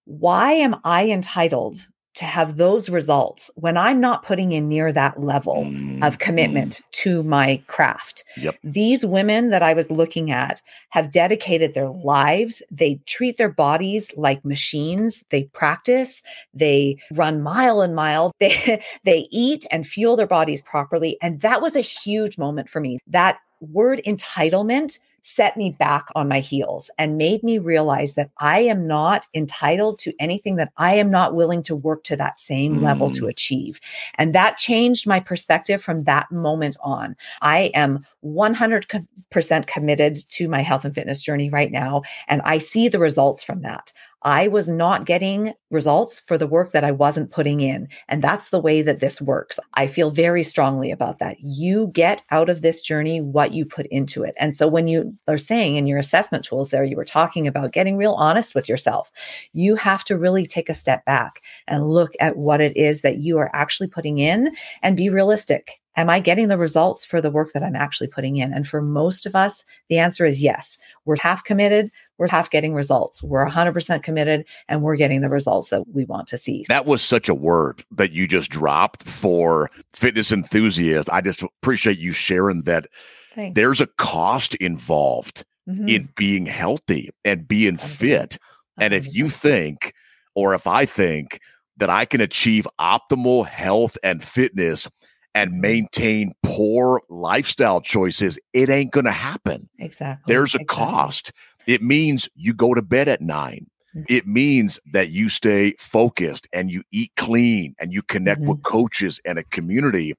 why 0.04 0.52
am 0.52 0.76
I 0.84 1.08
entitled 1.08 1.86
to 2.14 2.24
have 2.24 2.56
those 2.56 2.90
results 2.90 3.50
when 3.54 3.76
I'm 3.76 4.00
not 4.00 4.24
putting 4.24 4.52
in 4.52 4.68
near 4.68 4.92
that 4.92 5.22
level 5.22 5.64
mm, 5.64 6.04
of 6.04 6.18
commitment 6.18 6.72
mm. 6.72 6.90
to 6.92 7.22
my 7.22 7.62
craft. 7.66 8.24
Yep. 8.36 8.56
These 8.64 9.06
women 9.06 9.50
that 9.50 9.62
I 9.62 9.74
was 9.74 9.90
looking 9.90 10.30
at 10.30 10.60
have 10.88 11.12
dedicated 11.12 11.74
their 11.74 11.88
lives. 11.88 12.62
They 12.70 13.00
treat 13.06 13.36
their 13.36 13.48
bodies 13.48 14.10
like 14.16 14.44
machines. 14.44 15.22
They 15.30 15.44
practice, 15.44 16.22
they 16.52 16.96
run 17.14 17.42
mile 17.42 17.80
and 17.80 17.94
mile. 17.94 18.32
They 18.40 18.82
they 19.04 19.28
eat 19.30 19.66
and 19.70 19.86
fuel 19.86 20.16
their 20.16 20.26
bodies 20.26 20.62
properly 20.62 21.18
and 21.20 21.40
that 21.42 21.60
was 21.60 21.76
a 21.76 21.80
huge 21.80 22.38
moment 22.38 22.70
for 22.70 22.80
me. 22.80 22.98
That 23.06 23.38
word 23.60 24.00
entitlement 24.06 24.98
set 25.22 25.56
me 25.56 25.70
back 25.70 26.08
on 26.14 26.28
my 26.28 26.40
heels 26.40 26.90
and 26.98 27.18
made 27.18 27.42
me 27.42 27.58
realize 27.58 28.14
that 28.14 28.30
I 28.38 28.60
am 28.60 28.86
not 28.86 29.26
entitled 29.34 29.98
to 30.00 30.12
anything 30.18 30.56
that 30.56 30.72
I 30.76 30.94
am 30.94 31.10
not 31.10 31.34
willing 31.34 31.62
to 31.64 31.76
work 31.76 32.04
to 32.04 32.16
that 32.16 32.38
same 32.38 32.76
mm. 32.76 32.82
level 32.82 33.10
to 33.10 33.24
mm. 33.24 33.28
achieve. 33.28 33.80
And 34.16 34.34
that 34.34 34.56
changed 34.56 35.06
my 35.06 35.20
perspective 35.20 35.82
from 35.82 36.04
that 36.04 36.30
moment 36.30 36.76
on. 36.82 37.16
I 37.42 37.70
am 37.74 38.04
100% 38.24 39.66
committed 39.66 40.16
to 40.30 40.48
my 40.48 40.62
health 40.62 40.84
and 40.84 40.94
fitness 40.94 41.20
journey 41.20 41.50
right 41.50 41.70
now. 41.70 42.02
And 42.28 42.42
I 42.44 42.58
see 42.58 42.88
the 42.88 42.98
results 42.98 43.42
from 43.42 43.62
that. 43.62 43.92
I 44.22 44.48
was 44.48 44.68
not 44.68 45.06
getting 45.06 45.54
results 45.70 46.20
for 46.20 46.36
the 46.36 46.46
work 46.46 46.72
that 46.72 46.84
I 46.84 46.90
wasn't 46.90 47.30
putting 47.30 47.60
in. 47.60 47.88
And 48.08 48.22
that's 48.22 48.50
the 48.50 48.60
way 48.60 48.82
that 48.82 49.00
this 49.00 49.20
works. 49.20 49.58
I 49.74 49.86
feel 49.86 50.10
very 50.10 50.42
strongly 50.42 50.90
about 50.90 51.18
that. 51.18 51.38
You 51.40 51.88
get 51.88 52.22
out 52.30 52.48
of 52.48 52.60
this 52.60 52.82
journey 52.82 53.20
what 53.20 53.52
you 53.52 53.64
put 53.64 53.86
into 53.86 54.22
it. 54.22 54.34
And 54.38 54.54
so 54.54 54.68
when 54.68 54.88
you 54.88 55.16
are 55.26 55.38
saying 55.38 55.76
in 55.76 55.86
your 55.86 55.98
assessment 55.98 56.44
tools 56.44 56.70
there, 56.70 56.84
you 56.84 56.96
were 56.96 57.04
talking 57.04 57.46
about 57.46 57.72
getting 57.72 57.96
real 57.96 58.12
honest 58.12 58.54
with 58.54 58.68
yourself, 58.68 59.10
you 59.52 59.76
have 59.76 60.04
to 60.04 60.18
really 60.18 60.46
take 60.46 60.68
a 60.68 60.74
step 60.74 61.04
back 61.04 61.40
and 61.66 61.90
look 61.90 62.12
at 62.20 62.36
what 62.36 62.60
it 62.60 62.76
is 62.76 63.02
that 63.02 63.18
you 63.18 63.38
are 63.38 63.50
actually 63.54 63.88
putting 63.88 64.18
in 64.18 64.54
and 64.82 64.96
be 64.96 65.08
realistic 65.08 65.80
Am 65.96 66.08
I 66.08 66.20
getting 66.20 66.48
the 66.48 66.56
results 66.56 67.04
for 67.04 67.20
the 67.20 67.30
work 67.30 67.52
that 67.52 67.64
I'm 67.64 67.74
actually 67.74 68.06
putting 68.06 68.36
in? 68.36 68.52
And 68.52 68.66
for 68.66 68.80
most 68.80 69.26
of 69.26 69.34
us, 69.34 69.64
the 69.88 69.98
answer 69.98 70.24
is 70.24 70.42
yes. 70.42 70.78
We're 71.04 71.16
half 71.20 71.42
committed, 71.42 71.90
we're 72.20 72.28
half 72.28 72.50
getting 72.50 72.74
results. 72.74 73.22
We're 73.22 73.46
100% 73.46 74.02
committed, 74.02 74.44
and 74.68 74.82
we're 74.82 74.96
getting 74.96 75.22
the 75.22 75.30
results 75.30 75.70
that 75.70 75.88
we 75.94 76.04
want 76.04 76.28
to 76.28 76.36
see. 76.36 76.66
That 76.68 76.84
was 76.84 77.00
such 77.00 77.30
a 77.30 77.34
word 77.34 77.82
that 77.92 78.12
you 78.12 78.28
just 78.28 78.50
dropped 78.50 79.04
for 79.04 79.70
fitness 79.94 80.30
enthusiasts. 80.30 81.08
I 81.08 81.22
just 81.22 81.42
appreciate 81.42 81.98
you 81.98 82.12
sharing 82.12 82.62
that. 82.62 82.88
Thanks. 83.34 83.54
There's 83.56 83.80
a 83.80 83.86
cost 83.86 84.54
involved 84.56 85.46
mm-hmm. 85.66 85.88
in 85.88 86.10
being 86.14 86.44
healthy 86.44 87.08
and 87.24 87.48
being 87.48 87.78
100%. 87.78 87.80
fit. 87.80 88.38
And 88.78 88.92
if 88.92 89.14
you 89.14 89.30
think, 89.30 89.94
or 90.34 90.52
if 90.52 90.66
I 90.66 90.84
think, 90.84 91.40
that 91.78 91.88
I 91.88 92.04
can 92.04 92.20
achieve 92.20 92.68
optimal 92.78 93.46
health 93.46 93.96
and 94.02 94.22
fitness 94.22 94.86
and 95.34 95.60
maintain 95.60 96.32
poor 96.42 97.00
lifestyle 97.08 97.80
choices, 97.80 98.38
it 98.52 98.68
ain't 98.68 98.92
going 98.92 99.06
to 99.06 99.12
happen. 99.12 99.70
Exactly. 99.78 100.34
There's 100.34 100.54
a 100.54 100.60
exactly. 100.60 100.66
cost. 100.66 101.32
It 101.66 101.82
means 101.82 102.28
you 102.34 102.52
go 102.54 102.74
to 102.74 102.82
bed 102.82 103.08
at 103.08 103.20
9 103.20 103.66
mm-hmm. 103.96 104.02
It 104.08 104.26
means 104.26 104.78
that 104.92 105.10
you 105.10 105.28
stay 105.28 105.74
focused 105.78 106.48
and 106.52 106.70
you 106.70 106.82
eat 106.92 107.12
clean 107.16 107.74
and 107.78 107.92
you 107.92 108.02
connect 108.02 108.40
mm-hmm. 108.40 108.50
with 108.50 108.62
coaches 108.62 109.20
and 109.24 109.38
a 109.38 109.44
community. 109.44 110.14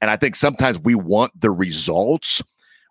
And 0.00 0.10
I 0.10 0.16
think 0.16 0.36
sometimes 0.36 0.78
we 0.78 0.94
want 0.94 1.38
the 1.40 1.50
results 1.50 2.42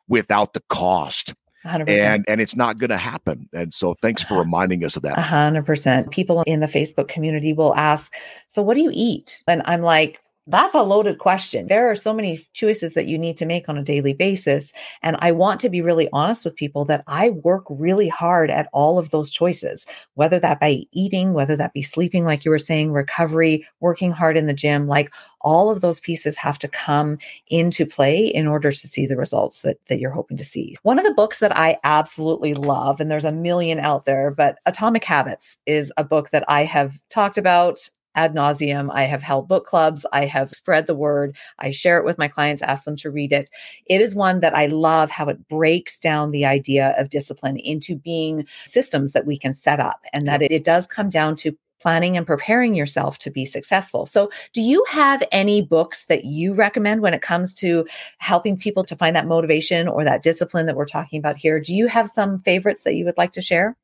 without 0.07 0.53
the 0.53 0.61
cost. 0.69 1.33
100%. 1.65 1.89
And 1.89 2.25
and 2.27 2.39
it's 2.39 2.55
not 2.55 2.79
going 2.79 2.91
to 2.91 2.97
happen. 2.97 3.49
And 3.51 3.73
so 3.73 3.95
thanks 4.01 4.23
for 4.23 4.37
reminding 4.39 4.85
us 4.85 4.95
of 4.95 5.03
that. 5.03 5.17
100%. 5.17 6.11
People 6.11 6.43
in 6.43 6.61
the 6.61 6.67
Facebook 6.67 7.07
community 7.09 7.51
will 7.51 7.75
ask, 7.75 8.13
"So 8.47 8.61
what 8.61 8.75
do 8.75 8.81
you 8.81 8.91
eat?" 8.93 9.43
And 9.47 9.61
I'm 9.65 9.81
like, 9.81 10.19
that's 10.47 10.75
a 10.75 10.81
loaded 10.81 11.19
question. 11.19 11.67
There 11.67 11.91
are 11.91 11.95
so 11.95 12.13
many 12.13 12.47
choices 12.53 12.93
that 12.93 13.07
you 13.07 13.17
need 13.17 13.37
to 13.37 13.45
make 13.45 13.67
on 13.67 13.77
a 13.77 13.83
daily 13.83 14.13
basis. 14.13 14.71
And 15.03 15.17
I 15.19 15.31
want 15.33 15.59
to 15.61 15.69
be 15.69 15.81
really 15.81 16.07
honest 16.13 16.45
with 16.45 16.55
people 16.55 16.85
that 16.85 17.03
I 17.05 17.29
work 17.29 17.65
really 17.69 18.07
hard 18.07 18.49
at 18.49 18.69
all 18.71 18.97
of 18.97 19.09
those 19.09 19.29
choices, 19.29 19.85
whether 20.13 20.39
that 20.39 20.59
be 20.59 20.87
eating, 20.93 21.33
whether 21.33 21.55
that 21.57 21.73
be 21.73 21.81
sleeping, 21.81 22.25
like 22.25 22.45
you 22.45 22.51
were 22.51 22.57
saying, 22.57 22.91
recovery, 22.91 23.67
working 23.81 24.11
hard 24.11 24.37
in 24.37 24.47
the 24.47 24.53
gym, 24.53 24.87
like 24.87 25.11
all 25.41 25.69
of 25.69 25.81
those 25.81 25.99
pieces 25.99 26.35
have 26.37 26.57
to 26.59 26.67
come 26.67 27.17
into 27.47 27.85
play 27.85 28.25
in 28.25 28.47
order 28.47 28.71
to 28.71 28.75
see 28.75 29.05
the 29.05 29.17
results 29.17 29.61
that, 29.61 29.77
that 29.87 29.99
you're 29.99 30.11
hoping 30.11 30.37
to 30.37 30.43
see. 30.43 30.75
One 30.83 30.97
of 30.97 31.05
the 31.05 31.13
books 31.13 31.39
that 31.39 31.55
I 31.55 31.77
absolutely 31.83 32.53
love, 32.53 32.99
and 32.99 33.11
there's 33.11 33.25
a 33.25 33.31
million 33.31 33.79
out 33.79 34.05
there, 34.05 34.31
but 34.31 34.59
Atomic 34.65 35.03
Habits 35.03 35.57
is 35.65 35.91
a 35.97 36.03
book 36.03 36.31
that 36.31 36.43
I 36.47 36.63
have 36.63 36.99
talked 37.09 37.37
about 37.37 37.89
ad 38.17 38.33
nauseum. 38.35 38.89
I 38.91 39.03
have 39.03 39.23
held 39.23 39.47
book 39.47 39.65
clubs. 39.65 40.05
I 40.11 40.25
have 40.25 40.51
spread 40.51 40.87
the 40.87 40.95
word. 40.95 41.37
I 41.59 41.71
share 41.71 41.97
it 41.97 42.05
with 42.05 42.17
my 42.17 42.27
clients, 42.27 42.61
ask 42.61 42.83
them 42.83 42.97
to 42.97 43.11
read 43.11 43.31
it. 43.31 43.49
It 43.85 44.01
is 44.01 44.15
one 44.15 44.41
that 44.41 44.55
I 44.55 44.65
love 44.65 45.09
how 45.09 45.29
it 45.29 45.47
breaks 45.47 45.99
down 45.99 46.31
the 46.31 46.45
idea 46.45 46.95
of 46.97 47.09
discipline 47.09 47.57
into 47.57 47.95
being 47.95 48.45
systems 48.65 49.13
that 49.13 49.25
we 49.25 49.37
can 49.37 49.53
set 49.53 49.79
up 49.79 50.01
and 50.11 50.27
that 50.27 50.41
it, 50.41 50.51
it 50.51 50.63
does 50.63 50.87
come 50.87 51.09
down 51.09 51.35
to 51.37 51.55
planning 51.79 52.17
and 52.17 52.25
preparing 52.25 52.73
yourself 52.73 53.19
to 53.19 53.29
be 53.29 53.45
successful. 53.45 54.07
So, 54.07 54.31
do 54.51 54.61
you 54.61 54.83
have 54.89 55.21
any 55.31 55.61
books 55.61 56.05
that 56.05 56.25
you 56.25 56.55
recommend 56.55 57.01
when 57.01 57.13
it 57.13 57.21
comes 57.21 57.53
to 57.55 57.85
helping 58.17 58.57
people 58.57 58.83
to 58.85 58.95
find 58.95 59.15
that 59.15 59.27
motivation 59.27 59.87
or 59.87 60.03
that 60.03 60.23
discipline 60.23 60.65
that 60.65 60.75
we're 60.75 60.85
talking 60.85 61.19
about 61.19 61.37
here? 61.37 61.59
Do 61.59 61.75
you 61.75 61.87
have 61.87 62.09
some 62.09 62.39
favorites 62.39 62.83
that 62.83 62.95
you 62.95 63.05
would 63.05 63.17
like 63.17 63.33
to 63.33 63.41
share? 63.41 63.77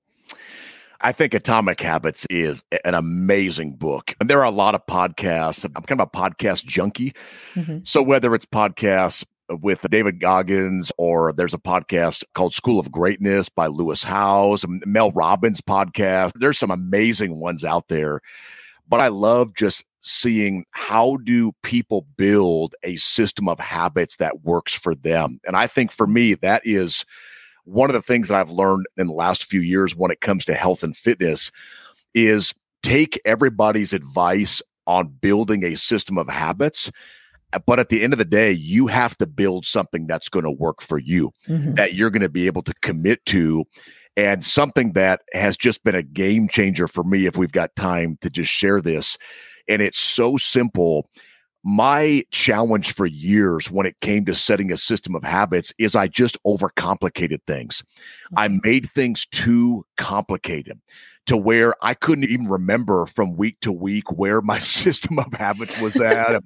I 1.01 1.11
think 1.11 1.33
Atomic 1.33 1.81
Habits 1.81 2.25
is 2.29 2.63
an 2.85 2.93
amazing 2.93 3.75
book. 3.75 4.15
And 4.19 4.29
there 4.29 4.39
are 4.39 4.45
a 4.45 4.51
lot 4.51 4.75
of 4.75 4.85
podcasts. 4.85 5.65
I'm 5.65 5.83
kind 5.83 5.99
of 5.99 6.07
a 6.07 6.17
podcast 6.17 6.65
junkie. 6.65 7.13
Mm-hmm. 7.55 7.79
So 7.83 8.01
whether 8.01 8.33
it's 8.33 8.45
podcasts 8.45 9.25
with 9.49 9.85
David 9.89 10.19
Goggins 10.19 10.91
or 10.97 11.33
there's 11.33 11.53
a 11.53 11.59
podcast 11.59 12.23
called 12.33 12.53
School 12.53 12.79
of 12.79 12.91
Greatness 12.91 13.49
by 13.49 13.67
Lewis 13.67 14.03
Howes, 14.03 14.65
Mel 14.67 15.11
Robbins 15.11 15.61
podcast, 15.61 16.31
there's 16.35 16.57
some 16.57 16.71
amazing 16.71 17.39
ones 17.39 17.63
out 17.63 17.87
there. 17.89 18.21
But 18.87 19.01
I 19.01 19.09
love 19.09 19.53
just 19.55 19.83
seeing 20.01 20.65
how 20.71 21.17
do 21.23 21.53
people 21.63 22.05
build 22.17 22.75
a 22.83 22.95
system 22.97 23.47
of 23.47 23.59
habits 23.59 24.17
that 24.17 24.43
works 24.43 24.73
for 24.73 24.95
them. 24.95 25.39
And 25.45 25.55
I 25.55 25.67
think 25.67 25.91
for 25.91 26.07
me 26.07 26.33
that 26.35 26.61
is 26.65 27.05
one 27.65 27.89
of 27.89 27.93
the 27.93 28.01
things 28.01 28.27
that 28.27 28.35
I've 28.35 28.51
learned 28.51 28.85
in 28.97 29.07
the 29.07 29.13
last 29.13 29.45
few 29.45 29.61
years 29.61 29.95
when 29.95 30.11
it 30.11 30.21
comes 30.21 30.45
to 30.45 30.53
health 30.53 30.83
and 30.83 30.95
fitness 30.95 31.51
is 32.13 32.53
take 32.81 33.19
everybody's 33.25 33.93
advice 33.93 34.61
on 34.85 35.07
building 35.21 35.63
a 35.63 35.75
system 35.75 36.17
of 36.17 36.27
habits. 36.27 36.91
But 37.65 37.79
at 37.79 37.89
the 37.89 38.03
end 38.03 38.13
of 38.13 38.19
the 38.19 38.25
day, 38.25 38.51
you 38.51 38.87
have 38.87 39.17
to 39.19 39.27
build 39.27 39.65
something 39.65 40.07
that's 40.07 40.27
going 40.27 40.45
to 40.45 40.51
work 40.51 40.81
for 40.81 40.97
you, 40.97 41.31
mm-hmm. 41.47 41.75
that 41.75 41.93
you're 41.93 42.09
going 42.09 42.23
to 42.23 42.29
be 42.29 42.47
able 42.47 42.63
to 42.63 42.73
commit 42.81 43.23
to. 43.27 43.65
And 44.17 44.43
something 44.43 44.93
that 44.93 45.21
has 45.33 45.55
just 45.57 45.83
been 45.83 45.95
a 45.95 46.03
game 46.03 46.47
changer 46.47 46.87
for 46.87 47.03
me, 47.03 47.25
if 47.25 47.37
we've 47.37 47.51
got 47.51 47.75
time 47.75 48.17
to 48.21 48.29
just 48.29 48.51
share 48.51 48.81
this. 48.81 49.17
And 49.67 49.81
it's 49.81 49.99
so 49.99 50.37
simple 50.37 51.09
my 51.63 52.25
challenge 52.31 52.93
for 52.93 53.05
years 53.05 53.71
when 53.71 53.85
it 53.85 53.99
came 54.01 54.25
to 54.25 54.35
setting 54.35 54.71
a 54.71 54.77
system 54.77 55.15
of 55.15 55.23
habits 55.23 55.73
is 55.77 55.95
I 55.95 56.07
just 56.07 56.37
overcomplicated 56.45 57.39
things. 57.47 57.83
I 58.35 58.47
mm-hmm. 58.47 58.57
made 58.63 58.89
things 58.89 59.25
too 59.27 59.85
complicated 59.97 60.79
to 61.25 61.37
where 61.37 61.73
I 61.81 61.93
couldn't 61.93 62.25
even 62.25 62.47
remember 62.47 63.05
from 63.05 63.37
week 63.37 63.59
to 63.61 63.71
week 63.71 64.11
where 64.11 64.41
my 64.41 64.59
system 64.59 65.19
of 65.19 65.31
habits 65.33 65.79
was 65.79 65.95
at. 65.95 66.43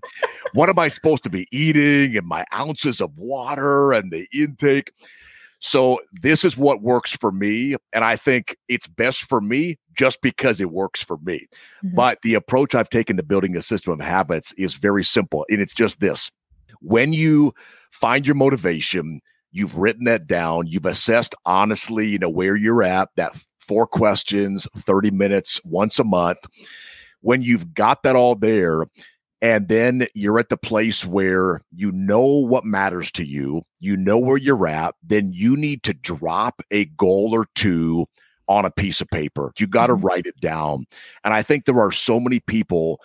what 0.54 0.70
am 0.70 0.78
I 0.78 0.88
supposed 0.88 1.24
to 1.24 1.30
be 1.30 1.48
eating 1.52 2.16
and 2.16 2.28
my 2.28 2.46
ounces 2.54 3.02
of 3.02 3.18
water 3.18 3.94
and 3.94 4.12
the 4.12 4.28
intake. 4.32 4.92
So 5.60 6.00
this 6.22 6.44
is 6.44 6.56
what 6.56 6.82
works 6.82 7.12
for 7.12 7.32
me. 7.32 7.76
And 7.94 8.04
I 8.04 8.16
think 8.16 8.58
it's 8.68 8.88
best 8.88 9.24
for 9.24 9.42
me 9.42 9.78
just 9.94 10.22
because 10.22 10.62
it 10.62 10.72
works 10.72 11.02
for 11.02 11.18
me. 11.24 11.48
Mm-hmm. 11.84 11.96
But 11.96 12.20
the 12.22 12.36
approach 12.36 12.76
I've 12.76 12.90
taken 12.90 13.18
to 13.18 13.24
building 13.24 13.56
a 13.56 13.62
system 13.62 13.94
of 13.94 14.00
habits 14.00 14.54
is 14.54 14.76
very 14.76 15.04
simple. 15.04 15.46
And 15.50 15.62
it's 15.62 15.74
just 15.74 16.00
this 16.00 16.32
when 16.82 17.14
you 17.14 17.54
find 17.92 18.26
your 18.26 18.36
motivation, 18.36 19.22
you've 19.52 19.78
written 19.78 20.06
that 20.06 20.28
down, 20.28 20.68
you've 20.68 20.86
assessed 20.86 21.34
honestly, 21.46 22.08
you 22.08 22.20
know, 22.20 22.30
where 22.30 22.56
you're 22.56 22.84
at, 22.84 23.10
that 23.16 23.36
four 23.60 23.88
questions, 23.88 24.68
30 24.76 25.12
minutes 25.12 25.60
once 25.66 26.00
a 26.00 26.04
month. 26.04 26.40
When 27.22 27.42
you've 27.42 27.74
got 27.74 28.04
that 28.04 28.16
all 28.16 28.36
there, 28.36 28.86
and 29.42 29.68
then 29.68 30.08
you're 30.14 30.40
at 30.40 30.50
the 30.50 30.58
place 30.58 31.06
where 31.06 31.62
you 31.76 31.92
know 31.92 32.24
what 32.24 32.66
matters 32.66 33.12
to 33.12 33.26
you, 33.26 33.64
you 33.80 33.96
know 33.96 34.18
where 34.18 34.38
you're 34.38 34.68
at, 34.68 34.96
then 35.04 35.32
you 35.32 35.56
need 35.56 35.84
to 35.84 35.94
drop 35.94 36.62
a 36.72 36.86
goal 36.86 37.34
or 37.34 37.46
two 37.56 38.08
on 38.48 38.66
a 38.66 38.72
piece 38.72 39.02
of 39.02 39.08
paper. 39.10 39.52
You 39.58 39.68
got 39.68 39.88
to 39.88 39.94
mm-hmm. 39.94 40.06
write 40.06 40.26
it 40.26 40.40
down. 40.40 40.86
And 41.24 41.34
I 41.34 41.44
think 41.44 41.66
there 41.66 41.80
are 41.80 41.92
so 41.92 42.20
many 42.20 42.40
people 42.40 43.00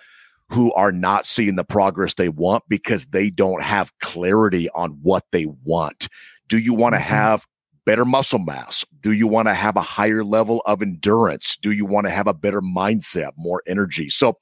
who 0.48 0.72
are 0.74 0.92
not 0.92 1.26
seeing 1.26 1.56
the 1.56 1.64
progress 1.64 2.14
they 2.14 2.28
want 2.28 2.64
because 2.68 3.06
they 3.06 3.30
don't 3.30 3.62
have 3.62 3.98
clarity 4.00 4.68
on 4.70 4.90
what 5.02 5.24
they 5.32 5.46
want. 5.64 6.08
Do 6.48 6.58
you 6.58 6.74
want 6.74 6.94
to 6.94 7.00
mm-hmm. 7.00 7.08
have 7.08 7.46
better 7.84 8.04
muscle 8.04 8.38
mass? 8.38 8.84
Do 9.00 9.12
you 9.12 9.26
want 9.26 9.48
to 9.48 9.54
have 9.54 9.76
a 9.76 9.82
higher 9.82 10.24
level 10.24 10.62
of 10.66 10.82
endurance? 10.82 11.56
Do 11.56 11.72
you 11.72 11.84
want 11.84 12.06
to 12.06 12.10
have 12.10 12.26
a 12.26 12.34
better 12.34 12.60
mindset, 12.60 13.32
more 13.36 13.62
energy? 13.66 14.08
So, 14.10 14.38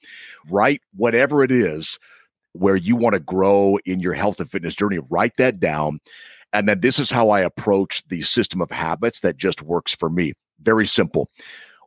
write 0.48 0.82
whatever 0.94 1.42
it 1.42 1.50
is 1.50 1.98
where 2.52 2.76
you 2.76 2.96
want 2.96 3.14
to 3.14 3.20
grow 3.20 3.78
in 3.84 4.00
your 4.00 4.14
health 4.14 4.40
and 4.40 4.50
fitness 4.50 4.74
journey, 4.74 4.98
write 5.10 5.36
that 5.36 5.60
down. 5.60 6.00
And 6.52 6.68
then 6.68 6.80
this 6.80 6.98
is 6.98 7.10
how 7.10 7.30
I 7.30 7.40
approach 7.40 8.02
the 8.08 8.22
system 8.22 8.60
of 8.60 8.70
habits 8.70 9.20
that 9.20 9.36
just 9.36 9.62
works 9.62 9.94
for 9.94 10.10
me. 10.10 10.32
Very 10.62 10.86
simple. 10.86 11.30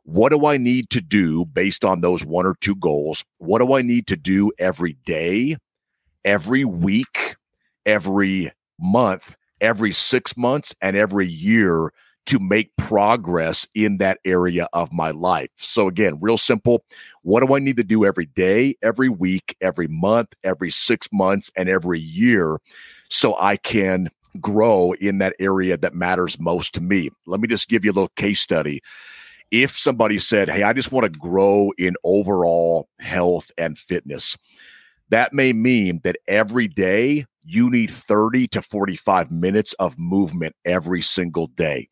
What 0.04 0.32
do 0.32 0.46
I 0.46 0.56
need 0.56 0.90
to 0.90 1.00
do 1.00 1.44
based 1.46 1.84
on 1.84 2.00
those 2.00 2.24
one 2.24 2.46
or 2.46 2.56
two 2.60 2.74
goals? 2.76 3.24
What 3.38 3.60
do 3.60 3.74
I 3.74 3.82
need 3.82 4.06
to 4.08 4.16
do 4.16 4.52
every 4.58 4.94
day, 5.04 5.56
every 6.24 6.64
week, 6.64 7.36
every 7.86 8.52
month 8.78 9.36
every 9.64 9.92
six 9.92 10.36
months 10.36 10.74
and 10.82 10.94
every 10.94 11.26
year 11.26 11.90
to 12.26 12.38
make 12.38 12.76
progress 12.76 13.66
in 13.74 13.96
that 13.98 14.18
area 14.24 14.68
of 14.74 14.92
my 14.92 15.10
life. 15.10 15.50
So, 15.56 15.88
again, 15.88 16.18
real 16.20 16.38
simple. 16.38 16.84
What 17.22 17.44
do 17.44 17.54
I 17.54 17.58
need 17.58 17.76
to 17.78 17.84
do 17.84 18.04
every 18.04 18.26
day, 18.26 18.76
every 18.82 19.08
week, 19.08 19.56
every 19.60 19.88
month, 19.88 20.34
every 20.44 20.70
six 20.70 21.08
months, 21.12 21.50
and 21.56 21.68
every 21.68 22.00
year 22.00 22.58
so 23.08 23.36
I 23.38 23.56
can 23.56 24.10
grow 24.40 24.92
in 24.92 25.18
that 25.18 25.34
area 25.38 25.76
that 25.78 25.94
matters 25.94 26.38
most 26.38 26.74
to 26.74 26.82
me? 26.82 27.10
Let 27.26 27.40
me 27.40 27.48
just 27.48 27.68
give 27.68 27.84
you 27.84 27.90
a 27.90 27.94
little 27.94 28.12
case 28.16 28.40
study. 28.40 28.82
If 29.50 29.76
somebody 29.78 30.18
said, 30.18 30.50
Hey, 30.50 30.62
I 30.62 30.72
just 30.72 30.92
want 30.92 31.04
to 31.04 31.18
grow 31.18 31.72
in 31.78 31.94
overall 32.04 32.88
health 33.00 33.50
and 33.56 33.78
fitness, 33.78 34.36
that 35.10 35.32
may 35.32 35.52
mean 35.52 36.00
that 36.04 36.16
every 36.26 36.68
day 36.68 37.26
you 37.44 37.70
need 37.70 37.90
30 37.90 38.48
to 38.48 38.62
45 38.62 39.30
minutes 39.30 39.72
of 39.74 39.98
movement 39.98 40.56
every 40.64 41.02
single 41.02 41.48
day. 41.48 41.88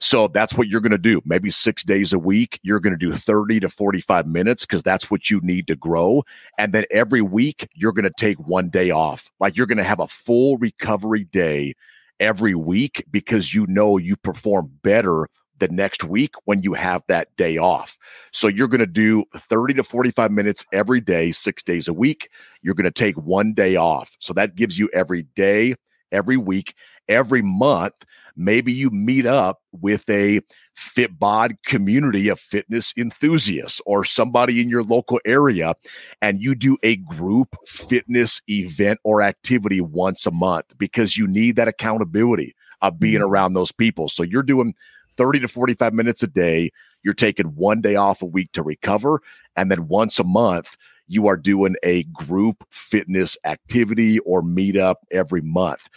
So 0.00 0.28
that's 0.28 0.54
what 0.54 0.68
you're 0.68 0.80
going 0.80 0.92
to 0.92 0.98
do. 0.98 1.22
Maybe 1.24 1.50
six 1.50 1.82
days 1.82 2.12
a 2.12 2.18
week, 2.18 2.58
you're 2.62 2.80
going 2.80 2.98
to 2.98 3.06
do 3.06 3.12
30 3.12 3.60
to 3.60 3.68
45 3.68 4.26
minutes 4.26 4.66
because 4.66 4.82
that's 4.82 5.10
what 5.10 5.30
you 5.30 5.40
need 5.42 5.66
to 5.68 5.76
grow. 5.76 6.24
And 6.58 6.72
then 6.72 6.84
every 6.90 7.22
week, 7.22 7.68
you're 7.74 7.92
going 7.92 8.04
to 8.04 8.12
take 8.18 8.38
one 8.38 8.68
day 8.68 8.90
off. 8.90 9.30
Like 9.40 9.56
you're 9.56 9.66
going 9.66 9.78
to 9.78 9.84
have 9.84 10.00
a 10.00 10.08
full 10.08 10.58
recovery 10.58 11.24
day 11.24 11.74
every 12.20 12.54
week 12.54 13.04
because 13.10 13.54
you 13.54 13.66
know 13.66 13.96
you 13.96 14.16
perform 14.16 14.70
better 14.82 15.28
the 15.58 15.68
next 15.68 16.04
week 16.04 16.34
when 16.44 16.62
you 16.62 16.74
have 16.74 17.02
that 17.08 17.34
day 17.36 17.56
off. 17.56 17.96
So 18.32 18.48
you're 18.48 18.68
going 18.68 18.80
to 18.80 18.86
do 18.86 19.24
30 19.36 19.74
to 19.74 19.84
45 19.84 20.30
minutes 20.30 20.64
every 20.72 21.00
day, 21.00 21.32
six 21.32 21.62
days 21.62 21.88
a 21.88 21.92
week. 21.92 22.28
You're 22.62 22.74
going 22.74 22.84
to 22.84 22.90
take 22.90 23.16
one 23.16 23.54
day 23.54 23.76
off. 23.76 24.16
So 24.20 24.32
that 24.34 24.56
gives 24.56 24.78
you 24.78 24.88
every 24.92 25.22
day, 25.22 25.76
every 26.10 26.36
week, 26.36 26.74
every 27.08 27.42
month. 27.42 27.94
Maybe 28.36 28.72
you 28.72 28.90
meet 28.90 29.26
up 29.26 29.60
with 29.72 30.08
a 30.10 30.40
FitBod 30.76 31.56
community 31.64 32.28
of 32.28 32.40
fitness 32.40 32.92
enthusiasts 32.96 33.80
or 33.86 34.04
somebody 34.04 34.60
in 34.60 34.68
your 34.68 34.82
local 34.82 35.20
area, 35.24 35.74
and 36.20 36.42
you 36.42 36.56
do 36.56 36.76
a 36.82 36.96
group 36.96 37.56
fitness 37.64 38.42
event 38.48 38.98
or 39.04 39.22
activity 39.22 39.80
once 39.80 40.26
a 40.26 40.32
month 40.32 40.76
because 40.76 41.16
you 41.16 41.28
need 41.28 41.54
that 41.56 41.68
accountability 41.68 42.56
of 42.80 42.98
being 42.98 43.20
mm-hmm. 43.20 43.24
around 43.24 43.54
those 43.54 43.72
people. 43.72 44.08
So 44.08 44.24
you're 44.24 44.42
doing 44.42 44.74
30 45.16 45.40
to 45.40 45.48
45 45.48 45.92
minutes 45.94 46.22
a 46.22 46.26
day. 46.26 46.70
You're 47.02 47.14
taking 47.14 47.46
one 47.54 47.80
day 47.80 47.96
off 47.96 48.22
a 48.22 48.26
week 48.26 48.52
to 48.52 48.62
recover. 48.62 49.20
And 49.56 49.70
then 49.70 49.88
once 49.88 50.18
a 50.18 50.24
month, 50.24 50.76
you 51.06 51.26
are 51.26 51.36
doing 51.36 51.76
a 51.82 52.04
group 52.04 52.64
fitness 52.70 53.36
activity 53.44 54.18
or 54.20 54.42
meetup 54.42 54.96
every 55.10 55.42
month. 55.42 55.88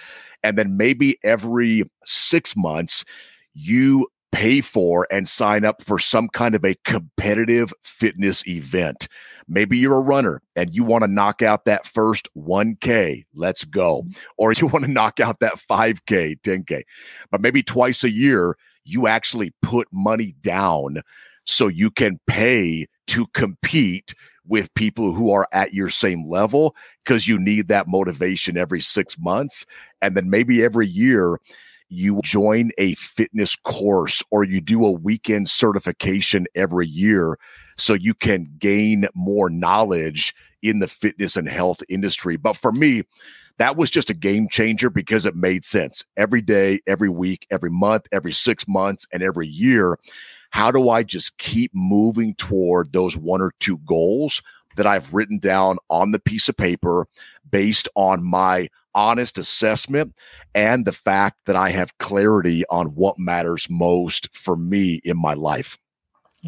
And 0.44 0.58
then 0.58 0.78
maybe 0.78 1.18
every 1.24 1.90
six 2.06 2.56
months, 2.56 3.06
you 3.54 4.08
pay 4.32 4.62
for 4.62 5.08
and 5.10 5.28
sign 5.28 5.66
up 5.66 5.82
for 5.82 5.98
some 5.98 6.28
kind 6.30 6.54
of 6.56 6.64
a 6.64 6.76
competitive 6.86 7.74
fitness 7.82 8.46
event. 8.48 9.08
Maybe 9.48 9.78
you're 9.78 9.98
a 9.98 10.02
runner 10.02 10.42
and 10.56 10.76
you 10.76 10.84
want 10.84 11.04
to 11.04 11.08
knock 11.08 11.42
out 11.42 11.66
that 11.66 11.88
first 11.88 12.28
1K, 12.38 13.26
let's 13.34 13.64
go. 13.64 14.04
Or 14.38 14.52
you 14.52 14.68
want 14.68 14.86
to 14.86 14.92
knock 14.92 15.20
out 15.20 15.40
that 15.40 15.56
5K, 15.56 16.42
10K. 16.42 16.84
But 17.32 17.42
maybe 17.42 17.64
twice 17.64 18.04
a 18.04 18.12
year, 18.12 18.58
you 18.88 19.08
actually 19.08 19.54
put 19.62 19.88
money 19.92 20.36
down 20.42 21.02
so 21.46 21.68
you 21.68 21.92
can 21.92 22.20
pay 22.28 22.88
to 23.08 23.28
compete 23.28 24.14
with 24.46 24.74
people 24.76 25.14
who 25.14 25.32
are 25.32 25.48
at 25.52 25.74
your 25.74 25.90
same 25.90 26.28
level 26.28 26.76
because 27.04 27.28
you 27.28 27.38
need 27.38 27.68
that 27.68 27.88
motivation 27.88 28.58
every 28.58 28.82
six 28.82 29.18
months. 29.18 29.66
And 30.02 30.16
then 30.16 30.30
maybe 30.30 30.64
every 30.64 30.88
year, 30.88 31.40
you 31.90 32.20
join 32.24 32.72
a 32.78 32.96
fitness 32.96 33.56
course 33.56 34.22
or 34.30 34.44
you 34.44 34.60
do 34.60 34.86
a 34.86 34.92
weekend 34.92 35.50
certification 35.50 36.46
every 36.56 36.88
year 36.88 37.38
so 37.78 37.94
you 37.94 38.14
can 38.14 38.52
gain 38.60 39.08
more 39.14 39.50
knowledge 39.50 40.34
in 40.62 40.80
the 40.80 40.88
fitness 40.88 41.36
and 41.38 41.48
health 41.48 41.82
industry. 41.88 42.36
But 42.36 42.58
for 42.58 42.72
me, 42.74 43.04
that 43.58 43.76
was 43.76 43.90
just 43.90 44.10
a 44.10 44.14
game 44.14 44.48
changer 44.50 44.90
because 44.90 45.26
it 45.26 45.36
made 45.36 45.66
sense 45.66 46.06
every 46.16 46.42
day, 46.42 46.80
every 46.88 47.10
week, 47.10 47.48
every 47.50 47.72
month, 47.72 48.08
every 48.12 48.32
six 48.32 48.68
months, 48.68 49.08
and 49.12 49.24
every 49.24 49.48
year. 49.48 49.98
How 50.52 50.72
do 50.72 50.90
I 50.90 51.04
just 51.04 51.38
keep 51.38 51.72
moving 51.74 52.36
toward 52.36 52.94
those 52.94 53.18
one 53.18 53.42
or 53.42 53.54
two 53.60 53.78
goals 53.80 54.42
that 54.76 54.88
I've 54.88 55.14
written 55.14 55.40
down 55.40 55.78
on 55.90 56.12
the 56.12 56.20
piece 56.20 56.48
of 56.48 56.56
paper 56.56 57.08
based 57.50 57.90
on 57.96 58.24
my 58.24 58.70
honest 58.94 59.38
assessment 59.38 60.16
and 60.56 60.86
the 60.86 60.94
fact 60.94 61.38
that 61.46 61.56
I 61.56 61.70
have 61.70 61.98
clarity 61.98 62.64
on 62.70 62.88
what 62.88 63.20
matters 63.20 63.68
most 63.70 64.30
for 64.36 64.56
me 64.56 65.02
in 65.04 65.18
my 65.18 65.34
life? 65.34 65.78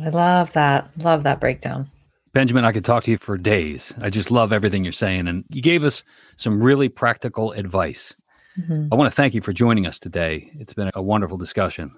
I 0.02 0.10
love 0.10 0.54
that. 0.54 0.98
Love 0.98 1.24
that 1.24 1.40
breakdown. 1.40 1.90
Benjamin, 2.34 2.66
I 2.66 2.72
could 2.72 2.86
talk 2.86 3.04
to 3.04 3.12
you 3.12 3.18
for 3.18 3.38
days. 3.38 3.94
I 4.02 4.10
just 4.10 4.30
love 4.32 4.54
everything 4.54 4.84
you're 4.84 4.94
saying. 4.94 5.28
And 5.28 5.44
you 5.50 5.62
gave 5.62 5.84
us 5.84 6.04
some 6.36 6.62
really 6.62 6.90
practical 6.90 7.52
advice. 7.54 8.16
Mm-hmm. 8.60 8.88
I 8.92 8.96
want 8.96 9.12
to 9.12 9.16
thank 9.16 9.34
you 9.34 9.42
for 9.42 9.54
joining 9.54 9.88
us 9.88 10.00
today. 10.00 10.52
It's 10.60 10.74
been 10.74 10.92
a 10.94 11.02
wonderful 11.02 11.38
discussion. 11.38 11.92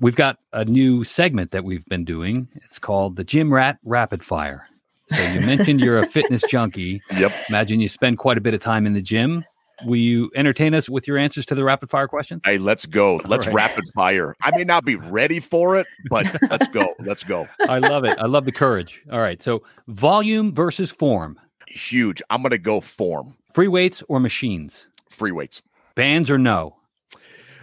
We've 0.00 0.16
got 0.16 0.38
a 0.52 0.64
new 0.64 1.04
segment 1.04 1.50
that 1.50 1.64
we've 1.64 1.84
been 1.86 2.04
doing. 2.04 2.48
It's 2.64 2.78
called 2.78 3.16
the 3.16 3.24
Gym 3.24 3.52
Rat 3.52 3.78
Rapid 3.84 4.24
Fire. 4.24 4.66
So 5.08 5.22
you 5.22 5.40
mentioned 5.40 5.80
you're 5.80 5.98
a 5.98 6.06
fitness 6.08 6.42
junkie. 6.48 7.02
Yep. 7.16 7.32
Imagine 7.48 7.80
you 7.80 7.88
spend 7.88 8.18
quite 8.18 8.38
a 8.38 8.40
bit 8.40 8.54
of 8.54 8.60
time 8.60 8.86
in 8.86 8.94
the 8.94 9.02
gym. 9.02 9.44
Will 9.84 9.96
you 9.96 10.30
entertain 10.34 10.74
us 10.74 10.88
with 10.88 11.06
your 11.06 11.18
answers 11.18 11.46
to 11.46 11.54
the 11.54 11.64
rapid 11.64 11.90
fire 11.90 12.08
questions? 12.08 12.42
Hey, 12.44 12.58
let's 12.58 12.86
go. 12.86 13.20
Let's 13.24 13.46
right. 13.46 13.54
rapid 13.54 13.84
fire. 13.94 14.34
I 14.42 14.50
may 14.56 14.64
not 14.64 14.84
be 14.84 14.96
ready 14.96 15.40
for 15.40 15.76
it, 15.76 15.86
but 16.08 16.26
let's 16.50 16.68
go. 16.68 16.94
Let's 17.00 17.24
go. 17.24 17.48
I 17.68 17.78
love 17.78 18.04
it. 18.04 18.18
I 18.18 18.26
love 18.26 18.44
the 18.44 18.52
courage. 18.52 19.02
All 19.10 19.20
right. 19.20 19.42
So, 19.42 19.62
volume 19.88 20.54
versus 20.54 20.90
form. 20.90 21.38
Huge. 21.66 22.22
I'm 22.30 22.42
going 22.42 22.50
to 22.50 22.58
go 22.58 22.80
form. 22.80 23.36
Free 23.54 23.68
weights 23.68 24.02
or 24.08 24.20
machines? 24.20 24.86
Free 25.10 25.32
weights. 25.32 25.62
Bands 25.94 26.30
or 26.30 26.38
no? 26.38 26.76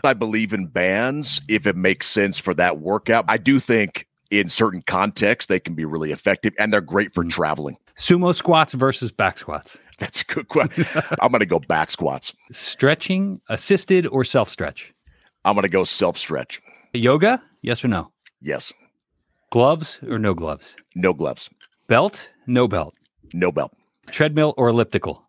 I 0.03 0.13
believe 0.13 0.53
in 0.53 0.67
bands 0.67 1.41
if 1.47 1.67
it 1.67 1.76
makes 1.76 2.07
sense 2.07 2.38
for 2.38 2.53
that 2.55 2.80
workout. 2.80 3.26
I 3.28 3.38
do 3.38 3.59
think 3.59 4.07
in 4.32 4.49
certain 4.49 4.82
contexts 4.82 5.47
they 5.47 5.59
can 5.59 5.74
be 5.74 5.86
really 5.86 6.11
effective 6.11 6.53
and 6.59 6.72
they're 6.72 6.82
great 6.82 7.13
for 7.13 7.24
mm. 7.24 7.32
traveling. 7.32 7.78
Sumo 7.97 8.34
squats 8.36 8.74
versus 8.74 9.11
back 9.11 9.38
squats. 9.38 9.78
That's 10.10 10.22
a 10.22 10.26
good 10.26 10.47
question. 10.47 10.88
I'm 11.22 11.32
going 11.32 11.41
to 11.41 11.45
go 11.45 11.60
back 11.60 11.91
squats. 11.91 12.34
Stretching, 12.52 13.41
assisted 13.50 14.08
or 14.08 14.24
self 14.24 14.50
stretch? 14.50 14.93
I'm 15.45 15.56
going 15.56 15.64
to 15.64 15.70
go 15.70 15.84
self 15.84 16.18
stretch. 16.18 16.62
Yoga, 16.93 17.41
yes 17.62 17.84
or 17.84 17.89
no? 17.89 18.12
Yes. 18.41 18.74
Gloves 19.52 20.00
or 20.08 20.18
no 20.18 20.34
gloves? 20.34 20.76
No 20.95 21.14
gloves. 21.14 21.50
Belt, 21.88 22.30
no 22.47 22.68
belt. 22.68 22.93
No 23.34 23.52
belt. 23.52 23.74
Treadmill 24.08 24.54
or 24.58 24.70
elliptical? 24.70 25.24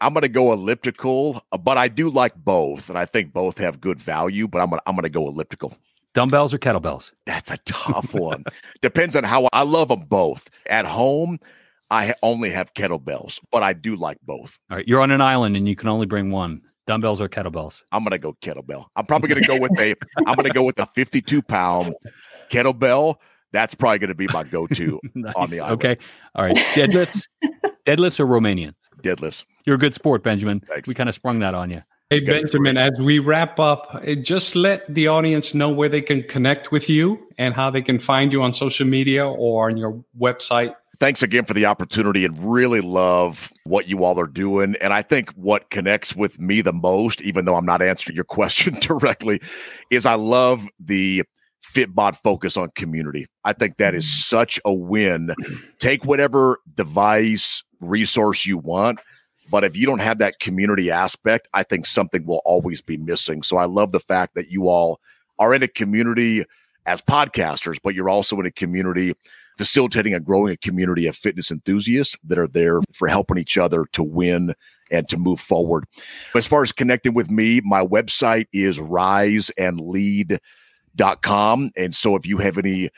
I'm 0.00 0.12
going 0.12 0.22
to 0.22 0.28
go 0.28 0.52
elliptical, 0.52 1.42
but 1.60 1.76
I 1.76 1.88
do 1.88 2.10
like 2.10 2.34
both, 2.36 2.88
and 2.88 2.98
I 2.98 3.06
think 3.06 3.32
both 3.32 3.58
have 3.58 3.80
good 3.80 3.98
value. 3.98 4.46
But 4.46 4.60
I'm 4.60 4.70
going 4.70 4.80
I'm 4.86 4.94
going 4.94 5.02
to 5.02 5.08
go 5.10 5.26
elliptical. 5.26 5.76
Dumbbells 6.14 6.54
or 6.54 6.58
kettlebells? 6.58 7.10
That's 7.26 7.50
a 7.50 7.58
tough 7.64 8.14
one. 8.14 8.44
Depends 8.80 9.16
on 9.16 9.24
how 9.24 9.48
I 9.52 9.62
love 9.62 9.88
them 9.88 10.04
both. 10.08 10.48
At 10.66 10.86
home, 10.86 11.38
I 11.90 12.14
only 12.22 12.50
have 12.50 12.74
kettlebells, 12.74 13.40
but 13.50 13.62
I 13.62 13.72
do 13.72 13.96
like 13.96 14.18
both. 14.22 14.58
All 14.70 14.76
right, 14.76 14.86
you're 14.86 15.00
on 15.00 15.10
an 15.10 15.20
island 15.20 15.56
and 15.56 15.68
you 15.68 15.76
can 15.76 15.88
only 15.88 16.06
bring 16.06 16.30
one. 16.30 16.62
Dumbbells 16.86 17.20
or 17.20 17.28
kettlebells? 17.28 17.82
I'm 17.92 18.02
gonna 18.02 18.18
go 18.18 18.34
kettlebell. 18.42 18.86
I'm 18.96 19.04
probably 19.06 19.28
gonna 19.28 19.46
go 19.46 19.58
with 19.58 19.78
a. 19.78 19.94
I'm 20.26 20.36
gonna 20.36 20.50
go 20.50 20.64
with 20.64 20.78
a 20.78 20.86
52 20.86 21.42
pound 21.42 21.94
kettlebell. 22.50 23.16
That's 23.52 23.74
probably 23.74 23.98
gonna 23.98 24.14
be 24.14 24.28
my 24.28 24.44
go-to 24.44 24.98
nice. 25.14 25.34
on 25.36 25.50
the 25.50 25.60
island. 25.60 25.84
Okay, 25.84 25.98
all 26.34 26.44
right. 26.44 26.56
Deadlifts, 26.56 27.26
deadlifts 27.86 28.20
or 28.20 28.26
Romanian? 28.26 28.74
Deadlifts. 29.02 29.44
You're 29.66 29.76
a 29.76 29.78
good 29.78 29.94
sport, 29.94 30.22
Benjamin. 30.22 30.60
Thanks. 30.60 30.88
We 30.88 30.94
kind 30.94 31.08
of 31.08 31.14
sprung 31.14 31.40
that 31.40 31.54
on 31.54 31.70
you. 31.70 31.82
Hey, 32.10 32.20
Benjamin, 32.20 32.78
as 32.78 32.98
we 32.98 33.18
wrap 33.18 33.60
up, 33.60 34.00
eh, 34.02 34.14
just 34.14 34.56
let 34.56 34.82
the 34.94 35.08
audience 35.08 35.52
know 35.52 35.68
where 35.68 35.90
they 35.90 36.00
can 36.00 36.22
connect 36.22 36.72
with 36.72 36.88
you 36.88 37.18
and 37.36 37.54
how 37.54 37.68
they 37.68 37.82
can 37.82 37.98
find 37.98 38.32
you 38.32 38.42
on 38.42 38.54
social 38.54 38.86
media 38.86 39.28
or 39.28 39.68
on 39.68 39.76
your 39.76 40.02
website 40.18 40.74
thanks 41.00 41.22
again 41.22 41.44
for 41.44 41.54
the 41.54 41.66
opportunity 41.66 42.24
and 42.24 42.36
really 42.38 42.80
love 42.80 43.52
what 43.64 43.88
you 43.88 44.04
all 44.04 44.18
are 44.18 44.26
doing. 44.26 44.74
And 44.80 44.92
I 44.92 45.02
think 45.02 45.30
what 45.30 45.70
connects 45.70 46.16
with 46.16 46.38
me 46.40 46.60
the 46.60 46.72
most, 46.72 47.22
even 47.22 47.44
though 47.44 47.56
I'm 47.56 47.66
not 47.66 47.82
answering 47.82 48.16
your 48.16 48.24
question 48.28 48.74
directly, 48.80 49.40
is 49.90 50.06
I 50.06 50.14
love 50.14 50.66
the 50.80 51.24
Fitbod 51.64 52.16
focus 52.16 52.56
on 52.56 52.70
community. 52.74 53.26
I 53.44 53.52
think 53.52 53.76
that 53.76 53.94
is 53.94 54.04
mm. 54.04 54.08
such 54.08 54.60
a 54.64 54.72
win. 54.72 55.34
Take 55.78 56.04
whatever 56.04 56.60
device, 56.74 57.62
resource 57.80 58.46
you 58.46 58.58
want. 58.58 59.00
But 59.50 59.64
if 59.64 59.76
you 59.76 59.86
don't 59.86 60.00
have 60.00 60.18
that 60.18 60.40
community 60.40 60.90
aspect, 60.90 61.48
I 61.54 61.62
think 61.62 61.86
something 61.86 62.26
will 62.26 62.42
always 62.44 62.82
be 62.82 62.96
missing. 62.96 63.42
So 63.42 63.56
I 63.56 63.64
love 63.64 63.92
the 63.92 64.00
fact 64.00 64.34
that 64.34 64.50
you 64.50 64.68
all 64.68 65.00
are 65.38 65.54
in 65.54 65.62
a 65.62 65.68
community 65.68 66.44
as 66.84 67.00
podcasters, 67.00 67.78
but 67.82 67.94
you're 67.94 68.10
also 68.10 68.38
in 68.40 68.46
a 68.46 68.50
community 68.50 69.14
facilitating 69.58 70.14
and 70.14 70.24
growing 70.24 70.52
a 70.52 70.56
community 70.56 71.06
of 71.06 71.16
fitness 71.16 71.50
enthusiasts 71.50 72.16
that 72.24 72.38
are 72.38 72.48
there 72.48 72.80
for 72.94 73.08
helping 73.08 73.36
each 73.36 73.58
other 73.58 73.84
to 73.92 74.02
win 74.02 74.54
and 74.90 75.06
to 75.08 75.18
move 75.18 75.40
forward. 75.40 75.84
As 76.34 76.46
far 76.46 76.62
as 76.62 76.72
connecting 76.72 77.12
with 77.12 77.30
me, 77.30 77.60
my 77.62 77.84
website 77.84 78.46
is 78.52 78.78
riseandlead.com. 78.78 81.70
And 81.76 81.94
so 81.94 82.16
if 82.16 82.24
you 82.24 82.38
have 82.38 82.56
any 82.56 82.88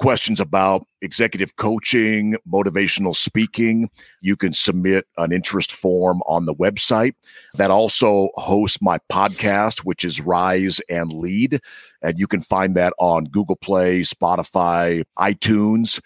questions 0.00 0.40
about 0.40 0.86
executive 1.02 1.56
coaching, 1.56 2.34
motivational 2.50 3.14
speaking, 3.14 3.88
you 4.22 4.34
can 4.34 4.52
submit 4.52 5.06
an 5.18 5.30
interest 5.30 5.72
form 5.72 6.22
on 6.26 6.46
the 6.46 6.54
website. 6.54 7.12
That 7.54 7.70
also 7.70 8.30
hosts 8.34 8.80
my 8.80 8.98
podcast, 9.12 9.80
which 9.80 10.02
is 10.02 10.18
Rise 10.20 10.80
and 10.88 11.12
Lead. 11.12 11.60
And 12.00 12.18
you 12.18 12.26
can 12.26 12.40
find 12.40 12.74
that 12.76 12.94
on 12.98 13.24
Google 13.24 13.56
Play, 13.56 14.00
Spotify, 14.00 15.04
iTunes. 15.18 16.00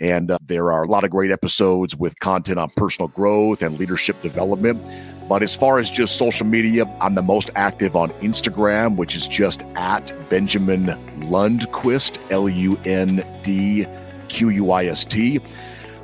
And 0.00 0.30
uh, 0.30 0.38
there 0.44 0.72
are 0.72 0.82
a 0.82 0.88
lot 0.88 1.04
of 1.04 1.10
great 1.10 1.30
episodes 1.30 1.94
with 1.94 2.18
content 2.18 2.58
on 2.58 2.70
personal 2.76 3.08
growth 3.08 3.62
and 3.62 3.78
leadership 3.78 4.20
development. 4.22 4.80
But 5.28 5.42
as 5.42 5.54
far 5.54 5.78
as 5.78 5.88
just 5.88 6.16
social 6.16 6.46
media, 6.46 6.84
I'm 7.00 7.14
the 7.14 7.22
most 7.22 7.50
active 7.56 7.96
on 7.96 8.10
Instagram, 8.20 8.96
which 8.96 9.16
is 9.16 9.26
just 9.26 9.62
at 9.74 10.12
Benjamin 10.28 10.86
Lundquist, 11.20 12.18
L 12.30 12.46
U 12.46 12.78
N 12.84 13.24
D 13.42 13.86
Q 14.28 14.50
U 14.50 14.70
I 14.70 14.84
S 14.84 15.04
T. 15.04 15.40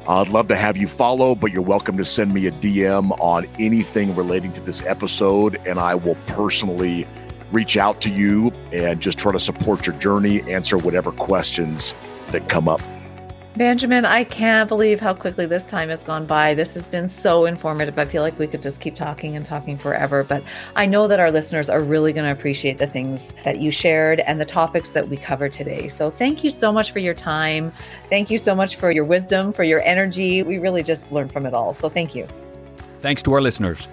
I'd 0.08 0.28
love 0.28 0.48
to 0.48 0.56
have 0.56 0.78
you 0.78 0.88
follow, 0.88 1.34
but 1.34 1.52
you're 1.52 1.60
welcome 1.60 1.98
to 1.98 2.04
send 2.04 2.32
me 2.32 2.46
a 2.46 2.50
DM 2.50 3.10
on 3.20 3.46
anything 3.58 4.16
relating 4.16 4.52
to 4.54 4.60
this 4.62 4.80
episode, 4.86 5.60
and 5.66 5.78
I 5.78 5.94
will 5.94 6.16
personally 6.26 7.06
reach 7.52 7.76
out 7.76 8.00
to 8.00 8.08
you 8.08 8.50
and 8.72 9.00
just 9.00 9.18
try 9.18 9.32
to 9.32 9.38
support 9.38 9.86
your 9.86 9.96
journey, 9.96 10.40
answer 10.50 10.78
whatever 10.78 11.12
questions 11.12 11.94
that 12.32 12.48
come 12.48 12.68
up. 12.68 12.80
Benjamin, 13.57 14.05
I 14.05 14.22
can't 14.22 14.68
believe 14.68 15.01
how 15.01 15.12
quickly 15.12 15.44
this 15.44 15.66
time 15.66 15.88
has 15.88 16.05
gone 16.05 16.24
by. 16.24 16.55
This 16.55 16.72
has 16.74 16.86
been 16.86 17.09
so 17.09 17.46
informative. 17.46 17.98
I 17.98 18.05
feel 18.05 18.22
like 18.22 18.38
we 18.38 18.46
could 18.46 18.62
just 18.62 18.80
keep 18.80 18.94
talking 18.94 19.34
and 19.34 19.44
talking 19.44 19.76
forever, 19.76 20.22
but 20.22 20.44
I 20.76 20.86
know 20.86 21.09
that 21.09 21.18
our 21.18 21.32
listeners 21.32 21.68
are 21.68 21.82
really 21.82 22.12
going 22.12 22.26
to 22.26 22.32
appreciate 22.32 22.78
the 22.78 22.86
things 22.86 23.34
that 23.44 23.59
you 23.59 23.72
shared 23.72 24.20
and 24.20 24.40
the 24.40 24.44
topics 24.44 24.90
that 24.90 25.09
we 25.09 25.16
covered 25.16 25.51
today. 25.51 25.88
So 25.88 26.11
thank 26.11 26.44
you 26.44 26.51
so 26.51 26.70
much 26.70 26.92
for 26.92 27.01
your 27.01 27.12
time. 27.12 27.72
Thank 28.09 28.30
you 28.30 28.38
so 28.38 28.55
much 28.55 28.76
for 28.76 28.92
your 28.92 29.05
wisdom, 29.05 29.53
for 29.53 29.64
your 29.64 29.82
energy. 29.82 30.44
We 30.44 30.59
really 30.59 30.84
just 30.84 31.11
learned 31.11 31.32
from 31.32 31.44
it 31.44 31.53
all. 31.53 31.74
So 31.74 31.88
thank 31.88 32.14
you. 32.14 32.28
Thanks 33.01 33.20
to 33.22 33.32
our 33.32 33.40
listeners. 33.40 33.88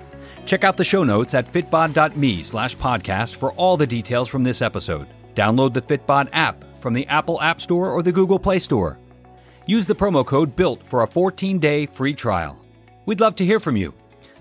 Check 0.46 0.64
out 0.64 0.78
the 0.78 0.84
show 0.84 1.04
notes 1.04 1.34
at 1.34 1.52
fitbod.me 1.52 2.44
slash 2.44 2.78
podcast 2.78 3.36
for 3.36 3.54
all 3.54 3.76
the 3.76 3.88
details 3.88 4.30
from 4.30 4.44
this 4.44 4.62
episode. 4.62 5.08
Download 5.34 5.74
the 5.74 5.82
Fitbod 5.82 6.30
app 6.32 6.64
from 6.80 6.94
the 6.94 7.08
Apple 7.08 7.42
App 7.42 7.60
Store 7.60 7.90
or 7.90 8.04
the 8.04 8.12
Google 8.12 8.38
Play 8.38 8.60
Store. 8.60 9.00
Use 9.68 9.86
the 9.86 9.96
promo 9.96 10.26
code 10.26 10.56
BUILT 10.56 10.82
for 10.84 11.04
a 11.04 11.08
14 11.08 11.60
day 11.60 11.86
free 11.86 12.14
trial. 12.14 12.58
We'd 13.06 13.20
love 13.20 13.36
to 13.36 13.46
hear 13.46 13.60
from 13.60 13.76
you. 13.76 13.94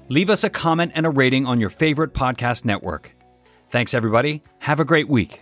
Leave 0.09 0.31
us 0.31 0.45
a 0.45 0.51
comment 0.51 0.93
and 0.95 1.05
a 1.05 1.11
rating 1.11 1.47
on 1.47 1.61
your 1.61 1.71
favorite 1.71 2.15
podcast 2.15 2.65
network. 2.65 3.11
Thanks, 3.71 3.93
everybody. 3.93 4.43
Have 4.61 4.79
a 4.79 4.85
great 4.85 5.09
week. 5.09 5.41